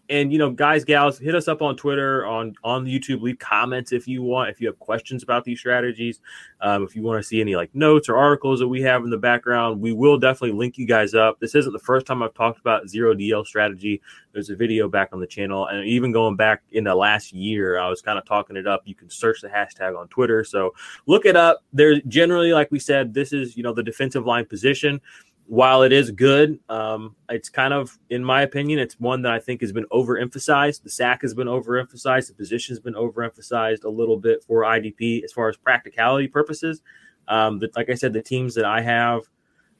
and 0.09 0.31
you 0.33 0.39
know, 0.39 0.49
guys, 0.49 0.83
gals, 0.83 1.19
hit 1.19 1.35
us 1.35 1.47
up 1.47 1.61
on 1.61 1.75
Twitter, 1.75 2.25
on 2.25 2.55
on 2.63 2.85
YouTube. 2.85 3.21
Leave 3.21 3.37
comments 3.37 3.91
if 3.91 4.07
you 4.07 4.23
want. 4.23 4.49
If 4.49 4.59
you 4.59 4.67
have 4.67 4.79
questions 4.79 5.21
about 5.21 5.45
these 5.45 5.59
strategies, 5.59 6.19
um, 6.61 6.83
if 6.83 6.95
you 6.95 7.03
want 7.03 7.21
to 7.21 7.27
see 7.27 7.39
any 7.39 7.55
like 7.55 7.73
notes 7.75 8.09
or 8.09 8.17
articles 8.17 8.59
that 8.59 8.67
we 8.67 8.81
have 8.81 9.03
in 9.03 9.11
the 9.11 9.17
background, 9.17 9.79
we 9.79 9.93
will 9.93 10.17
definitely 10.17 10.57
link 10.57 10.77
you 10.77 10.87
guys 10.87 11.13
up. 11.13 11.39
This 11.39 11.53
isn't 11.53 11.71
the 11.71 11.79
first 11.79 12.07
time 12.07 12.23
I've 12.23 12.33
talked 12.33 12.59
about 12.59 12.89
zero 12.89 13.13
DL 13.13 13.45
strategy. 13.45 14.01
There's 14.33 14.49
a 14.49 14.55
video 14.55 14.87
back 14.89 15.09
on 15.13 15.19
the 15.19 15.27
channel, 15.27 15.67
and 15.67 15.85
even 15.85 16.11
going 16.11 16.35
back 16.35 16.63
in 16.71 16.83
the 16.85 16.95
last 16.95 17.31
year, 17.31 17.79
I 17.79 17.87
was 17.87 18.01
kind 18.01 18.17
of 18.17 18.25
talking 18.25 18.57
it 18.57 18.67
up. 18.67 18.81
You 18.85 18.95
can 18.95 19.09
search 19.09 19.41
the 19.41 19.47
hashtag 19.47 19.97
on 19.97 20.07
Twitter, 20.07 20.43
so 20.43 20.73
look 21.05 21.25
it 21.25 21.35
up. 21.35 21.63
There's 21.71 21.99
generally, 22.07 22.51
like 22.51 22.71
we 22.71 22.79
said, 22.79 23.13
this 23.13 23.31
is 23.31 23.55
you 23.55 23.63
know 23.63 23.73
the 23.73 23.83
defensive 23.83 24.25
line 24.25 24.45
position 24.45 25.01
while 25.49 25.81
it 25.81 25.91
is 25.91 26.11
good, 26.11 26.59
um, 26.69 27.15
it's 27.27 27.49
kind 27.49 27.73
of, 27.73 27.97
in 28.11 28.23
my 28.23 28.43
opinion, 28.43 28.77
it's 28.77 28.99
one 28.99 29.23
that 29.23 29.31
I 29.31 29.39
think 29.39 29.61
has 29.61 29.71
been 29.71 29.87
overemphasized. 29.91 30.83
The 30.83 30.91
sack 30.91 31.23
has 31.23 31.33
been 31.33 31.47
overemphasized. 31.47 32.27
The 32.27 32.35
position 32.35 32.73
has 32.73 32.79
been 32.79 32.93
overemphasized 32.93 33.83
a 33.83 33.89
little 33.89 34.15
bit 34.15 34.43
for 34.43 34.61
IDP 34.61 35.23
as 35.23 35.33
far 35.33 35.49
as 35.49 35.57
practicality 35.57 36.27
purposes. 36.27 36.83
Um, 37.27 37.57
but 37.57 37.71
like 37.75 37.89
I 37.89 37.95
said, 37.95 38.13
the 38.13 38.21
teams 38.21 38.53
that 38.53 38.65
I 38.65 38.81
have, 38.81 39.23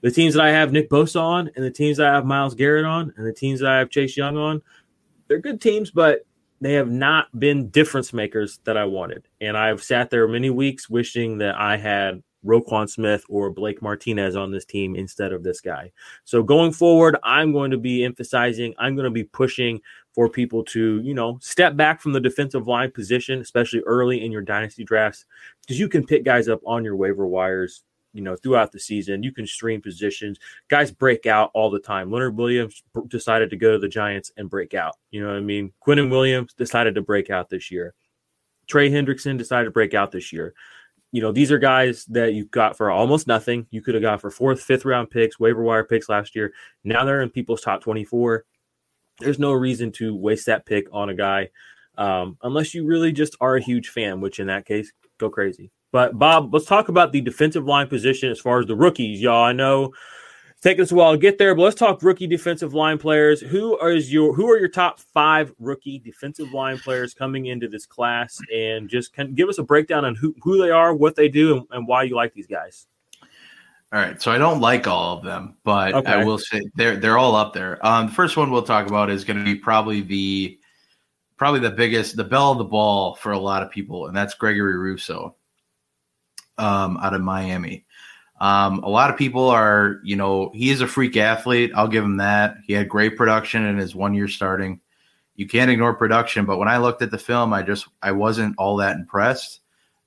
the 0.01 0.09
teams 0.09 0.33
that 0.33 0.43
I 0.43 0.49
have 0.49 0.71
Nick 0.71 0.89
Bosa 0.89 1.21
on, 1.21 1.51
and 1.55 1.63
the 1.63 1.69
teams 1.69 1.97
that 1.97 2.07
I 2.07 2.15
have 2.15 2.25
Myles 2.25 2.55
Garrett 2.55 2.85
on, 2.85 3.13
and 3.15 3.27
the 3.27 3.33
teams 3.33 3.59
that 3.59 3.69
I 3.69 3.77
have 3.77 3.91
Chase 3.91 4.17
Young 4.17 4.37
on, 4.37 4.63
they're 5.27 5.37
good 5.37 5.61
teams, 5.61 5.91
but 5.91 6.25
they 6.61 6.73
have 6.73 6.89
not 6.89 7.27
been 7.39 7.69
difference 7.69 8.11
makers 8.11 8.59
that 8.63 8.75
I 8.75 8.85
wanted. 8.85 9.27
And 9.39 9.55
I've 9.55 9.83
sat 9.83 10.09
there 10.09 10.27
many 10.27 10.49
weeks 10.49 10.89
wishing 10.89 11.37
that 11.37 11.55
I 11.55 11.77
had 11.77 12.23
Roquan 12.45 12.89
Smith 12.89 13.23
or 13.29 13.49
Blake 13.49 13.81
Martinez 13.81 14.35
on 14.35 14.51
this 14.51 14.65
team 14.65 14.95
instead 14.95 15.33
of 15.33 15.43
this 15.43 15.61
guy. 15.61 15.91
So 16.23 16.41
going 16.41 16.71
forward, 16.71 17.17
I'm 17.23 17.51
going 17.51 17.71
to 17.71 17.77
be 17.77 18.03
emphasizing, 18.03 18.73
I'm 18.77 18.95
going 18.95 19.05
to 19.05 19.11
be 19.11 19.23
pushing 19.23 19.81
for 20.13 20.29
people 20.29 20.63
to, 20.65 21.01
you 21.01 21.13
know, 21.13 21.37
step 21.41 21.75
back 21.75 22.01
from 22.01 22.13
the 22.13 22.19
defensive 22.19 22.67
line 22.67 22.91
position, 22.91 23.41
especially 23.41 23.81
early 23.81 24.23
in 24.23 24.31
your 24.31 24.41
dynasty 24.41 24.83
drafts, 24.83 25.25
because 25.61 25.79
you 25.79 25.89
can 25.89 26.05
pick 26.05 26.23
guys 26.23 26.47
up 26.47 26.61
on 26.65 26.83
your 26.83 26.95
waiver 26.95 27.27
wires, 27.27 27.83
you 28.13 28.21
know, 28.21 28.35
throughout 28.35 28.71
the 28.71 28.79
season. 28.79 29.21
You 29.21 29.31
can 29.31 29.45
stream 29.45 29.81
positions. 29.81 30.39
Guys 30.69 30.91
break 30.91 31.25
out 31.25 31.51
all 31.53 31.69
the 31.69 31.79
time. 31.79 32.11
Leonard 32.11 32.37
Williams 32.37 32.83
decided 33.07 33.49
to 33.49 33.57
go 33.57 33.73
to 33.73 33.79
the 33.79 33.87
Giants 33.87 34.31
and 34.37 34.49
break 34.49 34.73
out. 34.73 34.95
You 35.11 35.21
know 35.21 35.27
what 35.27 35.37
I 35.37 35.41
mean? 35.41 35.73
Quinnen 35.85 36.09
Williams 36.09 36.53
decided 36.53 36.95
to 36.95 37.01
break 37.01 37.29
out 37.29 37.49
this 37.49 37.69
year. 37.69 37.93
Trey 38.67 38.89
Hendrickson 38.89 39.37
decided 39.37 39.65
to 39.65 39.71
break 39.71 39.93
out 39.93 40.11
this 40.11 40.31
year 40.31 40.53
you 41.11 41.21
know, 41.21 41.31
these 41.31 41.51
are 41.51 41.59
guys 41.59 42.05
that 42.05 42.33
you 42.33 42.45
got 42.45 42.77
for 42.77 42.91
almost 42.91 43.27
nothing. 43.27 43.65
You 43.71 43.81
could 43.81 43.95
have 43.95 44.03
got 44.03 44.21
for 44.21 44.29
fourth, 44.29 44.61
fifth 44.61 44.85
round 44.85 45.09
picks, 45.09 45.39
waiver 45.39 45.63
wire 45.63 45.83
picks 45.83 46.09
last 46.09 46.35
year. 46.35 46.53
Now 46.83 47.03
they're 47.03 47.21
in 47.21 47.29
people's 47.29 47.61
top 47.61 47.81
24. 47.81 48.45
There's 49.19 49.39
no 49.39 49.51
reason 49.51 49.91
to 49.93 50.15
waste 50.15 50.45
that 50.45 50.65
pick 50.65 50.87
on 50.91 51.09
a 51.09 51.15
guy 51.15 51.49
um, 51.99 52.37
unless 52.43 52.73
you 52.73 52.85
really 52.85 53.11
just 53.11 53.35
are 53.41 53.57
a 53.57 53.61
huge 53.61 53.89
fan, 53.89 54.21
which 54.21 54.39
in 54.39 54.47
that 54.47 54.65
case, 54.65 54.91
go 55.17 55.29
crazy. 55.29 55.69
But 55.91 56.17
Bob, 56.17 56.53
let's 56.53 56.65
talk 56.65 56.87
about 56.87 57.11
the 57.11 57.19
defensive 57.19 57.65
line 57.65 57.87
position 57.87 58.31
as 58.31 58.39
far 58.39 58.59
as 58.59 58.67
the 58.67 58.75
rookies, 58.75 59.21
y'all. 59.21 59.43
I 59.43 59.51
know 59.51 59.91
taking 60.61 60.81
us 60.81 60.91
a 60.91 60.95
while 60.95 61.13
to 61.13 61.17
get 61.17 61.37
there, 61.37 61.55
but 61.55 61.63
let's 61.63 61.75
talk 61.75 62.03
rookie 62.03 62.27
defensive 62.27 62.73
line 62.73 62.97
players. 62.97 63.41
Who 63.41 63.77
are 63.79 63.91
your 63.91 64.33
who 64.33 64.49
are 64.49 64.57
your 64.57 64.67
top 64.67 64.99
five 64.99 65.53
rookie 65.59 65.99
defensive 65.99 66.53
line 66.53 66.77
players 66.79 67.13
coming 67.13 67.47
into 67.47 67.67
this 67.67 67.85
class, 67.85 68.39
and 68.53 68.89
just 68.89 69.13
can 69.13 69.33
give 69.33 69.49
us 69.49 69.57
a 69.57 69.63
breakdown 69.63 70.05
on 70.05 70.15
who 70.15 70.35
who 70.41 70.61
they 70.61 70.71
are, 70.71 70.93
what 70.93 71.15
they 71.15 71.29
do, 71.29 71.57
and, 71.57 71.67
and 71.71 71.87
why 71.87 72.03
you 72.03 72.15
like 72.15 72.33
these 72.33 72.47
guys. 72.47 72.87
All 73.91 73.99
right, 73.99 74.21
so 74.21 74.31
I 74.31 74.37
don't 74.37 74.61
like 74.61 74.87
all 74.87 75.17
of 75.17 75.23
them, 75.23 75.55
but 75.63 75.95
okay. 75.95 76.11
I 76.11 76.23
will 76.23 76.37
say 76.37 76.61
they're 76.75 76.97
they're 76.97 77.17
all 77.17 77.35
up 77.35 77.53
there. 77.53 77.83
Um, 77.85 78.07
the 78.07 78.13
first 78.13 78.37
one 78.37 78.51
we'll 78.51 78.61
talk 78.61 78.87
about 78.87 79.09
is 79.09 79.23
going 79.23 79.39
to 79.39 79.45
be 79.45 79.55
probably 79.55 80.01
the 80.01 80.59
probably 81.37 81.61
the 81.61 81.71
biggest, 81.71 82.15
the 82.15 82.23
belle 82.23 82.51
of 82.51 82.59
the 82.59 82.65
ball 82.65 83.15
for 83.15 83.31
a 83.31 83.39
lot 83.39 83.63
of 83.63 83.71
people, 83.71 84.07
and 84.07 84.15
that's 84.15 84.35
Gregory 84.35 84.77
Rousseau 84.77 85.35
um, 86.59 86.97
out 86.97 87.15
of 87.15 87.21
Miami. 87.21 87.85
Um, 88.39 88.79
a 88.79 88.89
lot 88.89 89.09
of 89.09 89.17
people 89.17 89.49
are, 89.49 89.99
you 90.03 90.15
know, 90.15 90.51
he 90.53 90.69
is 90.69 90.81
a 90.81 90.87
freak 90.87 91.17
athlete. 91.17 91.71
I'll 91.75 91.89
give 91.89 92.03
him 92.03 92.17
that. 92.17 92.57
He 92.65 92.73
had 92.73 92.87
great 92.87 93.17
production 93.17 93.65
in 93.65 93.77
his 93.77 93.93
one 93.93 94.13
year 94.13 94.27
starting. 94.27 94.79
You 95.35 95.47
can't 95.47 95.71
ignore 95.71 95.93
production, 95.93 96.45
but 96.45 96.57
when 96.57 96.67
I 96.67 96.77
looked 96.77 97.01
at 97.01 97.11
the 97.11 97.17
film, 97.17 97.53
I 97.53 97.63
just 97.63 97.87
I 98.01 98.11
wasn't 98.11 98.55
all 98.57 98.77
that 98.77 98.95
impressed. 98.95 99.61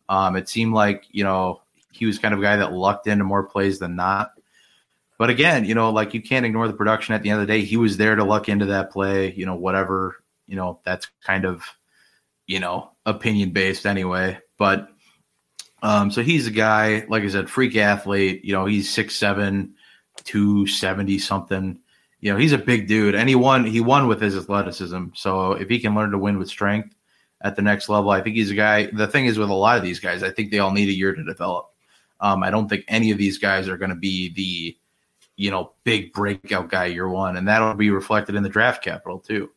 Um, 0.09 0.37
it 0.37 0.49
seemed 0.49 0.75
like 0.75 1.07
you 1.11 1.25
know 1.25 1.63
he 1.91 2.07
was 2.07 2.19
kind 2.19 2.35
of 2.35 2.41
a 2.41 2.43
guy 2.43 2.57
that 2.57 2.73
lucked 2.73 3.07
into 3.07 3.25
more 3.25 3.45
plays 3.45 3.79
than 3.79 3.97
not. 3.97 4.33
But 5.19 5.31
again, 5.31 5.65
you 5.65 5.75
know, 5.75 5.91
like 5.91 6.15
you 6.15 6.21
can't 6.21 6.45
ignore 6.45 6.67
the 6.67 6.75
production. 6.75 7.15
At 7.15 7.23
the 7.23 7.31
end 7.31 7.41
of 7.41 7.47
the 7.47 7.53
day, 7.53 7.65
he 7.65 7.77
was 7.77 7.97
there 7.97 8.15
to 8.15 8.25
luck 8.25 8.49
into 8.49 8.67
that 8.67 8.91
play. 8.91 9.33
You 9.33 9.47
know, 9.47 9.55
whatever. 9.55 10.23
You 10.47 10.57
know, 10.57 10.81
that's 10.85 11.09
kind 11.25 11.45
of 11.47 11.65
you 12.47 12.61
know 12.61 12.91
opinion 13.07 13.51
based 13.51 13.87
anyway. 13.87 14.39
But 14.59 14.89
um, 15.83 16.11
so 16.13 16.23
he's 16.23 16.47
a 16.47 16.53
guy, 16.53 17.05
like 17.09 17.25
I 17.25 17.29
said, 17.29 17.51
freak 17.51 17.77
athlete. 17.77 18.45
You 18.45 18.53
know, 18.53 18.67
he's 18.67 18.89
six 18.89 19.17
seven, 19.17 19.75
two 20.25 20.67
seventy 20.67 21.19
something. 21.19 21.79
You 22.21 22.33
know, 22.33 22.39
he's 22.39 22.53
a 22.53 22.59
big 22.59 22.87
dude, 22.87 23.17
and 23.17 23.29
he 23.29 23.35
won. 23.35 23.65
He 23.65 23.81
won 23.81 24.07
with 24.07 24.21
his 24.21 24.37
athleticism. 24.37 25.07
So 25.15 25.53
if 25.53 25.69
he 25.69 25.81
can 25.81 25.95
learn 25.97 26.13
to 26.13 26.19
win 26.19 26.39
with 26.39 26.49
strength 26.49 26.95
at 27.41 27.57
the 27.57 27.63
next 27.63 27.89
level, 27.89 28.11
I 28.11 28.21
think 28.21 28.37
he's 28.37 28.53
a 28.53 28.55
guy. 28.55 28.87
The 28.87 29.09
thing 29.09 29.27
is, 29.27 29.39
with 29.39 29.51
a 29.51 29.55
lot 29.55 29.77
of 29.77 29.83
these 29.83 29.99
guys, 29.99 30.23
I 30.23 30.31
think 30.31 30.53
they 30.53 30.61
all 30.61 30.71
need 30.71 30.89
a 30.89 30.97
year 30.97 31.13
to 31.13 31.25
develop. 31.25 31.71
Um, 32.21 32.45
I 32.45 32.51
don't 32.51 32.69
think 32.69 32.85
any 32.87 33.11
of 33.11 33.19
these 33.19 33.39
guys 33.39 33.69
are 33.69 33.77
going 33.77 33.91
to 33.91 33.97
be 33.97 34.33
the, 34.33 34.79
you 35.35 35.51
know, 35.51 35.73
big 35.83 36.13
breakout 36.13 36.71
guy 36.71 36.85
year 36.85 37.09
one, 37.09 37.37
and 37.37 37.49
that'll 37.49 37.75
be 37.75 37.91
reflected 37.91 38.37
in 38.37 38.45
the 38.45 38.49
draft 38.49 38.85
capital 38.85 39.19
too. 39.19 39.51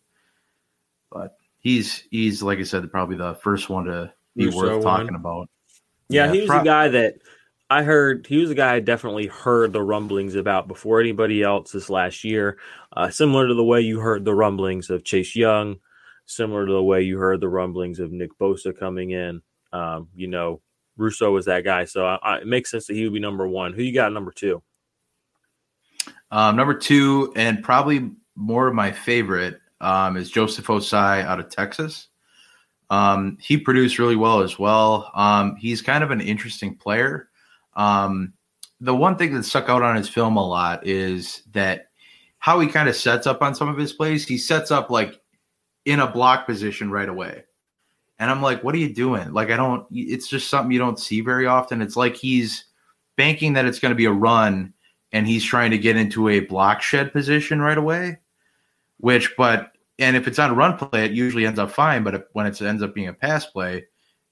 But 1.12 1.38
he's 1.60 2.04
he's 2.10 2.42
like 2.42 2.58
I 2.58 2.64
said, 2.64 2.90
probably 2.92 3.18
the 3.18 3.36
first 3.36 3.70
one 3.70 3.86
to 3.86 4.12
be 4.36 4.48
Rousseau 4.48 4.78
worth 4.78 4.84
talking 4.84 5.06
one. 5.06 5.16
about. 5.16 5.50
Yeah, 6.10 6.26
yeah 6.26 6.34
he 6.34 6.42
was 6.42 6.50
pro- 6.50 6.62
a 6.62 6.64
guy 6.64 6.88
that 6.90 7.16
I 7.70 7.84
heard. 7.84 8.28
He 8.28 8.38
was 8.38 8.52
a 8.52 8.56
guy 8.56 8.76
I 8.76 8.80
definitely 8.80 9.28
heard 9.28 9.74
the 9.74 9.82
rumblings 9.82 10.36
about 10.36 10.68
before 10.68 11.00
anybody 11.00 11.42
else 11.42 11.72
this 11.72 11.90
last 11.90 12.24
year. 12.24 12.58
Uh, 12.96 13.10
similar 13.10 13.48
to 13.48 13.54
the 13.54 13.64
way 13.64 13.82
you 13.82 14.00
heard 14.00 14.26
the 14.26 14.36
rumblings 14.36 14.90
of 14.90 15.04
Chase 15.04 15.36
Young, 15.36 15.78
similar 16.26 16.66
to 16.66 16.72
the 16.72 16.84
way 16.84 17.02
you 17.02 17.18
heard 17.18 17.42
the 17.42 17.50
rumblings 17.50 18.00
of 18.00 18.12
Nick 18.12 18.38
Bosa 18.40 18.78
coming 18.78 19.12
in. 19.12 19.42
Um, 19.74 20.10
you 20.16 20.28
know, 20.28 20.62
Rousseau 20.98 21.32
was 21.32 21.46
that 21.46 21.64
guy. 21.64 21.86
So 21.86 22.06
I, 22.06 22.16
I, 22.22 22.38
it 22.38 22.48
makes 22.48 22.72
sense 22.72 22.88
that 22.88 22.94
he 22.94 23.04
would 23.04 23.14
be 23.14 23.20
number 23.20 23.48
one. 23.48 23.74
Who 23.74 23.82
you 23.82 23.94
got 23.94 24.14
number 24.14 24.32
two? 24.32 24.62
Um, 26.32 26.56
number 26.56 26.74
two, 26.74 27.34
and 27.36 27.64
probably 27.64 28.12
more 28.36 28.68
of 28.68 28.74
my 28.74 28.92
favorite, 28.92 29.60
um, 29.82 30.18
is 30.18 30.30
Joseph 30.30 30.68
Ossai 30.68 31.24
out 31.24 31.40
of 31.40 31.50
Texas. 31.50 32.08
Um, 32.90 33.38
he 33.42 33.58
produced 33.58 34.00
really 34.00 34.16
well 34.16 34.42
as 34.42 34.60
well. 34.60 35.12
Um, 35.16 35.56
he's 35.56 35.82
kind 35.82 36.04
of 36.04 36.12
an 36.12 36.22
interesting 36.22 36.76
player. 36.76 37.30
Um, 37.76 38.34
the 38.80 38.96
one 38.96 39.18
thing 39.18 39.34
that 39.34 39.44
stuck 39.44 39.70
out 39.70 39.82
on 39.82 39.96
his 39.96 40.10
film 40.10 40.38
a 40.38 40.48
lot 40.48 40.86
is 40.86 41.44
that 41.54 41.88
how 42.40 42.60
he 42.60 42.68
kind 42.68 42.88
of 42.88 42.96
sets 42.96 43.26
up 43.26 43.42
on 43.42 43.56
some 43.56 43.70
of 43.70 43.78
his 43.78 43.94
plays. 43.94 44.28
He 44.28 44.38
sets 44.38 44.70
up 44.70 44.90
like 44.90 45.20
in 45.86 46.00
a 46.00 46.12
block 46.12 46.46
position 46.46 46.92
right 46.92 47.10
away. 47.10 47.44
And 48.20 48.32
I'm 48.32 48.42
like, 48.42 48.64
what 48.64 48.76
are 48.76 48.80
you 48.80 48.94
doing? 48.94 49.34
Like, 49.34 49.50
I 49.50 49.58
don't, 49.58 49.86
it's 49.92 50.28
just 50.28 50.50
something 50.50 50.72
you 50.72 50.80
don't 50.80 51.00
see 51.00 51.22
very 51.22 51.48
often. 51.48 51.82
It's 51.82 51.98
like 51.98 52.16
he's 52.16 52.66
banking 53.18 53.54
that 53.54 53.66
it's 53.66 53.80
going 53.80 53.92
to 53.92 53.96
be 53.96 54.06
a 54.06 54.12
run 54.12 54.74
and 55.12 55.28
he's 55.28 55.44
trying 55.44 55.72
to 55.72 55.78
get 55.78 55.98
into 55.98 56.30
a 56.30 56.42
block 56.42 56.82
shed 56.82 57.12
position 57.12 57.62
right 57.62 57.78
away, 57.78 58.20
which, 58.98 59.34
but, 59.38 59.72
and 60.00 60.16
if 60.16 60.28
it's 60.28 60.40
on 60.40 60.52
a 60.52 60.54
run 60.54 60.78
play, 60.78 61.06
it 61.06 61.12
usually 61.12 61.46
ends 61.46 61.60
up 61.60 61.72
fine. 61.72 62.04
But 62.04 62.16
if, 62.16 62.22
when 62.34 62.46
it 62.46 62.62
ends 62.62 62.84
up 62.84 62.94
being 62.94 63.08
a 63.08 63.14
pass 63.14 63.46
play, 63.46 63.86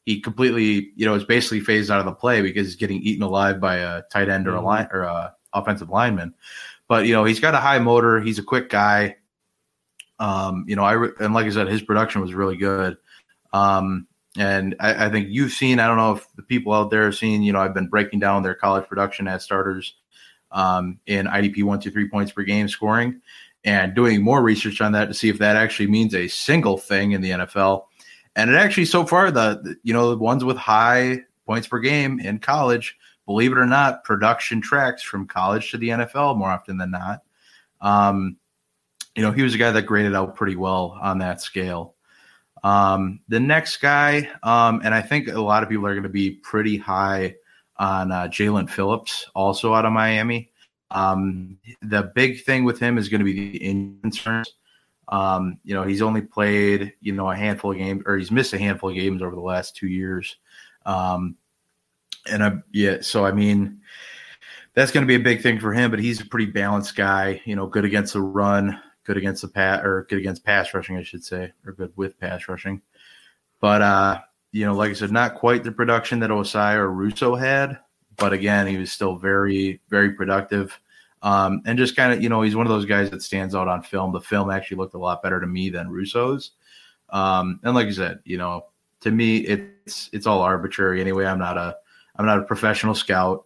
he 0.05 0.19
completely, 0.19 0.91
you 0.95 1.05
know, 1.05 1.13
is 1.13 1.23
basically 1.23 1.61
phased 1.61 1.89
out 1.89 1.99
of 1.99 2.05
the 2.05 2.11
play 2.11 2.41
because 2.41 2.67
he's 2.67 2.75
getting 2.75 3.01
eaten 3.01 3.23
alive 3.23 3.59
by 3.59 3.77
a 3.77 4.01
tight 4.11 4.29
end 4.29 4.47
or 4.47 4.51
a 4.51 4.57
mm-hmm. 4.57 4.65
line 4.65 4.87
or 4.91 5.03
a 5.03 5.33
offensive 5.53 5.89
lineman. 5.89 6.33
But, 6.89 7.05
you 7.05 7.13
know, 7.13 7.23
he's 7.23 7.39
got 7.39 7.53
a 7.53 7.59
high 7.59 7.79
motor. 7.79 8.19
He's 8.19 8.39
a 8.39 8.43
quick 8.43 8.69
guy. 8.69 9.15
Um, 10.19 10.65
you 10.67 10.75
know, 10.75 10.83
I, 10.83 10.95
and 11.19 11.33
like 11.33 11.45
I 11.45 11.49
said, 11.49 11.67
his 11.67 11.81
production 11.81 12.21
was 12.21 12.33
really 12.33 12.57
good. 12.57 12.97
Um, 13.53 14.07
and 14.37 14.75
I, 14.79 15.05
I, 15.05 15.09
think 15.09 15.27
you've 15.29 15.51
seen, 15.51 15.79
I 15.79 15.87
don't 15.87 15.97
know 15.97 16.15
if 16.15 16.27
the 16.35 16.43
people 16.43 16.73
out 16.73 16.89
there 16.89 17.05
have 17.05 17.15
seen, 17.15 17.43
you 17.43 17.53
know, 17.53 17.59
I've 17.59 17.73
been 17.73 17.87
breaking 17.87 18.19
down 18.19 18.41
their 18.41 18.55
college 18.55 18.87
production 18.87 19.27
as 19.27 19.43
starters 19.43 19.95
um, 20.51 20.99
in 21.05 21.27
IDP 21.27 21.63
one, 21.63 21.79
two, 21.79 21.91
three 21.91 22.09
points 22.09 22.31
per 22.31 22.43
game 22.43 22.67
scoring 22.67 23.21
and 23.65 23.95
doing 23.95 24.21
more 24.21 24.41
research 24.41 24.81
on 24.81 24.91
that 24.91 25.05
to 25.05 25.13
see 25.13 25.29
if 25.29 25.39
that 25.39 25.55
actually 25.55 25.87
means 25.87 26.13
a 26.13 26.27
single 26.27 26.77
thing 26.77 27.11
in 27.13 27.21
the 27.21 27.31
NFL. 27.31 27.85
And 28.35 28.49
it 28.49 28.55
actually, 28.55 28.85
so 28.85 29.05
far, 29.05 29.31
the, 29.31 29.61
the 29.63 29.75
you 29.83 29.93
know, 29.93 30.09
the 30.09 30.17
ones 30.17 30.43
with 30.43 30.57
high 30.57 31.19
points 31.45 31.67
per 31.67 31.79
game 31.79 32.19
in 32.19 32.39
college, 32.39 32.97
believe 33.25 33.51
it 33.51 33.57
or 33.57 33.65
not, 33.65 34.03
production 34.03 34.61
tracks 34.61 35.03
from 35.03 35.27
college 35.27 35.71
to 35.71 35.77
the 35.77 35.89
NFL 35.89 36.37
more 36.37 36.49
often 36.49 36.77
than 36.77 36.91
not. 36.91 37.21
Um, 37.81 38.37
you 39.15 39.21
know, 39.21 39.31
he 39.31 39.43
was 39.43 39.53
a 39.53 39.57
guy 39.57 39.71
that 39.71 39.83
graded 39.83 40.15
out 40.15 40.35
pretty 40.35 40.55
well 40.55 40.97
on 41.01 41.19
that 41.19 41.41
scale. 41.41 41.95
Um, 42.63 43.19
the 43.27 43.39
next 43.39 43.77
guy, 43.77 44.29
um, 44.41 44.81
and 44.83 44.95
I 44.95 45.01
think 45.01 45.27
a 45.27 45.41
lot 45.41 45.63
of 45.63 45.69
people 45.69 45.85
are 45.85 45.93
going 45.93 46.03
to 46.03 46.09
be 46.09 46.31
pretty 46.31 46.77
high 46.77 47.35
on 47.77 48.11
uh, 48.11 48.27
Jaelan 48.27 48.69
Phillips, 48.69 49.29
also 49.35 49.73
out 49.73 49.85
of 49.85 49.91
Miami. 49.91 50.49
Um, 50.93 51.57
the 51.81 52.03
big 52.15 52.43
thing 52.43 52.63
with 52.63 52.79
him 52.79 52.97
is 52.97 53.09
going 53.09 53.19
to 53.19 53.25
be 53.25 53.33
the 53.33 53.57
injury 53.57 53.99
concerns. 54.01 54.53
Um, 55.07 55.59
you 55.63 55.73
know, 55.73 55.83
he's 55.83 56.01
only 56.01 56.21
played, 56.21 56.93
you 57.01 57.13
know, 57.13 57.29
a 57.29 57.35
handful 57.35 57.71
of 57.71 57.77
games, 57.77 58.03
or 58.05 58.17
he's 58.17 58.31
missed 58.31 58.53
a 58.53 58.59
handful 58.59 58.89
of 58.89 58.95
games 58.95 59.21
over 59.21 59.35
the 59.35 59.41
last 59.41 59.75
two 59.75 59.87
years. 59.87 60.37
Um, 60.85 61.35
and 62.29 62.43
I, 62.43 62.53
yeah, 62.71 62.97
so 63.01 63.25
I 63.25 63.31
mean, 63.31 63.81
that's 64.75 64.91
going 64.91 65.05
to 65.05 65.07
be 65.07 65.15
a 65.15 65.19
big 65.19 65.41
thing 65.41 65.59
for 65.59 65.73
him. 65.73 65.91
But 65.91 65.99
he's 65.99 66.21
a 66.21 66.25
pretty 66.25 66.51
balanced 66.51 66.95
guy. 66.95 67.41
You 67.45 67.55
know, 67.55 67.67
good 67.67 67.85
against 67.85 68.13
the 68.13 68.21
run, 68.21 68.79
good 69.03 69.17
against 69.17 69.41
the 69.41 69.49
pat 69.49 69.85
or 69.85 70.05
good 70.09 70.19
against 70.19 70.45
pass 70.45 70.73
rushing, 70.73 70.97
I 70.97 71.03
should 71.03 71.25
say, 71.25 71.51
or 71.65 71.73
good 71.73 71.91
with 71.95 72.19
pass 72.19 72.47
rushing. 72.47 72.81
But 73.59 73.81
uh, 73.81 74.21
you 74.51 74.65
know, 74.65 74.75
like 74.75 74.91
I 74.91 74.93
said, 74.93 75.11
not 75.11 75.35
quite 75.35 75.63
the 75.63 75.71
production 75.71 76.19
that 76.19 76.29
Ossai 76.29 76.75
or 76.75 76.89
Rousseau 76.91 77.35
had, 77.35 77.79
but 78.17 78.33
again, 78.33 78.67
he 78.67 78.77
was 78.77 78.91
still 78.91 79.15
very, 79.15 79.81
very 79.89 80.11
productive. 80.11 80.77
Um, 81.21 81.61
and 81.65 81.77
just 81.77 81.95
kind 81.95 82.11
of, 82.11 82.21
you 82.21 82.29
know, 82.29 82.41
he's 82.41 82.55
one 82.55 82.65
of 82.65 82.71
those 82.71 82.85
guys 82.85 83.09
that 83.11 83.23
stands 83.23 83.55
out 83.55 83.67
on 83.67 83.81
film. 83.81 84.11
The 84.11 84.19
film 84.19 84.51
actually 84.51 84.77
looked 84.77 84.93
a 84.93 84.99
lot 84.99 85.23
better 85.23 85.39
to 85.39 85.47
me 85.47 85.69
than 85.69 85.89
Rousseau's. 85.89 86.51
Um, 87.09 87.59
and 87.63 87.73
like 87.73 87.87
I 87.87 87.91
said, 87.91 88.19
you 88.25 88.37
know, 88.37 88.65
to 89.01 89.11
me, 89.11 89.37
it's 89.37 90.09
it's 90.11 90.27
all 90.27 90.41
arbitrary 90.41 90.99
anyway. 90.99 91.25
I'm 91.25 91.39
not 91.39 91.57
a 91.57 91.77
I'm 92.15 92.25
not 92.25 92.39
a 92.39 92.43
professional 92.43 92.95
scout, 92.95 93.43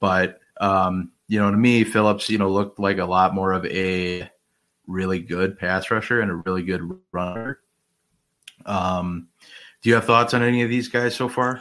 but 0.00 0.40
um, 0.60 1.12
you 1.28 1.38
know, 1.38 1.50
to 1.50 1.56
me, 1.56 1.84
Phillips, 1.84 2.28
you 2.28 2.38
know, 2.38 2.50
looked 2.50 2.78
like 2.78 2.98
a 2.98 3.04
lot 3.04 3.34
more 3.34 3.52
of 3.52 3.64
a 3.66 4.28
really 4.86 5.20
good 5.20 5.58
pass 5.58 5.90
rusher 5.90 6.20
and 6.20 6.30
a 6.30 6.34
really 6.34 6.62
good 6.62 6.82
runner. 7.12 7.60
Um, 8.66 9.28
do 9.82 9.88
you 9.88 9.94
have 9.94 10.04
thoughts 10.04 10.34
on 10.34 10.42
any 10.42 10.62
of 10.62 10.70
these 10.70 10.88
guys 10.88 11.14
so 11.14 11.28
far? 11.28 11.60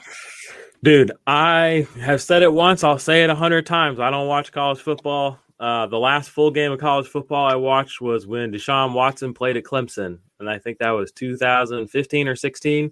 Dude, 0.83 1.11
I 1.27 1.87
have 1.99 2.21
said 2.21 2.41
it 2.41 2.51
once. 2.51 2.83
I'll 2.83 2.97
say 2.97 3.23
it 3.23 3.29
a 3.29 3.35
hundred 3.35 3.67
times. 3.67 3.99
I 3.99 4.09
don't 4.09 4.27
watch 4.27 4.51
college 4.51 4.79
football. 4.79 5.39
Uh, 5.59 5.85
the 5.85 5.99
last 5.99 6.31
full 6.31 6.49
game 6.49 6.71
of 6.71 6.79
college 6.79 7.07
football 7.07 7.45
I 7.45 7.55
watched 7.55 8.01
was 8.01 8.25
when 8.25 8.51
Deshaun 8.51 8.93
Watson 8.93 9.31
played 9.31 9.57
at 9.57 9.63
Clemson, 9.63 10.17
and 10.39 10.49
I 10.49 10.57
think 10.57 10.79
that 10.79 10.89
was 10.89 11.11
2015 11.11 12.27
or 12.27 12.35
16. 12.35 12.91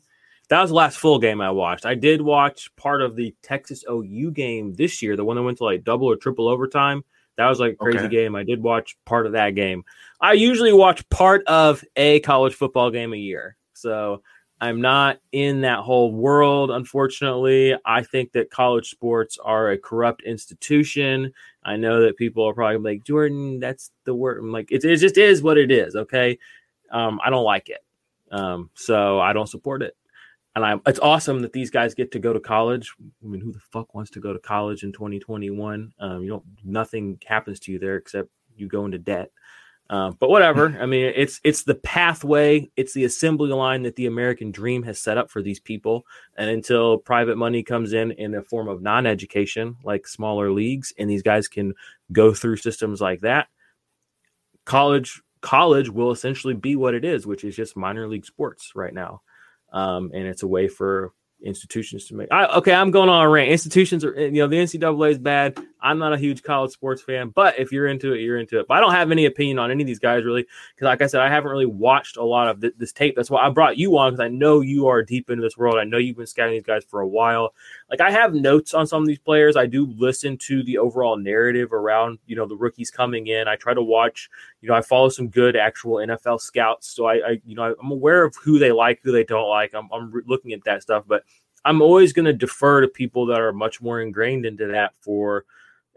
That 0.49 0.61
was 0.61 0.69
the 0.69 0.75
last 0.75 0.97
full 0.97 1.17
game 1.17 1.41
I 1.41 1.49
watched. 1.49 1.87
I 1.87 1.95
did 1.95 2.21
watch 2.21 2.75
part 2.75 3.01
of 3.01 3.15
the 3.15 3.33
Texas 3.41 3.83
OU 3.89 4.31
game 4.31 4.73
this 4.73 5.01
year, 5.01 5.15
the 5.15 5.25
one 5.25 5.35
that 5.35 5.41
went 5.41 5.57
to 5.57 5.63
like 5.63 5.83
double 5.83 6.07
or 6.07 6.15
triple 6.15 6.47
overtime. 6.47 7.03
That 7.37 7.47
was 7.47 7.59
like 7.59 7.73
a 7.73 7.77
crazy 7.77 7.99
okay. 7.99 8.09
game. 8.09 8.35
I 8.35 8.43
did 8.43 8.61
watch 8.61 8.97
part 9.05 9.25
of 9.25 9.31
that 9.31 9.55
game. 9.55 9.83
I 10.21 10.33
usually 10.33 10.73
watch 10.73 11.07
part 11.09 11.43
of 11.47 11.83
a 11.95 12.19
college 12.19 12.53
football 12.53 12.91
game 12.91 13.13
a 13.13 13.17
year. 13.17 13.55
So 13.73 14.21
I'm 14.61 14.81
not 14.81 15.19
in 15.31 15.61
that 15.61 15.79
whole 15.79 16.11
world, 16.11 16.69
unfortunately. 16.69 17.75
I 17.85 18.03
think 18.03 18.33
that 18.33 18.51
college 18.51 18.89
sports 18.89 19.37
are 19.43 19.71
a 19.71 19.77
corrupt 19.77 20.23
institution. 20.23 21.33
I 21.63 21.77
know 21.77 22.01
that 22.01 22.17
people 22.17 22.47
are 22.47 22.53
probably 22.53 22.77
like, 22.95 23.03
Jordan, 23.05 23.59
that's 23.59 23.91
the 24.03 24.13
word. 24.13 24.39
I'm 24.39 24.51
like, 24.51 24.71
it, 24.71 24.83
it 24.83 24.97
just 24.97 25.17
is 25.17 25.41
what 25.41 25.57
it 25.57 25.71
is. 25.71 25.95
Okay. 25.95 26.37
Um, 26.91 27.19
I 27.23 27.29
don't 27.29 27.45
like 27.45 27.69
it. 27.69 27.79
Um, 28.31 28.69
so 28.73 29.19
I 29.19 29.31
don't 29.31 29.47
support 29.47 29.81
it. 29.81 29.95
And 30.55 30.65
I, 30.65 30.75
it's 30.87 30.99
awesome 30.99 31.41
that 31.41 31.53
these 31.53 31.69
guys 31.69 31.93
get 31.93 32.11
to 32.11 32.19
go 32.19 32.33
to 32.33 32.39
college. 32.39 32.93
I 33.23 33.27
mean, 33.27 33.39
who 33.39 33.53
the 33.53 33.61
fuck 33.71 33.93
wants 33.95 34.11
to 34.11 34.19
go 34.19 34.33
to 34.33 34.39
college 34.39 34.83
in 34.83 34.91
2021? 34.91 35.93
Um, 35.99 36.23
you 36.23 36.29
don't, 36.29 36.43
nothing 36.65 37.17
happens 37.25 37.61
to 37.61 37.71
you 37.71 37.79
there 37.79 37.95
except 37.95 38.29
you 38.57 38.67
go 38.67 38.83
into 38.83 38.97
debt. 38.97 39.31
Uh, 39.89 40.11
but 40.11 40.29
whatever. 40.29 40.77
I 40.79 40.85
mean, 40.85 41.11
it's 41.15 41.41
it's 41.43 41.63
the 41.63 41.75
pathway, 41.75 42.69
it's 42.75 42.93
the 42.93 43.05
assembly 43.05 43.49
line 43.49 43.83
that 43.83 43.95
the 43.95 44.05
American 44.05 44.51
dream 44.51 44.83
has 44.83 44.99
set 44.99 45.17
up 45.17 45.31
for 45.31 45.41
these 45.41 45.59
people. 45.59 46.05
And 46.37 46.49
until 46.49 46.99
private 46.99 47.37
money 47.37 47.63
comes 47.63 47.93
in 47.93 48.11
in 48.11 48.35
a 48.35 48.43
form 48.43 48.67
of 48.67 48.83
non-education, 48.83 49.77
like 49.83 50.07
smaller 50.07 50.51
leagues, 50.51 50.93
and 50.99 51.09
these 51.09 51.23
guys 51.23 51.47
can 51.47 51.73
go 52.11 52.33
through 52.33 52.57
systems 52.57 53.01
like 53.01 53.21
that, 53.21 53.47
college 54.65 55.21
college 55.41 55.89
will 55.89 56.11
essentially 56.11 56.53
be 56.53 56.75
what 56.75 56.93
it 56.93 57.03
is, 57.03 57.25
which 57.25 57.43
is 57.43 57.55
just 57.55 57.75
minor 57.75 58.07
league 58.07 58.25
sports 58.25 58.73
right 58.75 58.93
now. 58.93 59.21
Um, 59.71 60.11
and 60.13 60.27
it's 60.27 60.43
a 60.43 60.47
way 60.47 60.67
for 60.67 61.13
institutions 61.43 62.05
to 62.07 62.15
make. 62.15 62.27
I, 62.31 62.45
okay, 62.57 62.73
I'm 62.73 62.91
going 62.91 63.09
on 63.09 63.23
a 63.23 63.29
rant. 63.29 63.49
Institutions 63.49 64.03
are, 64.03 64.13
you 64.13 64.31
know, 64.31 64.47
the 64.47 64.57
NCAA 64.57 65.11
is 65.11 65.17
bad. 65.17 65.57
I'm 65.81 65.97
not 65.97 66.13
a 66.13 66.17
huge 66.17 66.43
college 66.43 66.71
sports 66.71 67.01
fan, 67.01 67.29
but 67.29 67.57
if 67.57 67.71
you're 67.71 67.87
into 67.87 68.13
it, 68.13 68.21
you're 68.21 68.37
into 68.37 68.59
it. 68.59 68.67
But 68.67 68.77
I 68.77 68.79
don't 68.79 68.91
have 68.91 69.11
any 69.11 69.25
opinion 69.25 69.59
on 69.59 69.71
any 69.71 69.83
of 69.83 69.87
these 69.87 69.99
guys 69.99 70.23
really, 70.23 70.45
because 70.75 70.85
like 70.85 71.01
I 71.01 71.07
said, 71.07 71.21
I 71.21 71.29
haven't 71.29 71.51
really 71.51 71.65
watched 71.65 72.17
a 72.17 72.23
lot 72.23 72.49
of 72.49 72.61
th- 72.61 72.73
this 72.77 72.91
tape. 72.91 73.15
That's 73.15 73.29
why 73.29 73.45
I 73.45 73.49
brought 73.49 73.77
you 73.77 73.97
on 73.97 74.11
because 74.11 74.23
I 74.23 74.27
know 74.27 74.61
you 74.61 74.87
are 74.87 75.01
deep 75.01 75.29
into 75.29 75.41
this 75.41 75.57
world. 75.57 75.77
I 75.77 75.83
know 75.83 75.97
you've 75.97 76.17
been 76.17 76.27
scouting 76.27 76.53
these 76.53 76.63
guys 76.63 76.83
for 76.83 77.01
a 77.01 77.07
while. 77.07 77.53
Like 77.89 78.01
I 78.01 78.11
have 78.11 78.33
notes 78.33 78.73
on 78.73 78.87
some 78.87 79.01
of 79.01 79.07
these 79.07 79.19
players. 79.19 79.55
I 79.55 79.65
do 79.65 79.85
listen 79.97 80.37
to 80.39 80.63
the 80.63 80.77
overall 80.77 81.17
narrative 81.17 81.71
around 81.71 82.19
you 82.25 82.35
know 82.35 82.45
the 82.45 82.57
rookies 82.57 82.91
coming 82.91 83.27
in. 83.27 83.47
I 83.47 83.55
try 83.55 83.73
to 83.73 83.81
watch. 83.81 84.29
You 84.61 84.69
know, 84.69 84.75
I 84.75 84.81
follow 84.81 85.09
some 85.09 85.29
good 85.29 85.55
actual 85.55 85.95
NFL 85.95 86.41
scouts, 86.41 86.87
so 86.87 87.05
I, 87.05 87.13
I 87.15 87.41
you 87.45 87.55
know 87.55 87.75
I'm 87.81 87.91
aware 87.91 88.23
of 88.23 88.35
who 88.35 88.59
they 88.59 88.71
like, 88.71 88.99
who 89.03 89.11
they 89.11 89.23
don't 89.23 89.49
like. 89.49 89.73
I'm, 89.73 89.89
I'm 89.93 90.11
re- 90.11 90.23
looking 90.25 90.53
at 90.53 90.63
that 90.65 90.81
stuff, 90.81 91.05
but 91.07 91.23
I'm 91.65 91.81
always 91.81 92.13
going 92.13 92.25
to 92.25 92.33
defer 92.33 92.81
to 92.81 92.87
people 92.87 93.25
that 93.27 93.41
are 93.41 93.53
much 93.53 93.81
more 93.81 94.01
ingrained 94.01 94.45
into 94.45 94.67
that 94.67 94.93
for 95.01 95.45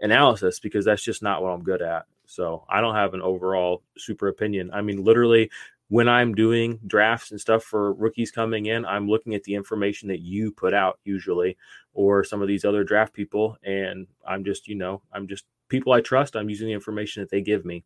analysis 0.03 0.61
because 0.61 0.85
that's 0.85 1.03
just 1.03 1.23
not 1.23 1.43
what 1.43 1.51
I'm 1.51 1.62
good 1.62 1.81
at. 1.81 2.05
So 2.27 2.65
I 2.69 2.81
don't 2.81 2.95
have 2.95 3.15
an 3.15 3.23
overall 3.23 3.83
super 3.97 4.29
opinion. 4.29 4.71
I 4.73 4.83
mean, 4.83 5.03
literally, 5.03 5.51
when 5.88 6.09
I'm 6.09 6.35
doing 6.35 6.81
drafts 6.87 7.31
and 7.31 7.41
stuff 7.41 7.65
for 7.65 7.93
rookies 7.93 8.31
coming 8.31 8.67
in, 8.67 8.85
I'm 8.85 9.09
looking 9.09 9.35
at 9.35 9.45
the 9.45 9.55
information 9.55 10.09
that 10.09 10.21
you 10.21 10.51
put 10.51 10.75
out 10.75 10.99
usually, 11.05 11.57
or 11.95 12.25
some 12.25 12.41
of 12.41 12.49
these 12.49 12.65
other 12.65 12.85
draft 12.85 13.12
people, 13.12 13.59
and 13.62 14.07
I'm 14.27 14.45
just, 14.45 14.69
you 14.69 14.75
know, 14.75 15.03
I'm 15.12 15.29
just 15.29 15.45
people 15.69 15.93
I 15.93 16.01
trust. 16.01 16.35
I'm 16.35 16.49
using 16.49 16.69
the 16.69 16.73
information 16.73 17.23
that 17.23 17.31
they 17.31 17.43
give 17.43 17.65
me. 17.65 17.85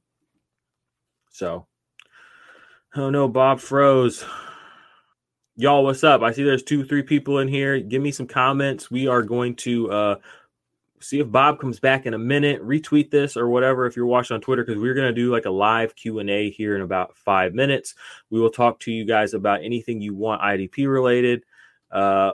So, 1.31 1.67
oh 2.95 3.11
no, 3.11 3.29
Bob 3.29 3.61
froze. 3.61 4.25
Y'all, 5.57 5.83
what's 5.83 6.05
up? 6.05 6.23
I 6.23 6.33
see 6.33 6.45
there's 6.45 6.63
two, 6.63 6.85
three 6.85 7.03
people 7.03 7.39
in 7.39 7.49
here. 7.49 7.81
Give 7.81 8.03
me 8.03 8.13
some 8.13 8.27
comments. 8.27 8.91
We 8.91 9.09
are 9.09 9.23
going 9.23 9.57
to 9.57 9.91
uh, 9.91 10.17
see 11.01 11.21
if 11.21 11.31
Bob 11.31 11.61
comes 11.61 11.81
back 11.81 12.07
in 12.07 12.15
a 12.15 12.19
minute. 12.19 12.63
Retweet 12.63 13.11
this 13.11 13.37
or 13.37 13.49
whatever 13.49 13.87
if 13.87 13.97
you're 13.97 14.07
watching 14.07 14.35
on 14.35 14.41
Twitter 14.41 14.65
because 14.65 14.81
we're 14.81 14.95
going 14.95 15.09
to 15.09 15.21
do 15.21 15.31
like 15.31 15.45
a 15.45 15.51
live 15.51 15.95
Q 15.95 16.19
and 16.19 16.31
A 16.31 16.51
here 16.51 16.77
in 16.77 16.83
about 16.83 17.17
five 17.17 17.55
minutes. 17.55 17.95
We 18.31 18.41
will 18.41 18.51
talk 18.51 18.81
to 18.81 18.93
you 18.93 19.05
guys 19.05 19.35
about 19.35 19.63
anything 19.63 20.01
you 20.01 20.15
want 20.15 20.43
IDP 20.43 20.91
related. 20.91 21.45
Uh, 21.91 22.33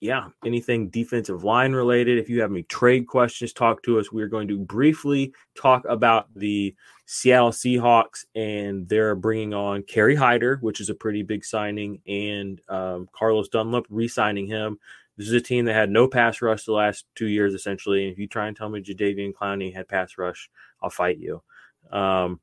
yeah, 0.00 0.28
anything 0.44 0.90
defensive 0.90 1.42
line 1.42 1.72
related. 1.72 2.18
If 2.18 2.28
you 2.28 2.40
have 2.40 2.52
any 2.52 2.62
trade 2.64 3.08
questions, 3.08 3.52
talk 3.52 3.82
to 3.82 3.98
us. 3.98 4.12
We're 4.12 4.28
going 4.28 4.46
to 4.48 4.58
briefly 4.58 5.32
talk 5.56 5.84
about 5.88 6.28
the 6.36 6.74
Seattle 7.06 7.50
Seahawks, 7.50 8.24
and 8.34 8.88
they're 8.88 9.16
bringing 9.16 9.54
on 9.54 9.82
Kerry 9.82 10.14
Hyder, 10.14 10.58
which 10.60 10.80
is 10.80 10.88
a 10.88 10.94
pretty 10.94 11.22
big 11.22 11.44
signing, 11.44 12.00
and 12.06 12.60
um, 12.68 13.08
Carlos 13.12 13.48
Dunlap 13.48 13.86
re-signing 13.88 14.46
him. 14.46 14.78
This 15.18 15.26
is 15.26 15.34
a 15.34 15.40
team 15.40 15.64
that 15.64 15.74
had 15.74 15.90
no 15.90 16.06
pass 16.06 16.40
rush 16.40 16.64
the 16.64 16.72
last 16.72 17.04
two 17.16 17.26
years, 17.26 17.52
essentially. 17.52 18.04
And 18.04 18.12
if 18.12 18.18
you 18.18 18.28
try 18.28 18.46
and 18.46 18.56
tell 18.56 18.68
me 18.68 18.80
Jadeveon 18.80 19.34
Clowney 19.34 19.74
had 19.74 19.88
pass 19.88 20.16
rush, 20.16 20.48
I'll 20.80 20.90
fight 20.90 21.18
you. 21.18 21.42
Um, 21.90 22.40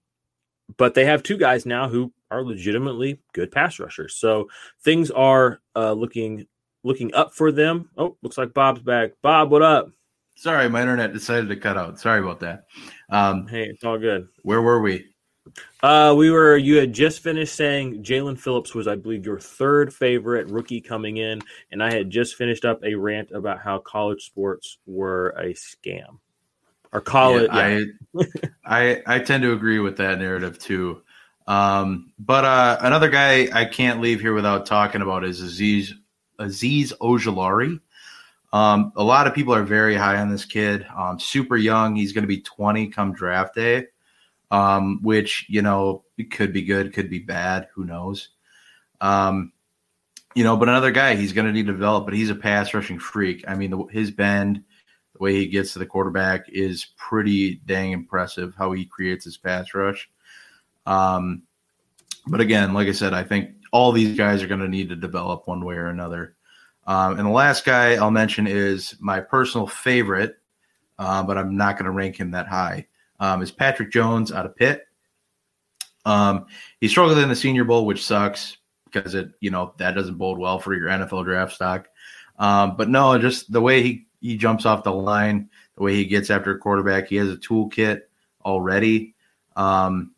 but 0.78 0.94
they 0.94 1.06
have 1.06 1.24
two 1.24 1.38
guys 1.38 1.66
now 1.66 1.88
who 1.88 2.12
are 2.30 2.44
legitimately 2.44 3.22
good 3.34 3.52
pass 3.52 3.80
rushers. 3.80 4.16
So 4.16 4.50
things 4.84 5.10
are 5.10 5.62
uh, 5.76 5.94
looking 5.94 6.48
looking 6.84 7.14
up 7.14 7.34
for 7.34 7.52
them. 7.52 7.90
Oh, 7.98 8.18
looks 8.22 8.38
like 8.38 8.54
Bob's 8.54 8.82
back. 8.82 9.12
Bob, 9.22 9.52
what 9.52 9.62
up? 9.62 9.90
Sorry, 10.36 10.68
my 10.70 10.82
internet 10.82 11.14
decided 11.14 11.48
to 11.50 11.56
cut 11.56 11.78
out. 11.78 11.98
Sorry 11.98 12.20
about 12.20 12.42
that. 12.42 12.66
Um, 13.10 13.48
hey, 13.48 13.64
it's 13.70 13.86
all 13.86 13.98
good. 13.98 14.28
Where 14.44 14.62
were 14.62 14.82
we? 14.82 15.06
Uh, 15.82 16.14
we 16.18 16.32
were. 16.32 16.58
You 16.58 16.78
had 16.78 16.94
just 16.94 17.22
finished 17.22 17.56
saying 17.56 18.04
Jaelan 18.04 18.40
Phillips 18.40 18.74
was, 18.74 18.88
I 18.88 18.96
believe, 18.96 19.26
your 19.26 19.40
third 19.40 19.94
favorite 19.94 20.50
rookie 20.50 20.82
coming 20.82 21.18
in, 21.18 21.42
and 21.72 21.84
I 21.84 21.94
had 21.94 22.10
just 22.10 22.36
finished 22.36 22.66
up 22.66 22.84
a 22.84 22.96
rant 22.96 23.32
about 23.32 23.60
how 23.60 23.80
college 23.80 24.26
sports 24.26 24.80
were 24.86 25.30
a 25.38 25.54
scam. 25.54 26.20
Or 26.92 27.02
college. 27.02 27.50
Yeah, 27.54 27.80
yeah. 28.14 28.26
I, 28.66 29.02
I 29.04 29.04
I 29.06 29.20
tend 29.20 29.44
to 29.44 29.54
agree 29.54 29.80
with 29.80 29.98
that 29.98 30.20
narrative 30.20 30.58
too. 30.60 31.02
Um, 31.48 32.12
but 32.18 32.46
uh, 32.46 32.78
another 32.82 33.10
guy 33.10 33.48
I 33.54 33.66
can't 33.66 34.02
leave 34.02 34.20
here 34.20 34.34
without 34.34 34.66
talking 34.66 35.02
about 35.02 35.24
is 35.24 35.42
Aziz 35.42 35.94
Azeez 36.40 36.94
Ojulari. 37.00 37.80
Um, 38.52 38.94
a 38.96 39.04
lot 39.04 39.28
of 39.28 39.34
people 39.34 39.54
are 39.54 39.64
very 39.64 39.96
high 39.96 40.18
on 40.18 40.30
this 40.30 40.46
kid. 40.46 40.86
Um, 40.96 41.20
super 41.20 41.58
young. 41.58 41.96
He's 41.96 42.14
going 42.14 42.24
to 42.24 42.28
be 42.28 42.42
20 42.42 42.88
come 42.88 43.14
draft 43.14 43.56
day, 43.56 43.88
um, 44.52 45.00
which, 45.02 45.46
you 45.50 45.62
know, 45.62 46.04
could 46.32 46.54
be 46.54 46.62
good, 46.62 46.94
could 46.94 47.10
be 47.10 47.20
bad. 47.20 47.68
Who 47.76 47.86
knows? 47.86 48.30
Um, 49.02 49.52
you 50.36 50.44
know, 50.44 50.58
but 50.58 50.70
another 50.70 50.92
guy, 50.92 51.16
he's 51.16 51.34
going 51.34 51.48
to 51.48 51.54
need 51.54 51.68
to 51.68 51.74
develop, 51.74 52.06
but 52.06 52.14
he's 52.14 52.30
a 52.30 52.36
pass 52.36 52.74
rushing 52.74 53.00
freak. 53.00 53.46
I 53.48 53.56
mean, 53.56 53.72
the, 53.72 53.86
his 53.86 54.12
bend, 54.12 54.64
the 55.14 55.20
way 55.20 55.34
he 55.34 55.48
gets 55.48 55.74
to 55.74 55.80
the 55.80 55.86
quarterback 55.86 56.50
is 56.50 56.88
pretty 56.98 57.56
dang 57.66 57.94
impressive 57.94 58.54
how 58.58 58.74
he 58.74 58.86
creates 58.86 59.24
his 59.24 59.38
pass 59.38 59.74
rush. 59.74 60.10
Um, 60.86 61.44
but 62.28 62.42
again, 62.42 62.74
like 62.74 62.88
I 62.88 62.92
said, 62.92 63.14
I 63.14 63.24
think 63.24 63.52
all 63.72 63.92
these 63.92 64.18
guys 64.18 64.44
are 64.44 64.48
going 64.48 64.60
to 64.60 64.68
need 64.68 64.90
to 64.90 64.96
develop 64.96 65.48
one 65.48 65.64
way 65.64 65.76
or 65.76 65.88
another. 65.88 66.36
Um, 66.86 67.18
and 67.18 67.28
the 67.28 67.32
last 67.32 67.66
guy 67.66 67.96
I'll 67.96 68.12
mention 68.12 68.46
is 68.46 68.96
my 69.00 69.20
personal 69.20 69.68
favorite, 69.68 70.38
uh, 71.00 71.24
but 71.24 71.38
I'm 71.38 71.58
not 71.58 71.78
going 71.78 71.86
to 71.86 71.92
rank 71.92 72.18
him 72.18 72.32
that 72.32 72.48
high. 72.48 72.88
Um, 73.20 73.42
is 73.42 73.52
Patrick 73.52 73.92
Jones 73.92 74.32
out 74.32 74.46
of 74.46 74.56
Pitt. 74.56 74.88
Um, 76.06 76.46
he 76.80 76.88
struggled 76.88 77.18
in 77.18 77.30
the 77.30 77.36
Senior 77.36 77.64
Bowl, 77.64 77.86
which 77.86 78.04
sucks 78.04 78.58
because 78.86 79.16
it 79.16 79.32
you 79.40 79.52
know 79.52 79.74
that 79.78 79.96
doesn't 79.96 80.18
bode 80.18 80.38
well 80.38 80.60
for 80.60 80.74
your 80.74 80.88
NFL 80.88 81.26
draft 81.26 81.54
stock. 81.54 81.88
Um, 82.38 82.76
but 82.78 82.90
no, 82.90 83.18
just 83.18 83.52
the 83.52 83.62
way 83.62 83.82
he 83.82 84.08
he 84.22 84.38
jumps 84.38 84.66
off 84.66 84.84
the 84.84 84.94
line, 84.94 85.50
the 85.76 85.84
way 85.84 85.96
he 85.96 86.06
gets 86.06 86.30
after 86.30 86.52
a 86.52 86.60
quarterback, 86.60 87.08
he 87.08 87.16
has 87.18 87.30
a 87.30 87.38
toolkit 87.38 88.02
already. 88.44 89.16
Um, 89.56 90.12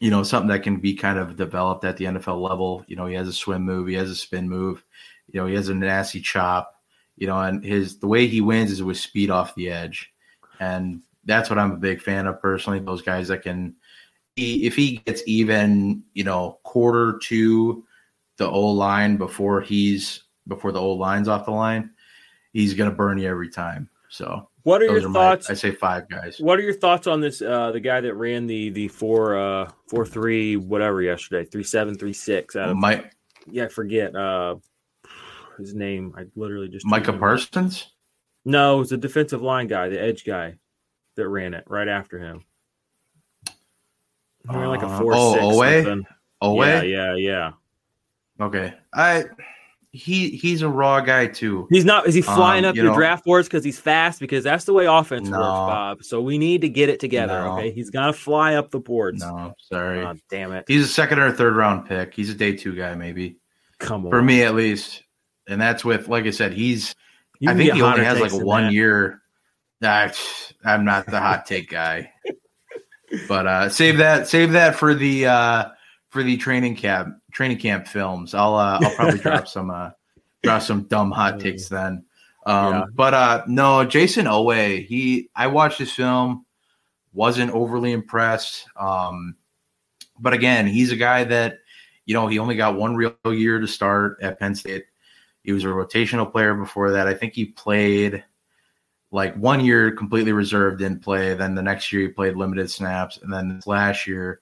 you 0.00 0.10
know, 0.10 0.22
something 0.22 0.48
that 0.48 0.62
can 0.62 0.76
be 0.76 0.94
kind 0.94 1.18
of 1.18 1.36
developed 1.36 1.84
at 1.84 1.96
the 1.96 2.04
NFL 2.04 2.40
level. 2.40 2.84
You 2.86 2.96
know, 2.96 3.06
he 3.06 3.14
has 3.14 3.28
a 3.28 3.32
swim 3.32 3.62
move, 3.62 3.88
he 3.88 3.94
has 3.94 4.10
a 4.10 4.14
spin 4.14 4.48
move, 4.48 4.84
you 5.30 5.40
know, 5.40 5.46
he 5.46 5.54
has 5.54 5.68
a 5.68 5.74
nasty 5.74 6.20
chop, 6.20 6.80
you 7.16 7.26
know, 7.26 7.40
and 7.40 7.64
his 7.64 7.98
the 7.98 8.06
way 8.06 8.26
he 8.26 8.40
wins 8.40 8.70
is 8.70 8.82
with 8.82 8.98
speed 8.98 9.30
off 9.30 9.54
the 9.54 9.70
edge. 9.70 10.12
And 10.60 11.02
that's 11.28 11.50
what 11.50 11.58
I'm 11.58 11.72
a 11.72 11.76
big 11.76 12.00
fan 12.00 12.26
of 12.26 12.40
personally. 12.40 12.80
Those 12.80 13.02
guys 13.02 13.28
that 13.28 13.42
can 13.42 13.76
if 14.36 14.74
he 14.74 14.98
gets 14.98 15.22
even, 15.26 16.02
you 16.14 16.24
know, 16.24 16.58
quarter 16.62 17.18
to 17.24 17.84
the 18.38 18.48
O 18.48 18.66
line 18.68 19.16
before 19.16 19.60
he's 19.60 20.24
before 20.46 20.72
the 20.72 20.80
O 20.80 20.92
line's 20.92 21.28
off 21.28 21.44
the 21.44 21.50
line, 21.50 21.90
he's 22.52 22.74
gonna 22.74 22.90
burn 22.90 23.18
you 23.18 23.28
every 23.28 23.50
time. 23.50 23.90
So 24.08 24.48
what 24.62 24.80
are 24.80 24.86
your 24.86 25.08
are 25.08 25.12
thoughts? 25.12 25.48
My, 25.48 25.52
I 25.52 25.56
say 25.56 25.70
five 25.70 26.08
guys. 26.08 26.38
What 26.40 26.58
are 26.58 26.62
your 26.62 26.74
thoughts 26.74 27.06
on 27.06 27.20
this? 27.20 27.42
Uh, 27.42 27.72
the 27.72 27.80
guy 27.80 28.00
that 28.00 28.14
ran 28.14 28.46
the 28.46 28.70
the 28.70 28.88
four 28.88 29.36
uh 29.36 29.70
four 29.88 30.06
three 30.06 30.56
whatever 30.56 31.02
yesterday 31.02 31.44
three 31.44 31.64
seven 31.64 31.96
three 31.96 32.14
six 32.14 32.56
out 32.56 32.70
of 32.70 32.76
Mike. 32.76 33.12
Yeah, 33.50 33.64
I 33.64 33.68
forget 33.68 34.16
uh 34.16 34.56
his 35.58 35.74
name. 35.74 36.14
I 36.16 36.24
literally 36.36 36.68
just 36.68 36.86
Micah 36.86 37.12
Parsons. 37.12 37.92
No, 38.44 38.76
it 38.76 38.78
was 38.78 38.90
the 38.90 38.96
defensive 38.96 39.42
line 39.42 39.66
guy, 39.66 39.90
the 39.90 40.00
edge 40.00 40.24
guy 40.24 40.54
that 41.18 41.28
ran 41.28 41.54
it 41.54 41.64
right 41.68 41.88
after 41.88 42.18
him. 42.18 42.44
Ran 44.46 44.68
like 44.68 44.82
a 44.82 44.86
uh, 44.86 44.98
four 44.98 45.12
uh, 45.12 45.18
oh. 45.18 45.60
Oweh. 45.60 46.04
Oweh. 46.42 46.66
Yeah, 46.66 46.82
yeah, 46.82 47.14
yeah. 47.14 47.50
Okay, 48.40 48.72
I 48.94 49.24
he 49.90 50.30
he's 50.30 50.62
a 50.62 50.68
raw 50.68 51.00
guy 51.00 51.26
too. 51.26 51.66
He's 51.70 51.84
not. 51.84 52.06
Is 52.06 52.14
he 52.14 52.22
flying 52.22 52.64
um, 52.64 52.70
up 52.70 52.76
you 52.76 52.82
your 52.82 52.92
know, 52.92 52.96
draft 52.98 53.24
boards 53.24 53.48
because 53.48 53.64
he's 53.64 53.78
fast? 53.78 54.20
Because 54.20 54.44
that's 54.44 54.64
the 54.64 54.72
way 54.72 54.86
offense 54.86 55.28
no, 55.28 55.38
works, 55.38 55.48
Bob. 55.48 56.04
So 56.04 56.20
we 56.20 56.38
need 56.38 56.60
to 56.60 56.68
get 56.68 56.88
it 56.88 57.00
together. 57.00 57.40
No, 57.40 57.58
okay, 57.58 57.70
he's 57.72 57.90
gonna 57.90 58.12
fly 58.12 58.54
up 58.54 58.70
the 58.70 58.80
boards. 58.80 59.20
No, 59.20 59.54
sorry. 59.58 60.04
Oh, 60.04 60.14
damn 60.30 60.52
it. 60.52 60.64
He's 60.68 60.84
a 60.84 60.88
second 60.88 61.18
or 61.18 61.32
third 61.32 61.56
round 61.56 61.88
pick. 61.88 62.14
He's 62.14 62.30
a 62.30 62.34
day 62.34 62.54
two 62.54 62.76
guy, 62.76 62.94
maybe. 62.94 63.38
Come 63.78 64.06
on, 64.06 64.10
for 64.10 64.22
me 64.22 64.42
at 64.42 64.54
least. 64.54 65.02
And 65.48 65.60
that's 65.60 65.84
with, 65.84 66.08
like 66.08 66.26
I 66.26 66.30
said, 66.30 66.52
he's. 66.52 66.94
I 67.46 67.54
think 67.54 67.72
he 67.72 67.82
only 67.82 68.04
has 68.04 68.20
like 68.20 68.32
one 68.32 68.64
that. 68.64 68.72
year. 68.72 69.22
Uh, 69.82 70.10
I'm 70.64 70.84
not 70.84 71.06
the 71.06 71.20
hot 71.20 71.46
take 71.46 71.70
guy, 71.70 72.12
but 73.28 73.46
uh, 73.46 73.68
save 73.68 73.98
that. 73.98 74.28
Save 74.28 74.52
that 74.52 74.74
for 74.76 74.94
the. 74.94 75.26
uh 75.26 75.68
for 76.10 76.22
the 76.22 76.36
training 76.36 76.76
camp 76.76 77.16
training 77.32 77.58
camp 77.58 77.86
films. 77.86 78.34
I'll 78.34 78.54
uh, 78.54 78.78
I'll 78.82 78.94
probably 78.94 79.18
drop 79.18 79.48
some 79.48 79.70
uh, 79.70 79.90
drop 80.42 80.62
some 80.62 80.84
dumb 80.84 81.10
hot 81.10 81.40
takes 81.40 81.68
then. 81.68 82.04
Um, 82.46 82.72
yeah. 82.72 82.84
But 82.94 83.14
uh, 83.14 83.44
no, 83.46 83.84
Jayson 83.86 84.26
Oweh. 84.26 84.84
He 84.86 85.28
I 85.34 85.46
watched 85.48 85.78
his 85.78 85.92
film 85.92 86.44
wasn't 87.12 87.52
overly 87.52 87.92
impressed. 87.92 88.66
Um, 88.76 89.36
but 90.18 90.32
again, 90.32 90.66
he's 90.66 90.92
a 90.92 90.96
guy 90.96 91.24
that, 91.24 91.58
you 92.06 92.14
know, 92.14 92.26
he 92.26 92.38
only 92.38 92.54
got 92.56 92.76
one 92.76 92.96
real 92.96 93.14
year 93.26 93.60
to 93.60 93.66
start 93.66 94.18
at 94.22 94.38
Penn 94.38 94.54
State. 94.54 94.84
He 95.42 95.52
was 95.52 95.64
a 95.64 95.68
rotational 95.68 96.30
player 96.30 96.54
before 96.54 96.92
that. 96.92 97.06
I 97.06 97.14
think 97.14 97.34
he 97.34 97.46
played 97.46 98.24
like 99.10 99.34
one 99.36 99.60
year 99.64 99.90
completely 99.90 100.32
reserved, 100.32 100.78
didn't 100.78 101.02
play. 101.02 101.34
Then 101.34 101.54
the 101.54 101.62
next 101.62 101.92
year 101.92 102.02
he 102.02 102.08
played 102.08 102.36
limited 102.36 102.70
snaps. 102.70 103.18
And 103.22 103.32
then 103.32 103.56
this 103.56 103.66
last 103.66 104.06
year 104.06 104.40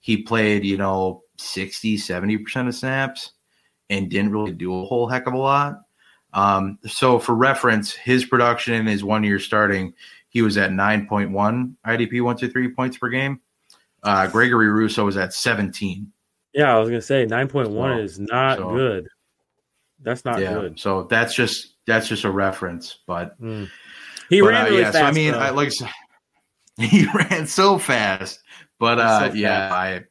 he 0.00 0.22
played, 0.22 0.64
you 0.64 0.76
know, 0.76 1.22
60, 1.38 1.96
70% 1.96 2.68
of 2.68 2.74
snaps 2.74 3.32
and 3.90 4.10
didn't 4.10 4.32
really 4.32 4.52
do 4.52 4.80
a 4.80 4.84
whole 4.84 5.08
heck 5.08 5.26
of 5.26 5.34
a 5.34 5.38
lot. 5.38 5.82
Um, 6.32 6.78
so 6.86 7.18
for 7.18 7.34
reference, 7.34 7.92
his 7.92 8.24
production 8.24 8.74
in 8.74 8.86
his 8.86 9.04
one 9.04 9.24
year 9.24 9.38
starting, 9.38 9.94
he 10.28 10.42
was 10.42 10.56
at 10.58 10.70
9.1 10.70 11.74
IDP 11.86 12.22
one, 12.22 12.36
two, 12.36 12.48
three 12.50 12.68
points 12.68 12.98
per 12.98 13.08
game. 13.08 13.40
Uh, 14.02 14.26
Gregory 14.26 14.68
Rousseau 14.68 15.04
was 15.04 15.16
at 15.16 15.32
17. 15.32 16.12
Yeah, 16.52 16.74
I 16.74 16.78
was 16.78 16.88
gonna 16.88 17.00
say 17.00 17.26
9.1 17.26 17.66
so, 17.66 17.98
is 17.98 18.18
not 18.18 18.58
so, 18.58 18.70
good. 18.70 19.08
That's 20.00 20.24
not 20.24 20.40
yeah, 20.40 20.54
good. 20.54 20.78
So 20.78 21.04
that's 21.04 21.34
just 21.34 21.74
that's 21.86 22.08
just 22.08 22.24
a 22.24 22.30
reference, 22.30 22.98
but 23.06 23.40
mm. 23.40 23.68
He 24.28 24.40
but, 24.40 24.48
ran 24.48 24.66
uh, 24.66 24.68
really 24.68 24.80
yeah, 24.80 24.90
fast. 24.90 24.98
So 24.98 25.04
I 25.04 25.12
mean, 25.12 25.34
I, 25.34 25.50
like 25.50 25.72
he 26.78 27.06
ran 27.14 27.46
so 27.46 27.78
fast, 27.78 28.40
but 28.78 28.98
uh, 28.98 29.30
so 29.30 29.34
yeah, 29.34 29.74
I 29.74 30.04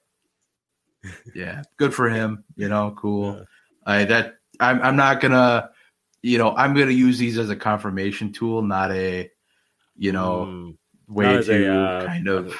yeah, 1.34 1.64
good 1.78 1.94
for 1.94 2.10
him. 2.10 2.44
You 2.56 2.70
know, 2.70 2.96
cool. 2.98 3.36
Yeah. 3.36 3.44
I 3.86 4.06
that 4.06 4.36
I'm 4.60 4.82
I'm 4.82 4.96
not 4.96 5.22
gonna, 5.22 5.70
you 6.22 6.38
know, 6.38 6.56
I'm 6.56 6.74
gonna 6.74 6.92
use 6.92 7.18
these 7.18 7.38
as 7.38 7.50
a 7.50 7.56
confirmation 7.56 8.32
tool, 8.34 8.62
not 8.62 8.92
a, 8.92 9.30
you 9.96 10.12
know, 10.12 10.46
mm. 10.46 10.78
way 11.08 11.42
to 11.42 11.68
a, 11.68 11.74
uh, 11.74 12.06
kind 12.06 12.28
of 12.28 12.60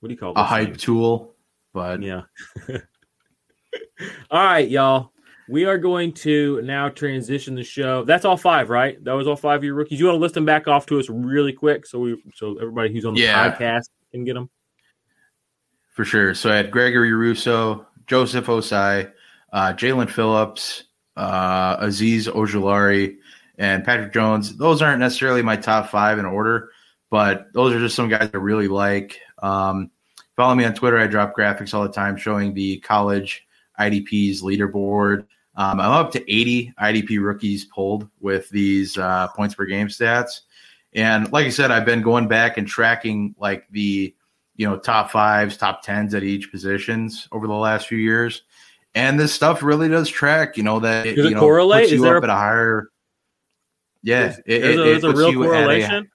what 0.00 0.08
do 0.08 0.14
you 0.14 0.18
call 0.18 0.32
a 0.34 0.42
hype 0.42 0.70
thing? 0.70 0.76
tool. 0.76 1.34
But 1.72 2.02
yeah. 2.02 2.22
all 4.30 4.44
right, 4.44 4.68
y'all. 4.68 5.11
We 5.48 5.64
are 5.64 5.78
going 5.78 6.12
to 6.14 6.62
now 6.62 6.88
transition 6.88 7.54
the 7.54 7.64
show. 7.64 8.04
That's 8.04 8.24
all 8.24 8.36
five, 8.36 8.70
right? 8.70 9.02
That 9.04 9.12
was 9.12 9.26
all 9.26 9.36
five 9.36 9.58
of 9.58 9.64
your 9.64 9.74
rookies. 9.74 9.98
You 9.98 10.06
want 10.06 10.16
to 10.16 10.20
list 10.20 10.34
them 10.34 10.44
back 10.44 10.68
off 10.68 10.86
to 10.86 10.98
us 10.98 11.08
really 11.08 11.52
quick, 11.52 11.86
so 11.86 11.98
we 11.98 12.22
so 12.34 12.56
everybody 12.58 12.92
who's 12.92 13.04
on 13.04 13.14
the 13.14 13.20
yeah. 13.20 13.50
podcast 13.50 13.88
can 14.12 14.24
get 14.24 14.34
them. 14.34 14.50
For 15.92 16.04
sure. 16.04 16.34
So 16.34 16.50
I 16.50 16.56
had 16.56 16.70
Gregory 16.70 17.12
Rousseau, 17.12 17.86
Joseph 18.06 18.46
Ossai, 18.46 19.12
uh, 19.52 19.72
Jaelan 19.74 20.08
Phillips, 20.08 20.84
uh, 21.16 21.84
Azeez 21.84 22.28
Ojulari, 22.28 23.16
and 23.58 23.84
Patrick 23.84 24.12
Jones. 24.12 24.56
Those 24.56 24.80
aren't 24.80 25.00
necessarily 25.00 25.42
my 25.42 25.56
top 25.56 25.90
five 25.90 26.18
in 26.18 26.24
order, 26.24 26.70
but 27.10 27.52
those 27.52 27.74
are 27.74 27.80
just 27.80 27.94
some 27.94 28.08
guys 28.08 28.30
I 28.32 28.38
really 28.38 28.68
like. 28.68 29.20
Um, 29.42 29.90
follow 30.36 30.54
me 30.54 30.64
on 30.64 30.74
Twitter. 30.74 30.98
I 30.98 31.06
drop 31.06 31.34
graphics 31.36 31.74
all 31.74 31.82
the 31.82 31.92
time 31.92 32.16
showing 32.16 32.54
the 32.54 32.78
college 32.78 33.46
IDPs 33.90 34.42
leaderboard. 34.42 35.26
Um, 35.54 35.80
I'm 35.80 35.92
up 35.92 36.12
to 36.12 36.32
80 36.32 36.72
IDP 36.80 37.22
rookies 37.22 37.66
pulled 37.66 38.08
with 38.20 38.48
these 38.50 38.96
uh, 38.96 39.28
points 39.28 39.54
per 39.54 39.66
game 39.66 39.88
stats. 39.88 40.40
And 40.94 41.30
like 41.32 41.46
I 41.46 41.50
said, 41.50 41.70
I've 41.70 41.84
been 41.84 42.02
going 42.02 42.28
back 42.28 42.58
and 42.58 42.66
tracking 42.66 43.34
like 43.38 43.66
the 43.70 44.14
you 44.56 44.68
know 44.68 44.78
top 44.78 45.10
fives, 45.10 45.56
top 45.56 45.82
tens 45.82 46.14
at 46.14 46.22
each 46.22 46.50
positions 46.50 47.28
over 47.32 47.46
the 47.46 47.54
last 47.54 47.86
few 47.86 47.98
years. 47.98 48.42
And 48.94 49.18
this 49.18 49.32
stuff 49.32 49.62
really 49.62 49.88
does 49.88 50.08
track. 50.08 50.56
You 50.56 50.62
know 50.62 50.80
that 50.80 51.04
does 51.04 51.18
it, 51.18 51.28
you 51.30 51.34
know, 51.34 51.40
correlate? 51.40 51.84
Puts 51.84 51.92
you 51.92 51.96
is 51.96 52.02
there 52.02 52.16
up 52.18 52.22
a, 52.22 52.26
at 52.26 52.30
a 52.30 52.34
higher? 52.34 52.90
Yeah, 54.02 54.36
it, 54.46 54.60
there's, 54.60 54.78
a, 54.78 54.82
there's 54.82 55.04
a 55.04 55.12
real 55.12 55.32
correlation. 55.34 56.10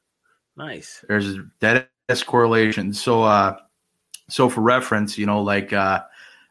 A, 0.57 0.61
nice. 0.61 1.03
There's 1.07 1.38
that 1.59 1.89
correlation. 2.26 2.93
So, 2.93 3.24
uh, 3.24 3.57
so 4.30 4.49
for 4.49 4.61
reference, 4.61 5.18
you 5.18 5.26
know, 5.26 5.41
like 5.41 5.74
uh, 5.74 6.03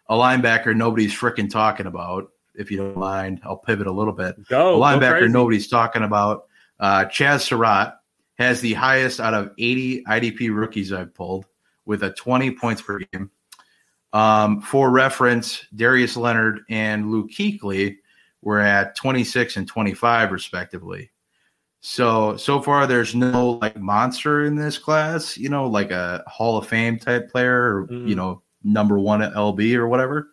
a 0.09 0.15
linebacker 0.15 0.75
nobody's 0.75 1.13
freaking 1.13 1.51
talking 1.51 1.87
about. 1.87 2.31
If 2.55 2.71
you 2.71 2.79
don't 2.79 2.97
mind, 2.97 3.41
I'll 3.45 3.57
pivot 3.57 3.87
a 3.87 3.93
little 3.93 4.13
bit. 4.13 4.37
Go, 4.49 4.77
a 4.77 4.79
linebacker 4.79 5.21
go 5.21 5.27
nobody's 5.27 5.69
talking 5.69 6.03
about. 6.03 6.47
Uh, 6.79 7.05
Chazz 7.07 7.41
Surratt 7.41 7.99
has 8.39 8.61
the 8.61 8.75
highest 8.75 9.21
out 9.21 9.35
of 9.35 9.53
80 9.59 10.05
IDP 10.05 10.55
rookies 10.55 10.93
I've 10.93 11.15
pulled 11.15 11.47
with 11.85 12.03
a 12.03 12.11
20 12.11 12.53
points 12.53 12.83
per 12.83 12.99
game. 12.99 13.31
Um, 14.13 14.61
for 14.61 14.91
reference, 14.91 15.65
Darius 15.75 16.17
Leonard 16.17 16.61
and 16.71 17.11
Luke 17.11 17.31
Kuechly 17.31 17.97
were 18.43 18.61
at 18.61 18.95
26 18.97 19.57
and 19.57 19.69
25 19.69 20.33
respectively. 20.33 21.11
So 21.81 22.37
so 22.37 22.61
far, 22.61 22.87
there's 22.87 23.15
no 23.15 23.59
like 23.63 23.77
monster 23.77 24.45
in 24.45 24.57
this 24.57 24.79
class, 24.79 25.37
you 25.37 25.49
know, 25.49 25.69
like 25.69 25.91
a 25.91 26.25
Hall 26.27 26.59
of 26.59 26.67
Fame 26.67 26.99
type 26.99 27.31
player, 27.31 27.77
or 27.77 27.87
mm-hmm. 27.87 28.09
you 28.09 28.17
know, 28.17 28.43
number 28.67 28.99
one 28.99 29.23
at 29.23 29.33
LB 29.33 29.75
or 29.75 29.89
whatever. 29.89 30.31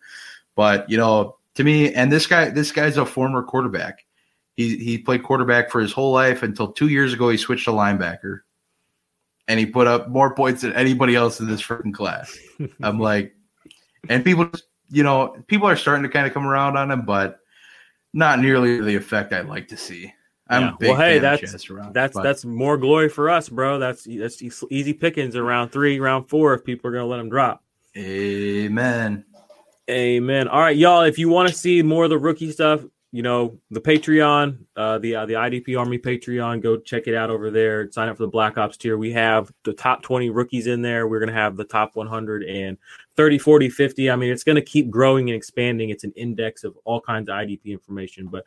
But 0.54 0.88
you 0.90 0.96
know, 0.96 1.36
to 1.54 1.64
me, 1.64 1.94
and 1.94 2.12
this 2.12 2.26
guy, 2.26 2.50
this 2.50 2.72
guy's 2.72 2.96
a 2.96 3.06
former 3.06 3.42
quarterback. 3.42 4.04
He 4.56 4.76
he 4.76 4.98
played 4.98 5.22
quarterback 5.22 5.70
for 5.70 5.80
his 5.80 5.92
whole 5.92 6.12
life 6.12 6.42
until 6.42 6.72
two 6.72 6.88
years 6.88 7.12
ago. 7.12 7.28
He 7.28 7.36
switched 7.36 7.64
to 7.64 7.70
linebacker, 7.70 8.40
and 9.48 9.58
he 9.58 9.66
put 9.66 9.86
up 9.86 10.08
more 10.08 10.34
points 10.34 10.62
than 10.62 10.72
anybody 10.74 11.14
else 11.14 11.40
in 11.40 11.48
this 11.48 11.62
freaking 11.62 11.94
class. 11.94 12.36
I'm 12.82 13.00
like, 13.00 13.34
and 14.08 14.24
people, 14.24 14.50
you 14.90 15.02
know, 15.02 15.36
people 15.48 15.68
are 15.68 15.76
starting 15.76 16.04
to 16.04 16.08
kind 16.08 16.26
of 16.26 16.34
come 16.34 16.46
around 16.46 16.76
on 16.76 16.90
him, 16.90 17.04
but 17.04 17.40
not 18.12 18.38
nearly 18.38 18.80
the 18.80 18.94
effect 18.94 19.32
I'd 19.32 19.48
like 19.48 19.68
to 19.68 19.76
see. 19.76 20.12
I'm 20.48 20.62
yeah. 20.62 20.88
well. 20.88 20.96
Hey, 20.96 21.18
that's 21.18 21.66
that's 21.92 22.14
but. 22.14 22.22
that's 22.22 22.44
more 22.44 22.76
glory 22.76 23.08
for 23.08 23.30
us, 23.30 23.48
bro. 23.48 23.78
That's 23.78 24.04
that's 24.04 24.42
easy 24.70 24.92
pickings 24.92 25.34
in 25.34 25.42
round 25.42 25.72
three, 25.72 25.98
round 25.98 26.28
four. 26.28 26.54
If 26.54 26.64
people 26.64 26.90
are 26.90 26.92
gonna 26.92 27.06
let 27.06 27.16
them 27.16 27.30
drop. 27.30 27.63
Amen. 27.96 29.24
Amen. 29.88 30.48
All 30.48 30.60
right, 30.60 30.76
y'all. 30.76 31.02
If 31.02 31.18
you 31.18 31.28
want 31.28 31.48
to 31.48 31.54
see 31.54 31.82
more 31.82 32.04
of 32.04 32.10
the 32.10 32.18
rookie 32.18 32.50
stuff, 32.50 32.82
you 33.12 33.22
know 33.22 33.60
the 33.70 33.80
Patreon, 33.80 34.58
uh, 34.74 34.98
the 34.98 35.14
uh, 35.14 35.26
the 35.26 35.34
IDP 35.34 35.78
Army 35.78 35.98
Patreon. 35.98 36.60
Go 36.60 36.78
check 36.78 37.06
it 37.06 37.14
out 37.14 37.30
over 37.30 37.48
there. 37.48 37.88
Sign 37.92 38.08
up 38.08 38.16
for 38.16 38.24
the 38.24 38.28
Black 38.28 38.58
Ops 38.58 38.76
tier. 38.76 38.98
We 38.98 39.12
have 39.12 39.52
the 39.62 39.72
top 39.72 40.02
20 40.02 40.30
rookies 40.30 40.66
in 40.66 40.82
there. 40.82 41.06
We're 41.06 41.20
gonna 41.20 41.32
have 41.32 41.56
the 41.56 41.64
top 41.64 41.94
100 41.94 42.42
and 42.42 42.76
30, 43.16 43.38
40, 43.38 43.68
50. 43.68 44.10
I 44.10 44.16
mean, 44.16 44.32
it's 44.32 44.42
gonna 44.42 44.60
keep 44.60 44.90
growing 44.90 45.30
and 45.30 45.36
expanding. 45.36 45.90
It's 45.90 46.02
an 46.02 46.12
index 46.16 46.64
of 46.64 46.76
all 46.84 47.00
kinds 47.00 47.28
of 47.28 47.36
IDP 47.36 47.66
information. 47.66 48.26
But 48.26 48.44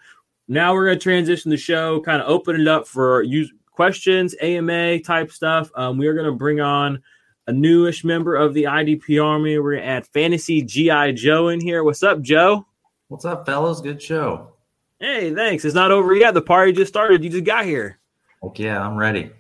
now 0.50 0.74
we're 0.74 0.88
gonna 0.88 1.00
transition 1.00 1.50
the 1.50 1.56
show, 1.56 2.02
kind 2.02 2.22
of 2.22 2.28
open 2.28 2.60
it 2.60 2.68
up 2.68 2.90
for 2.90 3.22
use 3.22 3.54
questions, 3.72 4.36
AMA 4.42 5.00
type 5.00 5.32
stuff. 5.32 5.72
Um, 5.76 5.98
we 5.98 6.08
are 6.08 6.14
gonna 6.14 6.34
bring 6.34 6.60
on 6.60 7.02
a 7.48 7.54
newish 7.54 8.04
member 8.04 8.36
of 8.36 8.54
the 8.54 8.64
IDP 8.64 9.24
Army. 9.24 9.58
We're 9.58 9.76
gonna 9.76 9.88
add 9.88 10.08
Fantasy 10.08 10.62
GI 10.62 11.14
Joe 11.14 11.48
in 11.48 11.60
here. 11.60 11.84
What's 11.84 12.04
up, 12.04 12.22
Joe? 12.22 12.68
What's 13.08 13.26
up, 13.26 13.46
fellas? 13.46 13.82
Good 13.82 14.02
show. 14.02 14.52
Hey, 15.00 15.34
thanks. 15.34 15.64
It's 15.64 15.76
not 15.76 15.92
over 15.92 16.14
yet. 16.14 16.34
The 16.34 16.42
party 16.42 16.74
just 16.74 16.90
started. 16.90 17.24
You 17.24 17.30
just 17.30 17.46
got 17.46 17.66
here. 17.66 18.00
Okay, 18.44 18.66
yeah, 18.66 18.86
I'm 18.86 18.98
ready. 18.98 19.32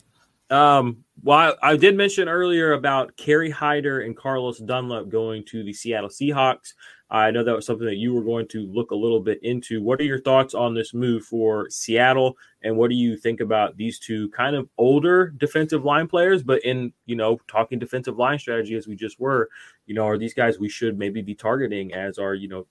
Um, 0.49 1.03
well, 1.23 1.55
I, 1.61 1.71
I, 1.71 1.77
did 1.77 1.97
mention 1.97 2.29
earlier 2.29 2.73
about 2.73 3.17
Kerry 3.17 3.49
Hyder 3.49 4.01
and 4.01 4.15
Carlos 4.15 4.59
Dunlap 4.59 5.09
going 5.09 5.43
to 5.45 5.63
the 5.63 5.73
Seattle 5.73 6.09
Seahawks. 6.09 6.73
I 7.09 7.31
know 7.31 7.43
that 7.43 7.55
was 7.55 7.65
something 7.65 7.85
that 7.85 7.95
you 7.95 8.13
were 8.13 8.23
going 8.23 8.47
to 8.49 8.67
look 8.67 8.91
a 8.91 8.95
little 8.95 9.21
bit 9.21 9.41
into. 9.41 9.81
What 9.81 10.01
are 10.01 10.03
your 10.03 10.19
thoughts 10.19 10.53
on 10.53 10.73
this 10.73 10.93
move 10.93 11.23
for 11.23 11.69
Seattle, 11.69 12.37
and 12.63 12.75
what 12.75 12.89
do 12.89 12.95
you 12.95 13.15
think 13.15 13.39
about 13.39 13.77
these 13.77 13.97
two 13.97 14.29
kind 14.29 14.55
of 14.55 14.67
older 14.77 15.29
defensive 15.37 15.85
line 15.85 16.07
players? 16.07 16.43
But 16.43 16.63
in 16.65 16.91
you 17.05 17.15
know 17.15 17.39
talking 17.47 17.79
defensive 17.79 18.17
line 18.17 18.39
strategy 18.39 18.75
as 18.75 18.87
we 18.87 18.95
just 18.95 19.19
were, 19.19 19.49
you 19.85 19.95
know, 19.95 20.05
are 20.05 20.17
these 20.17 20.33
guys 20.33 20.59
we 20.59 20.69
should 20.69 20.97
maybe 20.97 21.21
be 21.21 21.35
targeting 21.35 21.93
as 21.93 22.19
our 22.19 22.35
you 22.35 22.49
know, 22.49 22.67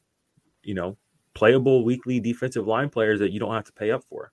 you 0.63 0.75
know 0.75 0.97
playable 1.33 1.85
weekly 1.85 2.21
defensive 2.21 2.67
line 2.67 2.89
players 2.91 3.21
that 3.21 3.31
you 3.31 3.41
don't 3.41 3.55
have 3.55 3.65
to 3.65 3.73
pay 3.73 3.91
up 3.91 4.03
for. 4.05 4.33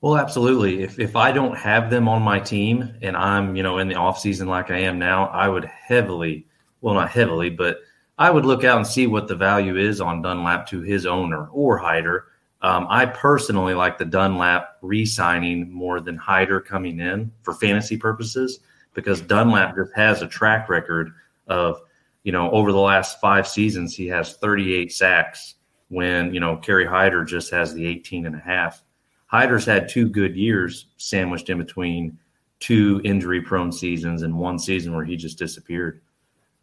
Well, 0.00 0.16
absolutely. 0.16 0.82
If 0.82 0.98
if 0.98 1.16
I 1.16 1.32
don't 1.32 1.56
have 1.56 1.90
them 1.90 2.08
on 2.08 2.22
my 2.22 2.40
team 2.40 2.94
and 3.02 3.16
I'm, 3.16 3.56
you 3.56 3.62
know, 3.62 3.78
in 3.78 3.88
the 3.88 3.94
offseason 3.94 4.46
like 4.46 4.70
I 4.70 4.78
am 4.78 4.98
now, 4.98 5.26
I 5.26 5.48
would 5.48 5.64
heavily, 5.64 6.46
well 6.80 6.94
not 6.94 7.10
heavily, 7.10 7.50
but 7.50 7.78
I 8.22 8.30
would 8.30 8.46
look 8.46 8.62
out 8.62 8.76
and 8.76 8.86
see 8.86 9.08
what 9.08 9.26
the 9.26 9.34
value 9.34 9.76
is 9.76 10.00
on 10.00 10.22
Dunlap 10.22 10.68
to 10.68 10.80
his 10.80 11.06
owner 11.06 11.48
or 11.48 11.76
Hyder. 11.76 12.26
Um, 12.60 12.86
I 12.88 13.04
personally 13.04 13.74
like 13.74 13.98
the 13.98 14.04
Dunlap 14.04 14.76
re-signing 14.80 15.72
more 15.72 15.98
than 15.98 16.16
Hyder 16.16 16.60
coming 16.60 17.00
in 17.00 17.32
for 17.42 17.52
fantasy 17.52 17.96
purposes 17.96 18.60
because 18.94 19.20
Dunlap 19.20 19.74
just 19.74 19.92
has 19.96 20.22
a 20.22 20.28
track 20.28 20.68
record 20.68 21.10
of, 21.48 21.80
you 22.22 22.30
know, 22.30 22.48
over 22.52 22.70
the 22.70 22.78
last 22.78 23.20
five 23.20 23.48
seasons 23.48 23.92
he 23.92 24.06
has 24.06 24.36
38 24.36 24.92
sacks 24.92 25.56
when, 25.88 26.32
you 26.32 26.38
know, 26.38 26.56
Kerry 26.58 26.86
Hyder 26.86 27.24
just 27.24 27.50
has 27.50 27.74
the 27.74 27.84
18 27.84 28.26
and 28.26 28.36
a 28.36 28.38
half. 28.38 28.84
Hyder's 29.26 29.64
had 29.64 29.88
two 29.88 30.08
good 30.08 30.36
years 30.36 30.86
sandwiched 30.96 31.50
in 31.50 31.58
between 31.58 32.16
two 32.60 33.00
injury 33.02 33.42
prone 33.42 33.72
seasons 33.72 34.22
and 34.22 34.38
one 34.38 34.60
season 34.60 34.94
where 34.94 35.04
he 35.04 35.16
just 35.16 35.40
disappeared. 35.40 36.00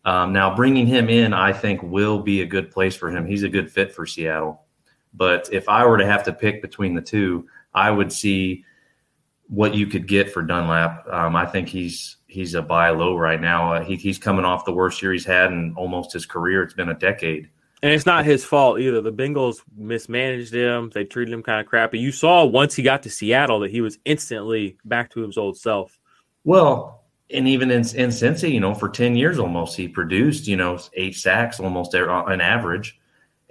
Um, 0.06 0.34
now, 0.34 0.56
bringing 0.56 0.88
him 0.88 1.10
in, 1.10 1.34
I 1.34 1.54
think, 1.54 1.84
will 1.84 2.20
be 2.20 2.42
a 2.42 2.46
good 2.46 2.72
place 2.72 2.96
for 2.96 3.10
him. 3.10 3.26
He's 3.26 3.44
a 3.44 3.50
good 3.50 3.72
fit 3.72 3.94
for 3.94 4.06
Seattle. 4.06 4.62
But 5.14 5.50
if 5.52 5.68
I 5.68 5.86
were 5.86 5.98
to 5.98 6.06
have 6.06 6.24
to 6.24 6.34
pick 6.34 6.62
between 6.62 6.96
the 6.96 7.02
two, 7.02 7.48
I 7.74 7.92
would 7.92 8.12
see 8.12 8.66
what 9.48 9.74
you 9.74 9.88
could 9.88 10.08
get 10.08 10.32
for 10.32 10.42
Dunlap. 10.42 11.08
Um, 11.08 11.36
I 11.36 11.46
think 11.46 11.68
he's 11.68 12.18
he's 12.28 12.54
a 12.54 12.62
buy 12.62 12.92
low 12.92 13.18
right 13.18 13.42
now. 13.42 13.74
Uh, 13.74 13.84
he, 13.84 13.96
he's 13.96 14.20
coming 14.20 14.46
off 14.46 14.66
the 14.66 14.72
worst 14.72 15.02
year 15.02 15.12
he's 15.12 15.26
had 15.26 15.52
in 15.52 15.74
almost 15.76 16.14
his 16.14 16.26
career. 16.26 16.64
It's 16.64 16.76
been 16.76 16.90
a 16.90 16.94
decade. 16.94 17.50
And 17.82 17.94
it's 17.94 18.06
not 18.06 18.26
his 18.26 18.44
fault 18.44 18.80
either. 18.80 19.02
The 19.02 19.12
Bengals 19.12 19.62
mismanaged 19.76 20.54
him. 20.54 20.92
They 20.94 21.06
treated 21.06 21.34
him 21.34 21.42
kind 21.42 21.62
of 21.62 21.66
crappy. 21.66 21.98
You 21.98 22.12
saw 22.12 22.46
once 22.46 22.76
he 22.76 22.84
got 22.84 23.04
to 23.04 23.10
Seattle 23.10 23.62
that 23.62 23.72
he 23.72 23.82
was 23.82 23.98
instantly 24.06 24.78
back 24.84 25.12
to 25.12 25.26
his 25.26 25.38
old 25.38 25.58
self. 25.58 25.98
Well, 26.44 26.99
and 27.32 27.48
even 27.48 27.70
in, 27.70 27.80
in 27.80 28.10
Cincy, 28.10 28.52
you 28.52 28.60
know, 28.60 28.74
for 28.74 28.90
10 28.90 29.16
years 29.16 29.38
almost, 29.38 29.76
he 29.76 29.88
produced, 29.88 30.48
you 30.48 30.56
know, 30.56 30.80
eight 30.94 31.16
sacks 31.16 31.60
almost 31.60 31.94
on 31.94 32.42
average. 32.42 33.00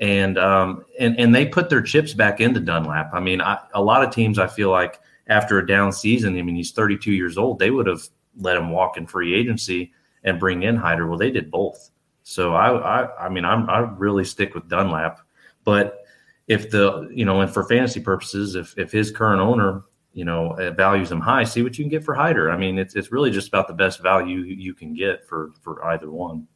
And, 0.00 0.38
um, 0.38 0.84
and, 0.98 1.18
and 1.18 1.34
they 1.34 1.46
put 1.46 1.70
their 1.70 1.82
chips 1.82 2.12
back 2.12 2.40
into 2.40 2.60
Dunlap. 2.60 3.10
I 3.12 3.20
mean, 3.20 3.40
I, 3.40 3.58
a 3.74 3.82
lot 3.82 4.04
of 4.04 4.12
teams, 4.12 4.38
I 4.38 4.46
feel 4.46 4.70
like 4.70 5.00
after 5.26 5.58
a 5.58 5.66
down 5.66 5.92
season, 5.92 6.36
I 6.36 6.42
mean, 6.42 6.56
he's 6.56 6.72
32 6.72 7.12
years 7.12 7.38
old, 7.38 7.58
they 7.58 7.70
would 7.70 7.86
have 7.86 8.02
let 8.36 8.56
him 8.56 8.70
walk 8.70 8.96
in 8.96 9.06
free 9.06 9.34
agency 9.34 9.92
and 10.24 10.40
bring 10.40 10.62
in 10.62 10.76
Hyder. 10.76 11.06
Well, 11.06 11.18
they 11.18 11.30
did 11.30 11.50
both. 11.50 11.90
So 12.22 12.54
I, 12.54 13.02
I, 13.02 13.26
I 13.26 13.28
mean, 13.28 13.44
I'm, 13.44 13.68
I 13.70 13.78
really 13.78 14.24
stick 14.24 14.54
with 14.54 14.68
Dunlap, 14.68 15.20
but 15.64 16.04
if 16.46 16.70
the, 16.70 17.08
you 17.12 17.24
know, 17.24 17.40
and 17.40 17.52
for 17.52 17.64
fantasy 17.64 18.00
purposes, 18.00 18.54
if, 18.54 18.76
if 18.76 18.90
his 18.90 19.10
current 19.10 19.40
owner, 19.40 19.82
you 20.18 20.24
know, 20.24 20.56
values 20.76 21.10
them 21.10 21.20
high, 21.20 21.44
see 21.44 21.62
what 21.62 21.78
you 21.78 21.84
can 21.84 21.90
get 21.90 22.02
for 22.02 22.12
Hyder. 22.12 22.50
I 22.50 22.56
mean, 22.56 22.76
it's, 22.76 22.96
it's 22.96 23.12
really 23.12 23.30
just 23.30 23.46
about 23.46 23.68
the 23.68 23.72
best 23.72 24.02
value 24.02 24.40
you 24.40 24.74
can 24.74 24.92
get 24.92 25.24
for, 25.24 25.52
for 25.60 25.84
either 25.84 26.10
one. 26.10 26.48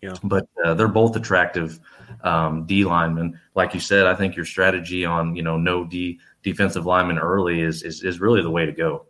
Yeah. 0.00 0.14
But 0.24 0.48
uh, 0.64 0.72
they're 0.72 0.88
both 0.88 1.14
attractive 1.16 1.78
um, 2.24 2.64
D 2.64 2.86
linemen. 2.86 3.38
Like 3.54 3.74
you 3.74 3.80
said, 3.80 4.06
I 4.06 4.14
think 4.14 4.36
your 4.36 4.46
strategy 4.46 5.04
on, 5.04 5.36
you 5.36 5.42
know, 5.42 5.58
no 5.58 5.84
D 5.84 6.18
defensive 6.42 6.86
lineman 6.86 7.18
early 7.18 7.60
is, 7.60 7.82
is, 7.82 8.02
is 8.02 8.20
really 8.20 8.40
the 8.40 8.50
way 8.50 8.64
to 8.64 8.72
go. 8.72 9.04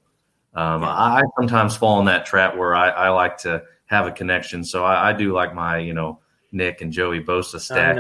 Um, 0.55 0.83
I 0.83 1.23
sometimes 1.39 1.77
fall 1.77 2.01
in 2.01 2.07
that 2.07 2.27
trap 2.27 2.57
where 2.57 2.75
I, 2.75 2.89
I 2.89 3.09
like 3.11 3.39
to 3.39 3.63
have 3.87 4.09
a 4.09 4.11
connection. 4.11 4.65
So 4.65 4.85
I, 4.85 5.11
I, 5.11 5.13
do 5.13 5.33
like 5.33 5.55
my, 5.55 5.79
you 5.79 5.95
know, 5.95 6.19
Nick 6.51 6.81
and 6.81 6.93
Joey 6.93 7.21
Bosa 7.21 7.61
stack. 7.61 7.95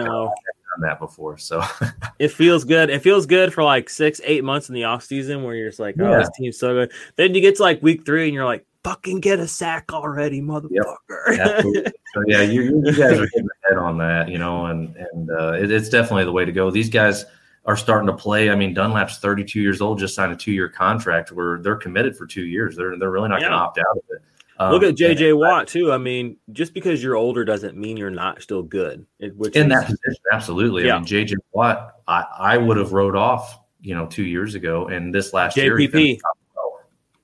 I 0.77 0.81
know. 0.81 0.87
I've 0.87 0.91
done 0.91 0.91
that 0.91 0.99
before. 1.01 1.39
So 1.39 1.62
it 2.18 2.29
feels 2.29 2.64
good. 2.64 2.91
It 2.91 3.03
feels 3.03 3.27
good 3.27 3.53
for 3.53 3.62
like 3.64 3.91
six, 3.91 4.21
eight 4.25 4.45
months 4.45 4.68
in 4.68 4.75
the 4.75 4.85
off 4.85 5.05
season 5.05 5.43
where 5.43 5.55
you're 5.55 5.68
just 5.68 5.81
like, 5.81 5.97
oh, 6.01 6.11
yeah. 6.11 6.18
this 6.18 6.31
team's 6.37 6.59
so 6.59 6.75
good. 6.75 6.93
Then 7.16 7.35
you 7.35 7.41
get 7.41 7.57
to 7.57 7.62
like 7.62 7.83
week 7.83 8.05
three 8.05 8.27
and 8.27 8.35
you're 8.35 8.45
like, 8.45 8.66
fucking 8.83 9.21
get 9.21 9.39
a 9.39 9.47
sack 9.47 9.93
already, 9.93 10.41
motherfucker. 10.41 11.37
Yep. 11.37 11.95
so 12.14 12.23
yeah, 12.27 12.43
you, 12.43 12.83
you 12.85 12.93
guys 12.93 13.18
are 13.18 13.29
hitting 13.33 13.47
the 13.47 13.68
head 13.68 13.79
on 13.79 13.99
that, 13.99 14.29
you 14.29 14.39
know, 14.39 14.66
and 14.66 14.95
and 14.97 15.31
uh, 15.31 15.53
it, 15.53 15.71
it's 15.71 15.89
definitely 15.89 16.25
the 16.25 16.33
way 16.33 16.45
to 16.45 16.53
go. 16.53 16.71
These 16.71 16.89
guys 16.89 17.25
are 17.66 17.77
starting 17.77 18.07
to 18.07 18.12
play. 18.14 18.51
I 18.51 18.55
mean, 18.55 18.75
Dunlap's 18.75 19.18
32 19.18 19.61
years 19.61 19.81
old, 19.81 19.99
just 19.99 20.14
signed 20.14 20.33
a 20.33 20.37
two 20.37 20.53
year 20.53 20.68
contract 20.68 21.33
where 21.33 21.59
they're 21.59 21.77
committed 21.77 22.16
for 22.16 22.27
two 22.27 22.45
years. 22.45 22.77
They're 22.77 22.99
they're 22.99 23.11
really 23.11 23.29
not 23.29 23.41
yeah. 23.41 23.49
going 23.49 23.59
to 23.59 23.64
opt 23.64 23.79
out 23.79 23.97
of 23.97 24.03
it. 24.11 24.23
Um, 24.61 24.72
Look 24.72 24.82
at 24.82 24.94
JJ 24.94 25.38
Watt 25.38 25.68
too. 25.68 25.90
I 25.90 25.96
mean, 25.96 26.36
just 26.52 26.74
because 26.74 27.02
you're 27.02 27.16
older 27.16 27.46
doesn't 27.46 27.78
mean 27.78 27.96
you're 27.96 28.11
not 28.11 28.42
still 28.42 28.62
good. 28.62 29.06
It, 29.18 29.34
which 29.34 29.56
in 29.56 29.72
is, 29.72 29.72
that 29.72 29.86
position, 29.86 30.22
absolutely. 30.34 30.84
Yeah. 30.84 30.96
I 30.96 30.98
mean, 30.98 31.06
JJ 31.06 31.36
Watt, 31.52 31.94
I, 32.06 32.26
I 32.38 32.58
would 32.58 32.76
have 32.76 32.92
wrote 32.92 33.16
off, 33.16 33.58
you 33.80 33.94
know, 33.94 34.04
two 34.04 34.22
years 34.22 34.54
ago, 34.54 34.88
and 34.88 35.14
this 35.14 35.32
last 35.32 35.56
JPP. 35.56 35.94
year, 35.94 36.18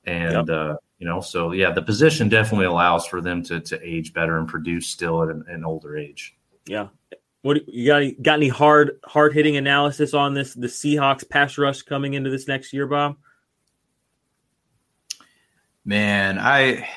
and 0.07 0.49
yep. 0.49 0.49
uh, 0.49 0.77
you 0.99 1.07
know, 1.07 1.21
so 1.21 1.53
yeah, 1.53 1.71
the 1.73 1.83
position 1.83 2.31
definitely 2.31 2.65
allows 2.65 3.07
for 3.07 3.21
them 3.21 3.43
to 3.43 3.61
to 3.61 3.79
age 3.87 4.15
better 4.15 4.39
and 4.39 4.49
produce 4.49 4.87
still 4.87 5.23
at 5.23 5.29
an, 5.29 5.45
an 5.47 5.63
older 5.63 5.99
age. 5.99 6.39
Yeah. 6.65 6.89
What 7.43 7.69
you 7.69 7.87
got? 7.87 8.01
Any, 8.01 8.13
got 8.13 8.35
any 8.37 8.49
hard 8.49 8.99
hard 9.05 9.35
hitting 9.35 9.59
analysis 9.59 10.15
on 10.15 10.33
this? 10.33 10.55
The 10.55 10.69
Seahawks 10.69 11.29
pass 11.29 11.59
rush 11.59 11.83
coming 11.83 12.15
into 12.15 12.31
this 12.31 12.49
next 12.49 12.73
year, 12.73 12.87
Bob. 12.87 13.17
Man, 15.85 16.39
I 16.39 16.89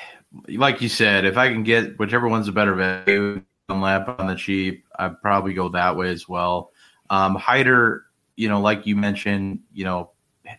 like 0.48 0.80
you 0.80 0.88
said, 0.88 1.24
if 1.24 1.36
I 1.36 1.48
can 1.48 1.62
get 1.62 1.98
whichever 1.98 2.28
one's 2.28 2.48
a 2.48 2.52
better 2.52 2.74
value 2.74 3.42
Dunlap 3.68 4.20
on 4.20 4.26
the 4.26 4.34
cheap, 4.34 4.84
I'd 4.98 5.20
probably 5.20 5.54
go 5.54 5.68
that 5.70 5.96
way 5.96 6.10
as 6.10 6.28
well. 6.28 6.72
Um, 7.08 7.34
Hyder, 7.34 8.04
you 8.36 8.48
know, 8.48 8.60
like 8.60 8.86
you 8.86 8.96
mentioned, 8.96 9.60
you 9.72 9.84
know, 9.84 10.10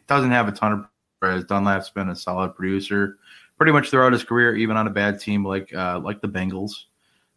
doesn't 0.07 0.31
have 0.31 0.47
a 0.47 0.51
ton 0.51 0.71
of. 0.73 0.85
Whereas 1.19 1.45
Dunlap's 1.45 1.91
been 1.91 2.09
a 2.09 2.15
solid 2.15 2.55
producer 2.55 3.19
pretty 3.55 3.71
much 3.71 3.91
throughout 3.91 4.11
his 4.11 4.23
career, 4.23 4.55
even 4.55 4.75
on 4.75 4.87
a 4.87 4.89
bad 4.89 5.19
team 5.19 5.45
like 5.45 5.71
uh, 5.71 5.99
like 5.99 6.19
the 6.19 6.27
Bengals. 6.27 6.85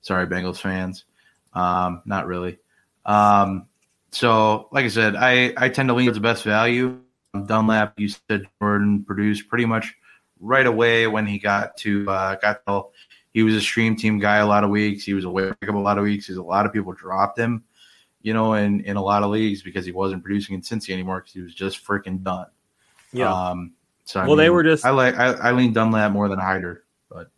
Sorry, 0.00 0.26
Bengals 0.26 0.58
fans. 0.58 1.04
Um, 1.52 2.00
not 2.06 2.26
really. 2.26 2.58
Um, 3.04 3.66
so, 4.10 4.68
like 4.72 4.86
I 4.86 4.88
said, 4.88 5.16
I, 5.16 5.52
I 5.56 5.68
tend 5.68 5.88
to 5.90 5.94
lean 5.94 6.06
towards 6.06 6.16
the 6.16 6.22
best 6.22 6.44
value. 6.44 6.98
Dunlap, 7.46 7.98
you 7.98 8.08
said 8.08 8.46
Jordan 8.58 9.04
produced 9.04 9.48
pretty 9.48 9.66
much 9.66 9.94
right 10.44 10.66
away 10.66 11.06
when 11.06 11.26
he 11.26 11.38
got 11.38 11.76
to 11.78 12.08
uh, 12.08 12.36
got 12.36 12.64
to, 12.66 12.84
he 13.32 13.42
was 13.42 13.54
a 13.54 13.60
stream 13.60 13.96
team 13.96 14.18
guy 14.18 14.36
a 14.36 14.46
lot 14.46 14.62
of 14.62 14.70
weeks. 14.70 15.04
He 15.04 15.14
was 15.14 15.24
a 15.24 15.30
wake 15.30 15.54
up 15.62 15.74
a 15.74 15.78
lot 15.78 15.98
of 15.98 16.04
weeks. 16.04 16.26
He's 16.26 16.36
a 16.36 16.42
lot 16.42 16.66
of 16.66 16.72
people 16.72 16.92
dropped 16.92 17.38
him, 17.38 17.64
you 18.22 18.32
know, 18.34 18.54
in 18.54 18.80
in 18.80 18.96
a 18.96 19.02
lot 19.02 19.22
of 19.22 19.30
leagues 19.30 19.62
because 19.62 19.84
he 19.84 19.92
wasn't 19.92 20.22
producing 20.22 20.54
in 20.54 20.60
Cincy 20.60 20.90
anymore 20.90 21.20
because 21.20 21.32
he 21.32 21.40
was 21.40 21.54
just 21.54 21.84
freaking 21.84 22.22
done. 22.22 22.46
Yeah. 23.12 23.32
Um, 23.32 23.72
so 24.04 24.20
I 24.20 24.24
well, 24.24 24.36
mean, 24.36 24.44
they 24.44 24.50
were 24.50 24.62
just 24.62 24.84
I 24.84 24.90
like 24.90 25.16
I, 25.16 25.32
I 25.32 25.52
lean 25.52 25.72
Dunlap 25.72 26.12
more 26.12 26.28
than 26.28 26.38
Hyder, 26.38 26.84
but 27.08 27.30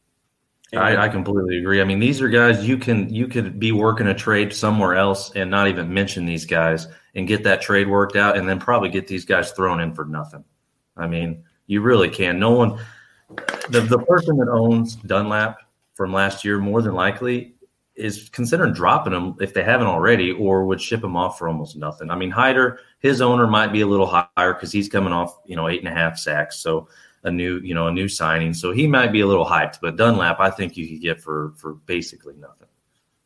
I, 0.74 0.96
I, 0.96 1.09
completely 1.09 1.59
agree. 1.59 1.80
I 1.80 1.84
mean, 1.84 2.00
these 2.00 2.20
are 2.20 2.28
guys 2.28 2.66
you 2.66 2.76
can 2.76 3.09
you 3.09 3.28
could 3.28 3.61
be 3.61 3.70
working 3.70 4.09
a 4.09 4.14
trade 4.14 4.52
somewhere 4.52 4.96
else 4.96 5.30
and 5.36 5.48
not 5.48 5.68
even 5.68 5.94
mention 5.94 6.26
these 6.26 6.44
guys 6.44 6.88
and 7.14 7.28
get 7.28 7.44
that 7.44 7.62
trade 7.62 7.88
worked 7.88 8.16
out, 8.16 8.36
and 8.36 8.48
then 8.48 8.59
probably 8.59 8.88
get 8.88 9.07
these 9.07 9.24
guys 9.24 9.52
thrown 9.52 9.80
in 9.80 9.94
for 9.94 10.04
nothing. 10.04 10.44
I 10.96 11.07
mean, 11.07 11.44
you 11.66 11.82
really 11.82 12.11
can. 12.11 12.38
No 12.38 12.50
one 12.50 12.80
the, 13.70 13.81
the 13.81 13.99
person 13.99 14.37
that 14.39 14.49
owns 14.49 14.97
Dunlap 14.97 15.59
from 15.95 16.12
last 16.12 16.45
year 16.45 16.59
more 16.59 16.83
than 16.83 16.95
likely 16.95 17.55
is 17.95 18.29
considering 18.29 18.74
dropping 18.74 19.12
them 19.12 19.35
if 19.41 19.55
they 19.55 19.64
haven't 19.64 19.87
already, 19.87 20.33
or 20.33 20.66
would 20.66 20.81
ship 20.81 21.01
them 21.01 21.16
off 21.16 21.39
for 21.39 21.49
almost 21.49 21.77
nothing. 21.77 22.11
I 22.11 22.16
mean, 22.16 22.31
Hyder, 22.31 22.81
his 22.99 23.22
owner 23.22 23.47
might 23.47 23.72
be 23.72 23.81
a 23.81 23.87
little 23.87 24.07
higher 24.07 24.53
because 24.53 24.70
he's 24.70 24.89
coming 24.89 25.14
off, 25.14 25.39
you 25.47 25.57
know, 25.57 25.68
eight 25.68 25.81
and 25.81 25.89
a 25.89 25.93
half 25.93 26.18
sacks, 26.18 26.59
so 26.59 26.89
a 27.24 27.31
new, 27.31 27.59
you 27.61 27.74
know, 27.74 27.89
a 27.89 27.93
new 27.93 28.07
signing, 28.07 28.53
so 28.53 28.70
he 28.70 28.87
might 28.87 29.12
be 29.12 29.22
a 29.22 29.27
little 29.27 29.47
hyped. 29.47 29.79
But 29.81 29.97
Dunlap, 29.97 30.41
I 30.41 30.51
think 30.51 30.77
you 30.77 30.87
could 30.87 31.01
get 31.01 31.20
for 31.20 31.55
for 31.57 31.74
basically 31.74 32.35
nothing. 32.37 32.68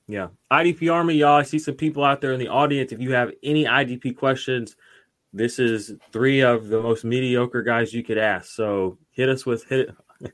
Yeah, 0.06 0.28
IDP 0.50 0.92
Army, 0.92 1.14
y'all. 1.14 1.36
I 1.36 1.42
see 1.42 1.58
some 1.58 1.74
people 1.74 2.04
out 2.04 2.20
there 2.20 2.32
in 2.32 2.40
the 2.40 2.48
audience. 2.48 2.92
If 2.92 3.00
you 3.00 3.12
have 3.12 3.32
any 3.42 3.64
IDP 3.64 4.16
questions, 4.16 4.76
this 5.32 5.58
is 5.58 5.94
three 6.12 6.40
of 6.40 6.68
the 6.68 6.80
most 6.80 7.04
mediocre 7.04 7.62
guys 7.62 7.92
you 7.92 8.02
could 8.02 8.18
ask. 8.18 8.52
So 8.52 8.98
hit 9.20 9.28
us 9.28 9.44
with 9.44 9.64
hit 9.68 9.90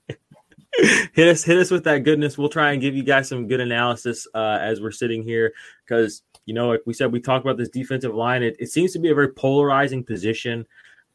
hit 1.12 1.28
us 1.28 1.42
hit 1.42 1.58
us 1.58 1.70
with 1.70 1.84
that 1.84 2.04
goodness. 2.04 2.38
We'll 2.38 2.48
try 2.48 2.72
and 2.72 2.80
give 2.80 2.94
you 2.94 3.02
guys 3.02 3.28
some 3.28 3.48
good 3.48 3.60
analysis 3.60 4.26
uh, 4.34 4.58
as 4.60 4.80
we're 4.80 4.92
sitting 4.92 5.22
here 5.22 5.52
because 5.84 6.22
you 6.46 6.54
know, 6.54 6.68
like 6.68 6.82
we 6.86 6.94
said, 6.94 7.10
we 7.12 7.20
talked 7.20 7.44
about 7.44 7.58
this 7.58 7.68
defensive 7.68 8.14
line. 8.14 8.42
It, 8.42 8.56
it 8.60 8.70
seems 8.70 8.92
to 8.92 9.00
be 9.00 9.10
a 9.10 9.14
very 9.14 9.32
polarizing 9.32 10.04
position. 10.04 10.64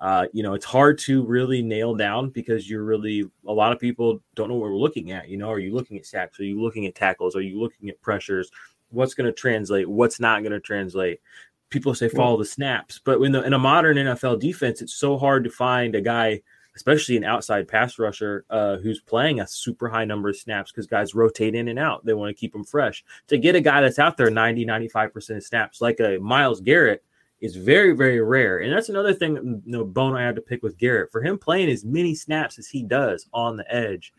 Uh, 0.01 0.25
you 0.33 0.43
know, 0.43 0.53
it's 0.53 0.65
hard 0.65 0.97
to 0.97 1.23
really 1.23 1.61
nail 1.61 1.95
down 1.95 2.29
because 2.29 2.69
you're 2.69 2.83
really 2.83 3.23
a 3.47 3.53
lot 3.53 3.71
of 3.71 3.79
people 3.79 4.21
don't 4.35 4.49
know 4.49 4.55
what 4.55 4.69
we're 4.69 4.75
looking 4.75 5.11
at. 5.11 5.29
You 5.29 5.37
know, 5.37 5.49
are 5.49 5.59
you 5.59 5.73
looking 5.73 5.97
at 5.97 6.05
sacks? 6.05 6.39
Are 6.39 6.43
you 6.43 6.61
looking 6.61 6.85
at 6.85 6.95
tackles? 6.95 7.35
Are 7.35 7.41
you 7.41 7.59
looking 7.61 7.87
at 7.87 8.01
pressures? 8.01 8.51
What's 8.89 9.13
going 9.13 9.27
to 9.27 9.31
translate? 9.31 9.87
What's 9.87 10.19
not 10.19 10.41
going 10.41 10.51
to 10.51 10.59
translate? 10.59 11.21
People 11.69 11.95
say 11.95 12.09
follow 12.09 12.35
the 12.35 12.43
snaps, 12.43 12.99
but 13.01 13.21
in 13.21 13.31
the 13.31 13.43
in 13.43 13.53
a 13.53 13.59
modern 13.59 13.95
NFL 13.95 14.41
defense, 14.41 14.81
it's 14.81 14.93
so 14.93 15.17
hard 15.17 15.45
to 15.45 15.49
find 15.49 15.95
a 15.95 16.01
guy, 16.01 16.41
especially 16.75 17.17
an 17.17 17.23
outside 17.23 17.67
pass 17.67 17.99
rusher, 17.99 18.45
uh, 18.49 18.77
who's 18.77 19.01
playing 19.01 19.39
a 19.39 19.47
super 19.47 19.89
high 19.89 20.05
number 20.05 20.29
of 20.29 20.37
snaps 20.37 20.71
because 20.71 20.87
guys 20.87 21.15
rotate 21.15 21.55
in 21.55 21.67
and 21.67 21.79
out. 21.79 22.05
They 22.05 22.13
want 22.13 22.35
to 22.35 22.39
keep 22.39 22.53
them 22.53 22.63
fresh. 22.63 23.03
To 23.27 23.37
get 23.37 23.55
a 23.55 23.61
guy 23.61 23.81
that's 23.81 23.99
out 23.99 24.17
there 24.17 24.29
90, 24.29 24.65
95% 24.65 25.37
of 25.37 25.43
snaps, 25.43 25.81
like 25.81 25.99
a 25.99 26.17
Myles 26.19 26.61
Garrett, 26.61 27.03
is 27.41 27.55
very, 27.55 27.93
very 27.93 28.21
rare. 28.21 28.59
And 28.59 28.71
that's 28.71 28.89
another 28.89 29.13
thing, 29.13 29.35
you 29.65 29.71
know, 29.71 29.83
bone 29.83 30.15
I 30.15 30.23
had 30.23 30.35
to 30.35 30.41
pick 30.41 30.61
with 30.61 30.77
Garrett. 30.77 31.11
For 31.11 31.21
him 31.21 31.37
playing 31.37 31.69
as 31.69 31.83
many 31.83 32.13
snaps 32.13 32.59
as 32.59 32.67
he 32.67 32.83
does 32.83 33.27
on 33.33 33.57
the 33.57 33.73
edge, 33.73 34.13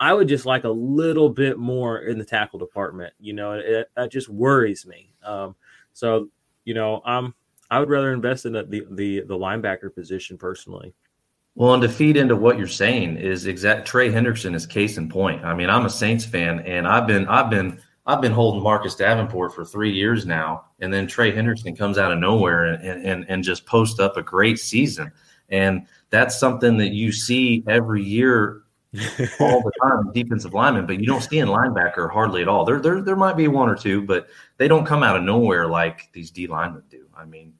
I 0.00 0.12
would 0.12 0.28
just 0.28 0.44
like 0.44 0.64
a 0.64 0.68
little 0.68 1.28
bit 1.28 1.56
more 1.56 2.00
in 2.00 2.18
the 2.18 2.24
tackle 2.24 2.58
department. 2.58 3.14
You 3.20 3.32
know, 3.32 3.52
it, 3.52 3.88
that 3.96 4.10
just 4.10 4.28
worries 4.28 4.86
me. 4.86 5.12
Um, 5.24 5.54
so 5.92 6.28
you 6.64 6.74
know, 6.74 7.00
I'm 7.04 7.34
I 7.70 7.78
would 7.78 7.88
rather 7.88 8.12
invest 8.12 8.44
in 8.44 8.52
the 8.52 8.64
the, 8.64 9.20
the 9.20 9.38
linebacker 9.38 9.94
position 9.94 10.36
personally. 10.36 10.94
Well, 11.56 11.74
and 11.74 11.82
to 11.82 11.88
feed 11.88 12.16
into 12.16 12.34
what 12.34 12.58
you're 12.58 12.66
saying 12.66 13.16
is 13.16 13.46
exact. 13.46 13.86
Trey 13.86 14.10
Hendrickson 14.10 14.54
is 14.54 14.66
case 14.66 14.98
in 14.98 15.08
point. 15.08 15.44
I 15.44 15.54
mean, 15.54 15.70
I'm 15.70 15.86
a 15.86 15.90
Saints 15.90 16.24
fan, 16.24 16.60
and 16.60 16.86
I've 16.86 17.06
been 17.06 17.28
I've 17.28 17.48
been 17.48 17.80
I've 18.06 18.20
been 18.20 18.32
holding 18.32 18.62
Marcus 18.62 18.96
Davenport 18.96 19.54
for 19.54 19.64
three 19.64 19.92
years 19.92 20.26
now, 20.26 20.64
and 20.80 20.92
then 20.92 21.06
Trey 21.06 21.32
Hendrickson 21.32 21.78
comes 21.78 21.96
out 21.96 22.10
of 22.10 22.18
nowhere 22.18 22.64
and 22.64 23.06
and 23.06 23.24
and 23.28 23.44
just 23.44 23.66
post 23.66 24.00
up 24.00 24.16
a 24.16 24.22
great 24.22 24.58
season, 24.58 25.12
and 25.48 25.86
that's 26.10 26.38
something 26.38 26.76
that 26.78 26.92
you 26.92 27.12
see 27.12 27.62
every 27.68 28.02
year 28.02 28.62
all 29.40 29.62
the 29.62 29.72
time, 29.82 30.12
defensive 30.12 30.54
lineman, 30.54 30.86
but 30.86 31.00
you 31.00 31.06
don't 31.06 31.22
see 31.22 31.38
in 31.38 31.48
linebacker 31.48 32.10
hardly 32.10 32.42
at 32.42 32.48
all. 32.48 32.64
There, 32.64 32.80
there, 32.80 33.02
there 33.02 33.16
might 33.16 33.36
be 33.36 33.48
one 33.48 33.68
or 33.68 33.74
two, 33.74 34.02
but 34.02 34.28
they 34.56 34.68
don't 34.68 34.84
come 34.84 35.02
out 35.02 35.16
of 35.16 35.24
nowhere 35.24 35.66
like 35.66 36.10
these 36.12 36.30
D 36.30 36.46
linemen 36.46 36.84
do. 36.88 37.06
I 37.16 37.24
mean, 37.24 37.54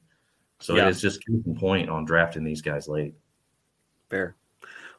so 0.59 0.75
yeah. 0.75 0.87
it's 0.87 1.01
just 1.01 1.25
keeping 1.25 1.55
point 1.55 1.89
on 1.89 2.05
drafting 2.05 2.45
these 2.45 2.61
guys 2.61 2.87
late. 2.87 3.15
Fair. 4.09 4.35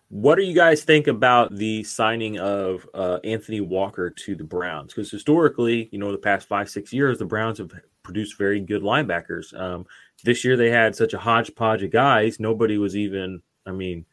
What 0.09 0.37
do 0.37 0.43
you 0.43 0.55
guys 0.55 0.85
think 0.85 1.09
about 1.09 1.57
the 1.57 1.83
signing 1.83 2.39
of 2.39 2.89
uh, 2.95 3.19
Anthony 3.25 3.61
Walker 3.61 4.09
to 4.09 4.37
the 4.37 4.45
Browns? 4.45 4.95
Because 4.95 5.11
historically, 5.11 5.89
you 5.91 5.99
know, 5.99 6.13
the 6.13 6.19
past 6.19 6.47
five, 6.47 6.71
six 6.71 6.93
years, 6.93 7.19
the 7.19 7.25
Browns 7.25 7.59
have 7.59 7.73
produced 8.05 8.39
very 8.39 8.61
good 8.61 8.83
linebackers. 8.83 9.59
Um, 9.59 9.85
this 10.23 10.45
year, 10.45 10.57
they 10.57 10.71
had 10.71 10.95
such 10.95 11.13
a 11.13 11.19
hodgepodge 11.19 11.83
of 11.83 11.91
guys. 11.91 12.39
Nobody 12.39 12.79
was 12.79 12.97
even, 12.97 13.43
I 13.67 13.73
mean, 13.73 14.07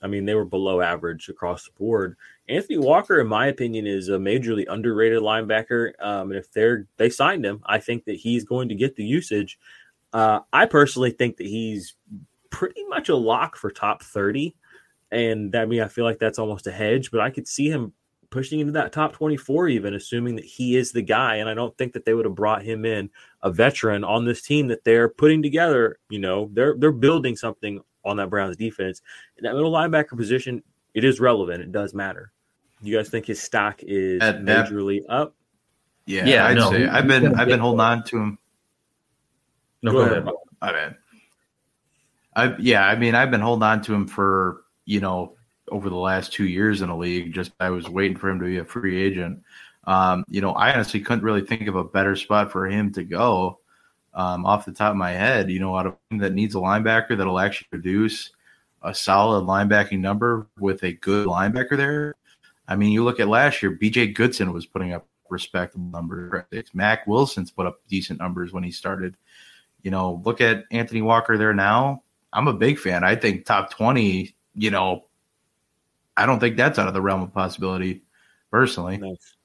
I 0.00 0.06
mean, 0.06 0.26
they 0.26 0.34
were 0.34 0.44
below 0.44 0.80
average 0.80 1.28
across 1.28 1.64
the 1.64 1.72
board. 1.72 2.16
Anthony 2.48 2.78
Walker, 2.78 3.20
in 3.20 3.26
my 3.26 3.46
opinion, 3.46 3.86
is 3.86 4.08
a 4.08 4.18
majorly 4.18 4.64
underrated 4.68 5.22
linebacker. 5.22 5.92
Um, 6.00 6.30
and 6.30 6.38
if 6.38 6.52
they're 6.52 6.86
they 6.98 7.10
signed 7.10 7.44
him, 7.44 7.62
I 7.66 7.78
think 7.78 8.04
that 8.04 8.16
he's 8.16 8.44
going 8.44 8.68
to 8.68 8.74
get 8.76 8.94
the 8.94 9.04
usage. 9.04 9.58
Uh, 10.12 10.40
I 10.52 10.66
personally 10.66 11.10
think 11.10 11.38
that 11.38 11.46
he's 11.46 11.94
pretty 12.56 12.84
much 12.88 13.10
a 13.10 13.14
lock 13.14 13.54
for 13.54 13.70
top 13.70 14.02
thirty, 14.02 14.56
and 15.10 15.52
that 15.52 15.60
I 15.60 15.66
mean 15.66 15.82
I 15.82 15.88
feel 15.88 16.06
like 16.06 16.18
that's 16.18 16.38
almost 16.38 16.66
a 16.66 16.72
hedge. 16.72 17.10
But 17.10 17.20
I 17.20 17.28
could 17.28 17.46
see 17.46 17.68
him 17.68 17.92
pushing 18.30 18.60
into 18.60 18.72
that 18.72 18.92
top 18.92 19.12
twenty 19.12 19.36
four, 19.36 19.68
even 19.68 19.92
assuming 19.92 20.36
that 20.36 20.46
he 20.46 20.74
is 20.74 20.92
the 20.92 21.02
guy. 21.02 21.36
And 21.36 21.50
I 21.50 21.54
don't 21.54 21.76
think 21.76 21.92
that 21.92 22.06
they 22.06 22.14
would 22.14 22.24
have 22.24 22.34
brought 22.34 22.62
him 22.62 22.86
in, 22.86 23.10
a 23.42 23.50
veteran 23.50 24.04
on 24.04 24.24
this 24.24 24.40
team 24.40 24.68
that 24.68 24.84
they're 24.84 25.10
putting 25.10 25.42
together. 25.42 25.98
You 26.08 26.18
know, 26.18 26.48
they're 26.50 26.74
they're 26.78 26.92
building 26.92 27.36
something 27.36 27.82
on 28.06 28.16
that 28.16 28.30
Browns 28.30 28.56
defense. 28.56 29.02
In 29.36 29.44
that 29.44 29.52
middle 29.52 29.70
linebacker 29.72 30.16
position, 30.16 30.62
it 30.94 31.04
is 31.04 31.20
relevant. 31.20 31.62
It 31.62 31.72
does 31.72 31.92
matter. 31.92 32.32
You 32.80 32.96
guys 32.96 33.10
think 33.10 33.26
his 33.26 33.42
stock 33.42 33.82
is 33.82 34.22
At, 34.22 34.40
majorly 34.40 35.02
up? 35.10 35.34
Yeah, 36.06 36.24
yeah. 36.24 36.46
I'd 36.46 36.56
no, 36.56 36.70
say 36.70 36.86
I've 36.86 37.06
been 37.06 37.34
I've 37.34 37.48
been 37.48 37.60
holding 37.60 37.80
on 37.80 38.02
to 38.04 38.16
him. 38.16 38.38
No, 39.82 39.92
go, 39.92 39.98
go 39.98 40.10
ahead. 40.10 40.24
My 40.62 40.72
bad. 40.72 40.96
I 42.36 42.54
yeah, 42.58 42.86
I 42.86 42.96
mean 42.96 43.16
I've 43.16 43.30
been 43.30 43.40
holding 43.40 43.64
on 43.64 43.82
to 43.82 43.94
him 43.94 44.06
for 44.06 44.62
you 44.84 45.00
know 45.00 45.34
over 45.68 45.88
the 45.88 45.96
last 45.96 46.32
two 46.32 46.46
years 46.46 46.82
in 46.82 46.88
the 46.88 46.96
league. 46.96 47.32
Just 47.32 47.50
I 47.58 47.70
was 47.70 47.88
waiting 47.88 48.16
for 48.16 48.28
him 48.28 48.38
to 48.38 48.44
be 48.44 48.58
a 48.58 48.64
free 48.64 49.02
agent. 49.02 49.42
Um, 49.84 50.24
you 50.28 50.40
know, 50.40 50.52
I 50.52 50.72
honestly 50.72 51.00
couldn't 51.00 51.24
really 51.24 51.44
think 51.44 51.66
of 51.66 51.76
a 51.76 51.84
better 51.84 52.14
spot 52.14 52.52
for 52.52 52.66
him 52.66 52.92
to 52.92 53.04
go 53.04 53.60
um, 54.14 54.44
off 54.44 54.64
the 54.64 54.72
top 54.72 54.90
of 54.90 54.96
my 54.96 55.12
head, 55.12 55.50
you 55.50 55.60
know, 55.60 55.76
out 55.76 55.86
of 55.86 55.96
that 56.12 56.34
needs 56.34 56.54
a 56.54 56.58
linebacker 56.58 57.16
that'll 57.16 57.38
actually 57.38 57.68
produce 57.70 58.30
a 58.82 58.94
solid 58.94 59.44
linebacking 59.44 60.00
number 60.00 60.48
with 60.58 60.82
a 60.82 60.92
good 60.92 61.26
linebacker 61.26 61.76
there. 61.76 62.14
I 62.68 62.76
mean, 62.76 62.92
you 62.92 63.04
look 63.04 63.20
at 63.20 63.28
last 63.28 63.62
year, 63.62 63.76
BJ 63.76 64.14
Goodson 64.14 64.52
was 64.52 64.66
putting 64.66 64.92
up 64.92 65.06
respectable 65.28 65.86
numbers. 65.86 66.44
Mack 66.74 67.06
Wilson's 67.06 67.50
put 67.50 67.66
up 67.66 67.80
decent 67.88 68.18
numbers 68.18 68.52
when 68.52 68.64
he 68.64 68.70
started. 68.70 69.16
You 69.82 69.90
know, 69.90 70.22
look 70.24 70.40
at 70.40 70.64
Anthony 70.72 71.02
Walker 71.02 71.38
there 71.38 71.54
now. 71.54 72.02
I'm 72.36 72.48
a 72.48 72.52
big 72.52 72.78
fan. 72.78 73.02
I 73.02 73.16
think 73.16 73.46
top 73.46 73.70
20, 73.70 74.36
you 74.54 74.70
know, 74.70 75.06
I 76.18 76.26
don't 76.26 76.38
think 76.38 76.58
that's 76.58 76.78
out 76.78 76.86
of 76.86 76.92
the 76.92 77.00
realm 77.00 77.22
of 77.22 77.32
possibility 77.32 78.02
personally. 78.50 78.98
Nice. 78.98 79.36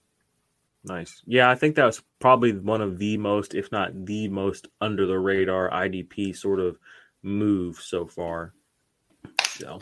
Nice. 0.83 1.21
Yeah, 1.25 1.49
I 1.49 1.55
think 1.55 1.75
that 1.75 1.85
was 1.85 2.01
probably 2.19 2.51
one 2.51 2.81
of 2.81 2.97
the 2.97 3.15
most, 3.15 3.55
if 3.55 3.71
not 3.71 4.05
the 4.05 4.27
most 4.27 4.67
under 4.81 5.05
the 5.05 5.17
radar 5.17 5.69
IDP 5.69 6.35
sort 6.35 6.59
of 6.59 6.77
move 7.23 7.77
so 7.77 8.07
far. 8.07 8.53
So, 9.47 9.79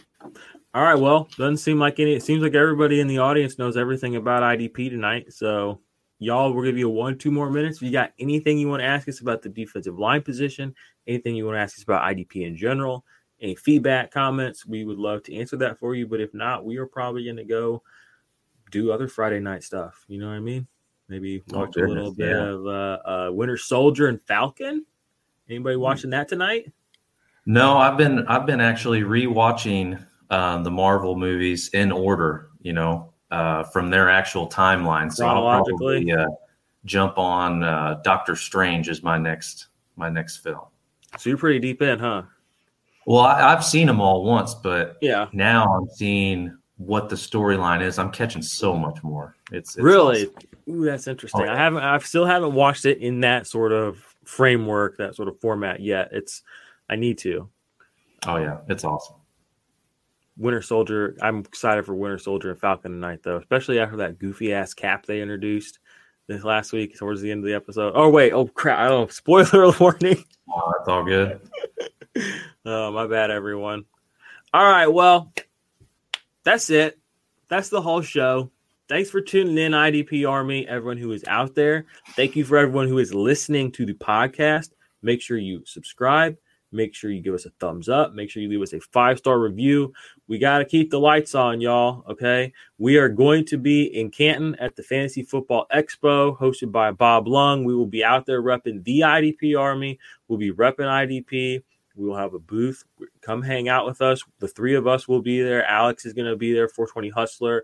all 0.73 0.83
right. 0.83 0.99
Well, 0.99 1.29
doesn't 1.37 1.57
seem 1.57 1.79
like 1.79 1.99
any, 1.99 2.13
it 2.13 2.23
seems 2.23 2.43
like 2.43 2.53
everybody 2.53 2.99
in 2.99 3.07
the 3.07 3.19
audience 3.19 3.57
knows 3.57 3.75
everything 3.75 4.17
about 4.17 4.43
IDP 4.43 4.89
tonight. 4.89 5.33
So, 5.33 5.79
y'all, 6.19 6.53
we'll 6.53 6.65
give 6.65 6.77
you 6.77 6.89
one, 6.89 7.17
two 7.17 7.31
more 7.31 7.49
minutes. 7.49 7.77
If 7.77 7.83
you 7.83 7.91
got 7.91 8.11
anything 8.19 8.59
you 8.59 8.67
want 8.67 8.81
to 8.81 8.87
ask 8.87 9.07
us 9.07 9.21
about 9.21 9.41
the 9.41 9.49
defensive 9.49 9.97
line 9.97 10.21
position, 10.21 10.75
anything 11.09 11.35
you 11.35 11.45
want 11.45 11.55
to 11.55 11.61
ask 11.61 11.77
us 11.77 11.83
about 11.83 12.03
IDP 12.03 12.47
in 12.47 12.55
general, 12.55 13.03
any 13.41 13.55
feedback, 13.55 14.11
comments, 14.11 14.65
we 14.65 14.85
would 14.85 14.97
love 14.97 15.23
to 15.23 15.35
answer 15.35 15.57
that 15.57 15.79
for 15.79 15.95
you. 15.95 16.07
But 16.07 16.21
if 16.21 16.33
not, 16.33 16.65
we 16.65 16.77
are 16.77 16.85
probably 16.85 17.23
going 17.23 17.37
to 17.37 17.43
go 17.43 17.83
do 18.71 18.91
other 18.91 19.07
Friday 19.07 19.39
night 19.39 19.63
stuff. 19.63 20.05
You 20.07 20.19
know 20.19 20.27
what 20.27 20.35
I 20.35 20.39
mean? 20.39 20.67
Maybe 21.07 21.41
oh, 21.53 21.59
watch 21.59 21.75
oh, 21.77 21.85
a 21.85 21.87
little 21.87 22.13
bit 22.13 22.29
yeah. 22.29 22.43
of 22.43 22.67
uh, 22.67 22.99
uh, 23.05 23.31
Winter 23.31 23.57
Soldier 23.57 24.07
and 24.07 24.21
Falcon. 24.21 24.85
Anybody 25.49 25.75
hmm. 25.75 25.81
watching 25.81 26.11
that 26.11 26.27
tonight? 26.27 26.71
No, 27.45 27.77
I've 27.77 27.97
been 27.97 28.27
I've 28.27 28.45
been 28.45 28.61
actually 28.61 29.01
rewatching 29.01 29.99
uh, 30.29 30.61
the 30.61 30.69
Marvel 30.69 31.15
movies 31.15 31.69
in 31.69 31.91
order. 31.91 32.49
You 32.61 32.73
know, 32.73 33.13
uh, 33.31 33.63
from 33.63 33.89
their 33.89 34.09
actual 34.09 34.47
timeline. 34.47 35.11
So 35.11 35.25
I'll 35.27 35.63
probably 35.63 36.11
uh, 36.11 36.27
jump 36.85 37.17
on 37.17 37.63
uh, 37.63 38.01
Doctor 38.03 38.35
Strange 38.35 38.89
as 38.89 39.03
my 39.03 39.17
next 39.17 39.67
my 39.95 40.09
next 40.09 40.37
film. 40.37 40.65
So 41.17 41.29
you're 41.29 41.37
pretty 41.37 41.59
deep 41.59 41.81
in, 41.81 41.99
huh? 41.99 42.23
Well, 43.05 43.21
I, 43.21 43.49
have 43.49 43.65
seen 43.65 43.87
them 43.87 43.99
all 43.99 44.23
once, 44.23 44.53
but 44.53 44.97
yeah, 45.01 45.27
now 45.33 45.65
I'm 45.65 45.87
seeing 45.89 46.55
what 46.77 47.09
the 47.09 47.15
storyline 47.15 47.81
is. 47.81 47.97
I'm 47.97 48.11
catching 48.11 48.41
so 48.41 48.75
much 48.75 49.01
more. 49.03 49.35
It's, 49.51 49.75
it's 49.75 49.83
really 49.83 50.27
awesome. 50.27 50.49
Ooh, 50.69 50.85
that's 50.85 51.07
interesting. 51.07 51.41
Oh, 51.41 51.45
yeah. 51.45 51.53
I 51.53 51.57
haven't. 51.57 51.83
I 51.83 51.97
still 51.99 52.25
haven't 52.25 52.53
watched 52.53 52.85
it 52.85 52.99
in 52.99 53.21
that 53.21 53.47
sort 53.47 53.71
of 53.71 53.97
framework, 54.25 54.97
that 54.97 55.15
sort 55.15 55.27
of 55.27 55.39
format 55.39 55.79
yet. 55.79 56.09
It's. 56.11 56.43
I 56.89 56.95
need 56.95 57.17
to. 57.19 57.49
Oh 58.27 58.37
yeah, 58.37 58.57
it's 58.67 58.83
awesome. 58.83 59.15
Winter 60.37 60.61
Soldier. 60.61 61.17
I'm 61.21 61.39
excited 61.39 61.85
for 61.85 61.95
Winter 61.95 62.17
Soldier 62.17 62.51
and 62.51 62.59
Falcon 62.59 62.91
tonight, 62.91 63.21
though, 63.23 63.37
especially 63.37 63.79
after 63.79 63.97
that 63.97 64.19
goofy 64.19 64.53
ass 64.53 64.73
cap 64.73 65.05
they 65.05 65.21
introduced 65.21 65.79
this 66.29 66.43
last 66.43 66.71
week 66.71 66.95
towards 66.95 67.21
the 67.21 67.31
end 67.31 67.39
of 67.39 67.47
the 67.47 67.55
episode. 67.55 67.93
Oh 67.95 68.07
wait, 68.07 68.31
oh 68.31 68.47
crap! 68.47 68.79
I 68.79 68.87
don't 68.87 69.01
know. 69.01 69.07
Spoiler 69.07 69.71
warning. 69.79 70.23
Oh, 70.49 70.73
that's 70.77 70.87
all 70.87 71.03
good. 71.03 71.41
oh 72.65 72.91
my 72.91 73.07
bad, 73.07 73.31
everyone. 73.31 73.83
All 74.53 74.63
right, 74.63 74.87
well, 74.87 75.33
that's 76.43 76.69
it. 76.69 76.97
That's 77.49 77.69
the 77.69 77.81
whole 77.81 78.01
show. 78.01 78.51
Thanks 78.87 79.09
for 79.09 79.21
tuning 79.21 79.57
in, 79.57 79.71
IDP 79.73 80.27
Army, 80.27 80.67
everyone 80.67 80.97
who 80.97 81.11
is 81.11 81.23
out 81.27 81.55
there. 81.55 81.85
Thank 82.15 82.35
you 82.35 82.45
for 82.45 82.57
everyone 82.57 82.87
who 82.87 82.99
is 82.99 83.13
listening 83.13 83.71
to 83.73 83.85
the 83.85 83.93
podcast. 83.93 84.69
Make 85.01 85.21
sure 85.21 85.37
you 85.37 85.63
subscribe. 85.65 86.37
Make 86.71 86.93
sure 86.93 87.11
you 87.11 87.21
give 87.21 87.33
us 87.33 87.45
a 87.45 87.49
thumbs 87.59 87.89
up. 87.89 88.13
Make 88.13 88.29
sure 88.29 88.43
you 88.43 88.49
leave 88.49 88.61
us 88.61 88.73
a 88.73 88.79
five 88.79 89.17
star 89.17 89.39
review. 89.39 89.93
We 90.27 90.37
got 90.37 90.59
to 90.59 90.65
keep 90.65 90.91
the 90.91 90.99
lights 90.99 91.33
on, 91.33 91.61
y'all. 91.61 92.03
Okay. 92.09 92.53
We 92.77 92.97
are 92.97 93.09
going 93.09 93.45
to 93.45 93.57
be 93.57 93.83
in 93.83 94.11
Canton 94.11 94.55
at 94.55 94.75
the 94.75 94.83
Fantasy 94.83 95.23
Football 95.23 95.65
Expo 95.73 96.37
hosted 96.37 96.71
by 96.71 96.91
Bob 96.91 97.27
Lung. 97.27 97.63
We 97.63 97.75
will 97.75 97.87
be 97.87 98.03
out 98.03 98.25
there 98.25 98.41
repping 98.41 98.83
the 98.83 99.01
IDP 99.01 99.59
Army. 99.59 99.99
We'll 100.27 100.39
be 100.39 100.51
repping 100.51 100.79
IDP. 100.79 101.63
We 101.95 102.05
will 102.05 102.15
have 102.15 102.33
a 102.33 102.39
booth. 102.39 102.83
Come 103.21 103.41
hang 103.41 103.67
out 103.67 103.85
with 103.85 104.01
us. 104.01 104.23
The 104.39 104.47
three 104.47 104.75
of 104.75 104.87
us 104.87 105.07
will 105.07 105.21
be 105.21 105.41
there. 105.41 105.65
Alex 105.65 106.05
is 106.05 106.13
going 106.13 106.29
to 106.29 106.37
be 106.37 106.53
there, 106.53 106.69
420 106.69 107.09
Hustler 107.09 107.63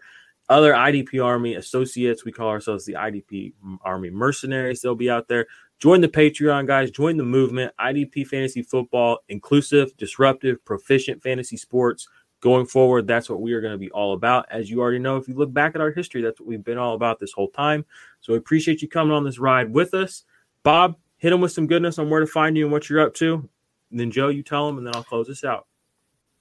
other 0.49 0.74
IDP 0.74 1.24
Army 1.24 1.56
associates. 1.56 2.24
We 2.24 2.32
call 2.32 2.49
ourselves 2.49 2.86
the 2.86 2.93
IDP 2.93 3.53
Army 3.82 4.10
Mercenaries. 4.10 4.82
They'll 4.82 4.95
be 4.95 5.10
out 5.10 5.28
there. 5.28 5.47
Join 5.80 6.01
the 6.01 6.07
Patreon, 6.07 6.67
guys. 6.67 6.89
Join 6.89 7.17
the 7.17 7.23
movement. 7.23 7.73
IDP 7.80 8.26
Fantasy 8.28 8.61
Football, 8.61 9.19
inclusive, 9.30 9.95
disruptive, 9.97 10.63
proficient 10.65 11.21
fantasy 11.21 11.57
sports. 11.57 12.07
Going 12.41 12.65
forward, 12.65 13.07
that's 13.07 13.30
what 13.30 13.41
we 13.41 13.53
are 13.53 13.61
going 13.61 13.73
to 13.73 13.78
be 13.78 13.89
all 13.91 14.13
about. 14.13 14.45
As 14.51 14.69
you 14.69 14.80
already 14.80 14.99
know, 14.99 15.17
if 15.17 15.28
you 15.28 15.34
look 15.34 15.51
back 15.51 15.73
at 15.73 15.82
our 15.82 15.91
history, 15.91 16.21
that's 16.21 16.39
what 16.39 16.47
we've 16.47 16.63
been 16.63 16.78
all 16.78 16.93
about 16.93 17.19
this 17.19 17.32
whole 17.32 17.49
time. 17.49 17.86
So 18.19 18.34
we 18.34 18.38
appreciate 18.38 18.82
you 18.82 18.88
coming 18.88 19.13
on 19.13 19.23
this 19.23 19.39
ride 19.39 19.73
with 19.73 19.93
us. 19.93 20.26
Bob, 20.61 20.95
hit 21.17 21.32
them 21.32 21.41
with 21.41 21.51
some 21.51 21.65
goodness 21.65 21.97
on 21.97 22.09
where 22.09 22.19
to 22.19 22.28
find 22.28 22.55
you 22.55 22.65
and 22.65 22.71
what 22.71 22.89
you're 22.89 23.01
up 23.01 23.13
to. 23.15 23.49
And 23.89 23.99
then 23.99 24.11
Joe, 24.11 24.28
you 24.28 24.43
tell 24.43 24.67
them, 24.67 24.78
and 24.78 24.86
then 24.86 24.95
I'll 24.95 25.03
close 25.03 25.28
this 25.28 25.43
out. 25.43 25.67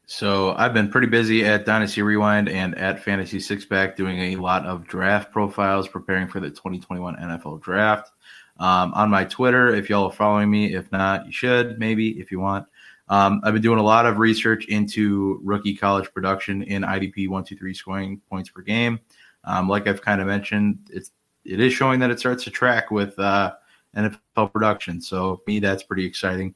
So 0.07 0.53
I've 0.59 0.75
been 0.75 0.91
pretty 0.91 1.07
busy 1.07 1.47
at 1.47 1.65
Dynasty 1.65 2.03
Rewind 2.03 2.51
and 2.51 2.77
at 2.77 3.03
Fantasy 3.03 3.41
Six 3.41 3.65
Pack 3.65 3.97
doing 3.97 4.19
a 4.19 4.37
lot 4.37 4.67
of 4.67 4.87
draft 4.87 5.33
profiles, 5.33 5.89
preparing 5.89 6.29
for 6.29 6.41
the 6.41 6.51
2021 6.51 7.17
NFL 7.17 7.63
Draft. 7.63 8.11
Um, 8.59 8.95
on 8.95 9.11
my 9.11 9.25
Twitter, 9.25 9.75
if 9.75 9.91
y'all 9.91 10.07
are 10.07 10.13
following 10.13 10.51
me, 10.51 10.75
if 10.75 10.91
not, 10.93 11.27
you 11.27 11.33
should 11.33 11.79
maybe 11.79 12.21
if 12.21 12.31
you 12.31 12.41
want. 12.41 12.67
Um, 13.09 13.41
I've 13.45 13.53
been 13.53 13.63
doing 13.63 13.79
a 13.79 13.85
lot 13.85 14.07
of 14.07 14.19
research 14.19 14.67
into 14.67 15.41
rookie 15.43 15.77
college 15.77 16.13
production 16.15 16.63
in 16.63 16.83
IDP 16.83 17.29
one 17.29 17.45
two 17.45 17.57
three 17.57 17.75
scoring 17.75 18.21
points 18.31 18.49
per 18.49 18.63
game. 18.63 19.01
Um, 19.45 19.69
like 19.69 19.87
I've 19.87 20.01
kind 20.01 20.21
of 20.21 20.27
mentioned, 20.27 20.79
it's 20.91 21.11
it 21.45 21.61
is 21.61 21.73
showing 21.73 22.01
that 22.01 22.11
it 22.11 22.19
starts 22.19 22.45
to 22.45 22.51
track 22.51 22.91
with 22.91 23.19
uh, 23.19 23.55
NFL 23.97 24.53
production. 24.53 25.01
So 25.01 25.43
me, 25.47 25.59
that's 25.59 25.83
pretty 25.83 26.07
exciting. 26.07 26.55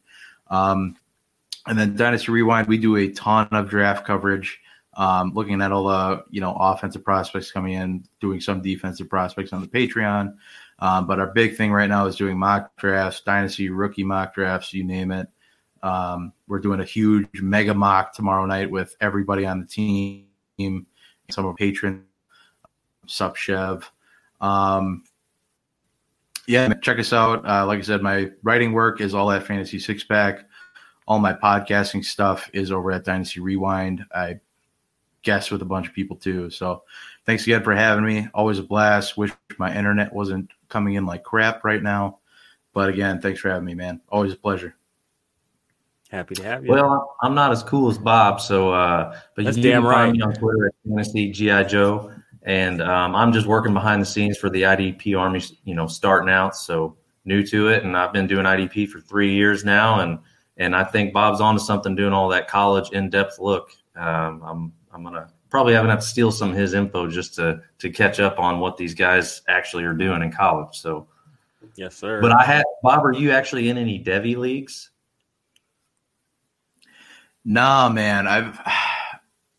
Um, 0.48 0.96
and 1.66 1.78
then 1.78 1.96
Dynasty 1.96 2.32
Rewind, 2.32 2.66
we 2.66 2.78
do 2.78 2.96
a 2.96 3.10
ton 3.10 3.48
of 3.50 3.68
draft 3.68 4.06
coverage, 4.06 4.58
um, 4.96 5.32
looking 5.34 5.60
at 5.60 5.70
all 5.70 5.84
the 5.84 6.24
you 6.30 6.40
know 6.40 6.56
offensive 6.58 7.04
prospects 7.04 7.52
coming 7.52 7.74
in, 7.74 8.04
doing 8.20 8.40
some 8.40 8.62
defensive 8.62 9.08
prospects 9.10 9.52
on 9.52 9.60
the 9.60 9.68
Patreon. 9.68 10.34
Um, 10.80 11.06
but 11.06 11.18
our 11.18 11.26
big 11.26 11.56
thing 11.56 11.72
right 11.72 11.88
now 11.88 12.06
is 12.06 12.16
doing 12.16 12.38
mock 12.38 12.76
drafts, 12.76 13.20
Dynasty 13.22 13.68
rookie 13.68 14.04
mock 14.04 14.34
drafts, 14.34 14.72
you 14.72 14.84
name 14.84 15.10
it. 15.10 15.28
Um, 15.82 16.32
we're 16.46 16.60
doing 16.60 16.80
a 16.80 16.84
huge 16.84 17.40
mega 17.40 17.74
mock 17.74 18.14
tomorrow 18.14 18.46
night 18.46 18.70
with 18.70 18.96
everybody 19.00 19.46
on 19.46 19.60
the 19.60 19.66
team, 19.66 20.26
some 21.30 21.44
of 21.44 21.46
our 21.46 21.54
patrons. 21.54 22.04
Um, 24.40 25.04
yeah, 26.46 26.72
check 26.74 26.98
us 26.98 27.12
out. 27.12 27.46
Uh, 27.48 27.66
like 27.66 27.78
I 27.78 27.82
said, 27.82 28.02
my 28.02 28.30
writing 28.42 28.72
work 28.72 29.00
is 29.00 29.14
all 29.14 29.30
at 29.30 29.46
Fantasy 29.46 29.78
Six 29.78 30.04
Pack 30.04 30.44
all 31.08 31.18
my 31.18 31.32
podcasting 31.32 32.04
stuff 32.04 32.50
is 32.52 32.70
over 32.70 32.92
at 32.92 33.02
Dynasty 33.02 33.40
Rewind. 33.40 34.04
I 34.14 34.40
guests 35.22 35.50
with 35.50 35.62
a 35.62 35.64
bunch 35.64 35.88
of 35.88 35.94
people 35.94 36.16
too. 36.16 36.50
So 36.50 36.82
thanks 37.28 37.42
again 37.42 37.62
for 37.62 37.74
having 37.74 38.06
me. 38.06 38.26
Always 38.32 38.58
a 38.58 38.62
blast. 38.62 39.18
Wish 39.18 39.30
my 39.58 39.76
internet 39.76 40.14
wasn't 40.14 40.50
coming 40.70 40.94
in 40.94 41.04
like 41.04 41.22
crap 41.22 41.62
right 41.62 41.82
now. 41.82 42.20
But 42.72 42.88
again, 42.88 43.20
thanks 43.20 43.40
for 43.40 43.50
having 43.50 43.66
me, 43.66 43.74
man. 43.74 44.00
Always 44.08 44.32
a 44.32 44.36
pleasure. 44.36 44.74
Happy 46.08 46.34
to 46.36 46.42
have 46.42 46.64
you. 46.64 46.70
Well, 46.70 47.16
I'm 47.22 47.34
not 47.34 47.52
as 47.52 47.62
cool 47.62 47.90
as 47.90 47.98
Bob, 47.98 48.40
so 48.40 48.72
uh, 48.72 49.14
but 49.36 49.44
That's 49.44 49.58
you 49.58 49.62
damn 49.62 49.82
can 49.82 49.92
find 49.92 50.10
right. 50.10 50.12
me 50.12 50.22
on 50.22 50.32
Twitter 50.32 50.68
at 50.68 50.72
Fantasy 50.88 51.30
GI 51.30 51.64
Joe, 51.64 52.10
and 52.44 52.80
um, 52.80 53.14
I'm 53.14 53.30
just 53.30 53.46
working 53.46 53.74
behind 53.74 54.00
the 54.00 54.06
scenes 54.06 54.38
for 54.38 54.48
the 54.48 54.62
IDP 54.62 55.18
Army. 55.18 55.42
You 55.64 55.74
know, 55.74 55.86
starting 55.86 56.30
out, 56.30 56.56
so 56.56 56.96
new 57.26 57.44
to 57.48 57.68
it, 57.68 57.84
and 57.84 57.94
I've 57.94 58.14
been 58.14 58.26
doing 58.26 58.46
IDP 58.46 58.88
for 58.88 59.00
three 59.00 59.34
years 59.34 59.66
now, 59.66 60.00
and 60.00 60.18
and 60.56 60.74
I 60.74 60.82
think 60.82 61.12
Bob's 61.12 61.42
onto 61.42 61.60
something 61.60 61.94
doing 61.94 62.14
all 62.14 62.30
that 62.30 62.48
college 62.48 62.90
in 62.92 63.10
depth 63.10 63.38
look. 63.38 63.72
Um, 63.94 64.42
I'm 64.42 64.72
I'm 64.94 65.04
gonna 65.04 65.28
probably 65.50 65.74
having 65.74 65.88
to 65.88 65.92
have 65.92 66.00
to 66.00 66.06
steal 66.06 66.30
some 66.30 66.50
of 66.50 66.56
his 66.56 66.74
info 66.74 67.08
just 67.08 67.34
to 67.36 67.60
to 67.78 67.90
catch 67.90 68.20
up 68.20 68.38
on 68.38 68.60
what 68.60 68.76
these 68.76 68.94
guys 68.94 69.42
actually 69.48 69.84
are 69.84 69.94
doing 69.94 70.22
in 70.22 70.32
college. 70.32 70.78
So, 70.78 71.06
yes, 71.76 71.96
sir. 71.96 72.20
but 72.20 72.32
I 72.32 72.44
had 72.44 72.64
Bob, 72.82 73.04
are 73.04 73.12
you 73.12 73.30
actually 73.30 73.68
in 73.68 73.78
any 73.78 74.02
Devy 74.02 74.36
leagues? 74.36 74.90
Nah, 77.44 77.88
man. 77.88 78.26
I've 78.26 78.60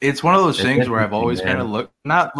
it's 0.01 0.23
one 0.23 0.35
of 0.35 0.41
those 0.41 0.59
It's 0.59 0.63
things 0.63 0.87
where 0.87 0.99
I've 0.99 1.13
always 1.13 1.41
kind 1.41 1.59
of 1.59 1.69
looked 1.69 1.93
not 2.05 2.33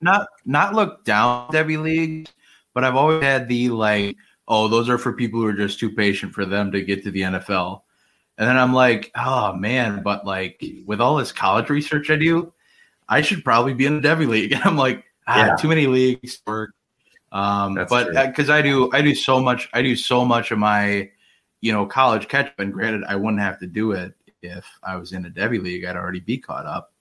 not 0.00 0.28
not 0.44 0.74
looked 0.74 1.04
down 1.04 1.46
at 1.48 1.54
Devy 1.54 1.80
leagues, 1.80 2.32
but 2.74 2.84
I've 2.84 2.96
always 2.96 3.22
had 3.22 3.48
the 3.48 3.68
like, 3.70 4.16
oh, 4.48 4.68
those 4.68 4.88
are 4.88 4.98
for 4.98 5.12
people 5.12 5.40
who 5.40 5.46
are 5.46 5.52
just 5.52 5.78
too 5.78 5.90
patient 5.90 6.32
for 6.32 6.44
them 6.44 6.70
to 6.72 6.82
get 6.82 7.02
to 7.04 7.10
the 7.10 7.22
NFL. 7.22 7.82
And 8.38 8.48
then 8.48 8.56
I'm 8.56 8.72
like, 8.72 9.10
oh 9.16 9.54
man, 9.54 10.02
but 10.02 10.24
like 10.24 10.64
with 10.86 11.00
all 11.00 11.16
this 11.16 11.32
college 11.32 11.68
research 11.68 12.10
I 12.10 12.16
do, 12.16 12.52
I 13.08 13.20
should 13.22 13.44
probably 13.44 13.74
be 13.74 13.86
in 13.86 14.00
the 14.00 14.08
Devy 14.08 14.26
league. 14.26 14.52
And 14.54 14.62
I'm 14.64 14.76
like, 14.76 15.04
ah, 15.26 15.46
Yeah. 15.46 15.56
too 15.56 15.68
many 15.68 15.86
leagues 15.86 16.40
work. 16.46 16.74
Um, 17.30 17.74
That's 17.74 17.90
but 17.90 18.12
because 18.12 18.50
I 18.50 18.62
do, 18.62 18.90
I 18.92 19.00
do 19.00 19.14
so 19.14 19.40
much, 19.40 19.68
I 19.72 19.82
do 19.82 19.96
so 19.96 20.24
much 20.24 20.50
of 20.50 20.58
my, 20.58 21.10
you 21.60 21.72
know, 21.72 21.86
college 21.86 22.28
catch 22.28 22.46
up. 22.46 22.58
And 22.58 22.72
granted, 22.72 23.04
I 23.08 23.16
wouldn't 23.16 23.40
have 23.40 23.58
to 23.60 23.66
do 23.66 23.92
it 23.92 24.14
if 24.42 24.66
I 24.82 24.96
was 24.96 25.12
in 25.12 25.24
a 25.24 25.30
Devy 25.30 25.62
league. 25.62 25.84
I'd 25.84 25.96
already 25.96 26.20
be 26.20 26.36
caught 26.38 26.66
up. 26.66 26.92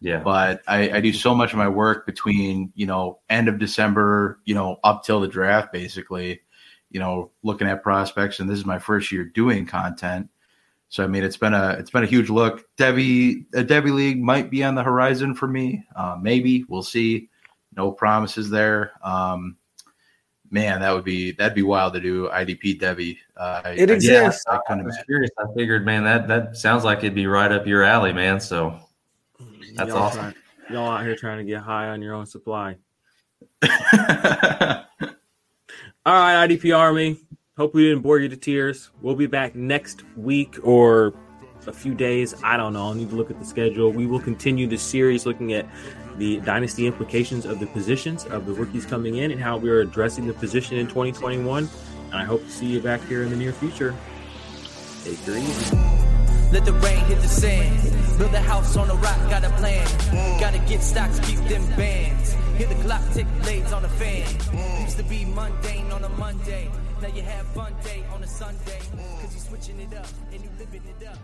Yeah, 0.00 0.20
But 0.20 0.62
I, 0.68 0.90
I 0.92 1.00
do 1.00 1.12
so 1.12 1.34
much 1.34 1.52
of 1.52 1.58
my 1.58 1.68
work 1.68 2.06
between, 2.06 2.72
you 2.76 2.86
know, 2.86 3.18
end 3.28 3.48
of 3.48 3.58
December, 3.58 4.38
you 4.44 4.54
know, 4.54 4.78
up 4.84 5.02
till 5.02 5.20
the 5.20 5.26
draft, 5.26 5.72
basically, 5.72 6.40
you 6.90 7.00
know, 7.00 7.32
looking 7.42 7.66
at 7.66 7.82
prospects. 7.82 8.38
And 8.38 8.48
this 8.48 8.58
is 8.58 8.64
my 8.64 8.78
first 8.78 9.10
year 9.10 9.24
doing 9.24 9.66
content. 9.66 10.28
So 10.90 11.04
I 11.04 11.06
mean, 11.06 11.22
it's 11.22 11.36
been 11.36 11.52
a 11.54 11.76
it's 11.78 11.90
been 11.90 12.02
a 12.04 12.06
huge 12.06 12.30
look. 12.30 12.64
Devy 12.76 13.44
a 13.54 13.62
Devy 13.62 13.92
league 13.92 14.22
might 14.22 14.50
be 14.50 14.64
on 14.64 14.74
the 14.74 14.82
horizon 14.82 15.34
for 15.34 15.46
me. 15.46 15.84
Uh, 15.94 16.16
maybe 16.20 16.64
we'll 16.68 16.82
see. 16.82 17.28
No 17.76 17.92
promises 17.92 18.48
there. 18.50 18.92
Um, 19.02 19.56
man, 20.50 20.80
that 20.80 20.90
would 20.92 21.04
be 21.04 21.32
that'd 21.32 21.54
be 21.54 21.62
wild 21.62 21.92
to 21.92 22.00
do 22.00 22.28
IDP 22.28 22.80
Devy. 22.80 23.18
Uh, 23.36 23.60
It 23.76 23.90
I- 23.90 23.94
exists. 23.94 24.44
I 24.48 24.56
I 24.56 24.60
couldn't 24.66 24.84
was 24.86 24.96
curious. 25.04 25.30
I 25.38 25.44
figured, 25.54 25.84
man, 25.84 26.04
that 26.04 26.26
that 26.28 26.56
sounds 26.56 26.84
like 26.84 26.98
it'd 27.00 27.14
be 27.14 27.26
right 27.26 27.52
up 27.52 27.66
your 27.66 27.82
alley, 27.82 28.12
man. 28.14 28.40
So 28.40 28.78
That's 29.74 29.90
y'all 29.90 29.98
awesome. 29.98 30.20
trying- 30.20 30.34
y'all 30.70 30.90
out 30.90 31.04
here 31.04 31.14
trying 31.16 31.38
to 31.38 31.44
get 31.44 31.60
high 31.62 31.88
on 31.90 32.00
your 32.00 32.14
own 32.14 32.24
supply. 32.26 32.76
All 33.62 33.68
right, 36.14 36.48
IDP 36.48 36.74
Army. 36.76 37.18
Hope 37.58 37.74
we 37.74 37.88
didn't 37.88 38.02
bore 38.02 38.20
you 38.20 38.28
to 38.28 38.36
tears. 38.36 38.90
We'll 39.02 39.16
be 39.16 39.26
back 39.26 39.56
next 39.56 40.04
week 40.16 40.58
or 40.62 41.12
a 41.66 41.72
few 41.72 41.92
days. 41.92 42.32
I 42.44 42.56
don't 42.56 42.72
know. 42.72 42.84
I'll 42.84 42.94
need 42.94 43.10
to 43.10 43.16
look 43.16 43.32
at 43.32 43.40
the 43.40 43.44
schedule. 43.44 43.90
We 43.90 44.06
will 44.06 44.20
continue 44.20 44.68
the 44.68 44.78
series 44.78 45.26
looking 45.26 45.52
at 45.52 45.66
the 46.18 46.38
dynasty 46.42 46.86
implications 46.86 47.44
of 47.46 47.58
the 47.58 47.66
positions 47.66 48.24
of 48.26 48.46
the 48.46 48.52
rookies 48.52 48.86
coming 48.86 49.16
in 49.16 49.32
and 49.32 49.40
how 49.40 49.56
we're 49.56 49.80
addressing 49.80 50.28
the 50.28 50.34
position 50.34 50.78
in 50.78 50.86
2021. 50.86 51.68
And 52.12 52.14
I 52.14 52.22
hope 52.22 52.44
to 52.44 52.48
see 52.48 52.66
you 52.66 52.80
back 52.80 53.04
here 53.08 53.24
in 53.24 53.30
the 53.30 53.36
near 53.36 53.52
future. 53.52 53.92
Take 55.02 55.18
easy. 55.26 55.76
Let 56.52 56.64
the 56.64 56.74
rain 56.74 57.04
hit 57.06 57.20
the 57.20 57.26
sand. 57.26 58.18
Build 58.18 58.34
a 58.34 58.40
house 58.40 58.76
on 58.76 58.88
a 58.88 58.94
rock, 58.94 59.18
got 59.30 59.42
a 59.42 59.50
plan. 59.50 59.84
Gotta 60.38 60.60
get 60.60 60.80
stocks, 60.80 61.18
keep 61.28 61.40
them 61.48 61.66
bands. 61.74 62.36
Hear 62.56 62.68
the 62.68 62.76
clock 62.84 63.02
tick, 63.12 63.26
blades 63.42 63.72
on 63.72 63.82
the 63.82 63.88
fan. 63.88 64.28
Used 64.80 64.96
to 64.98 65.02
be 65.02 65.24
mundane 65.24 65.90
on 65.90 66.04
a 66.04 66.08
Monday. 66.10 66.70
Now 67.00 67.06
you 67.14 67.22
have 67.22 67.46
fun 67.54 67.72
day 67.84 68.04
on 68.12 68.24
a 68.24 68.26
Sunday. 68.26 68.80
Cause 69.20 69.32
you 69.32 69.40
switching 69.40 69.78
it 69.80 69.96
up 69.96 70.06
and 70.32 70.42
you 70.42 70.50
living 70.58 70.82
it 70.98 71.06
up. 71.06 71.18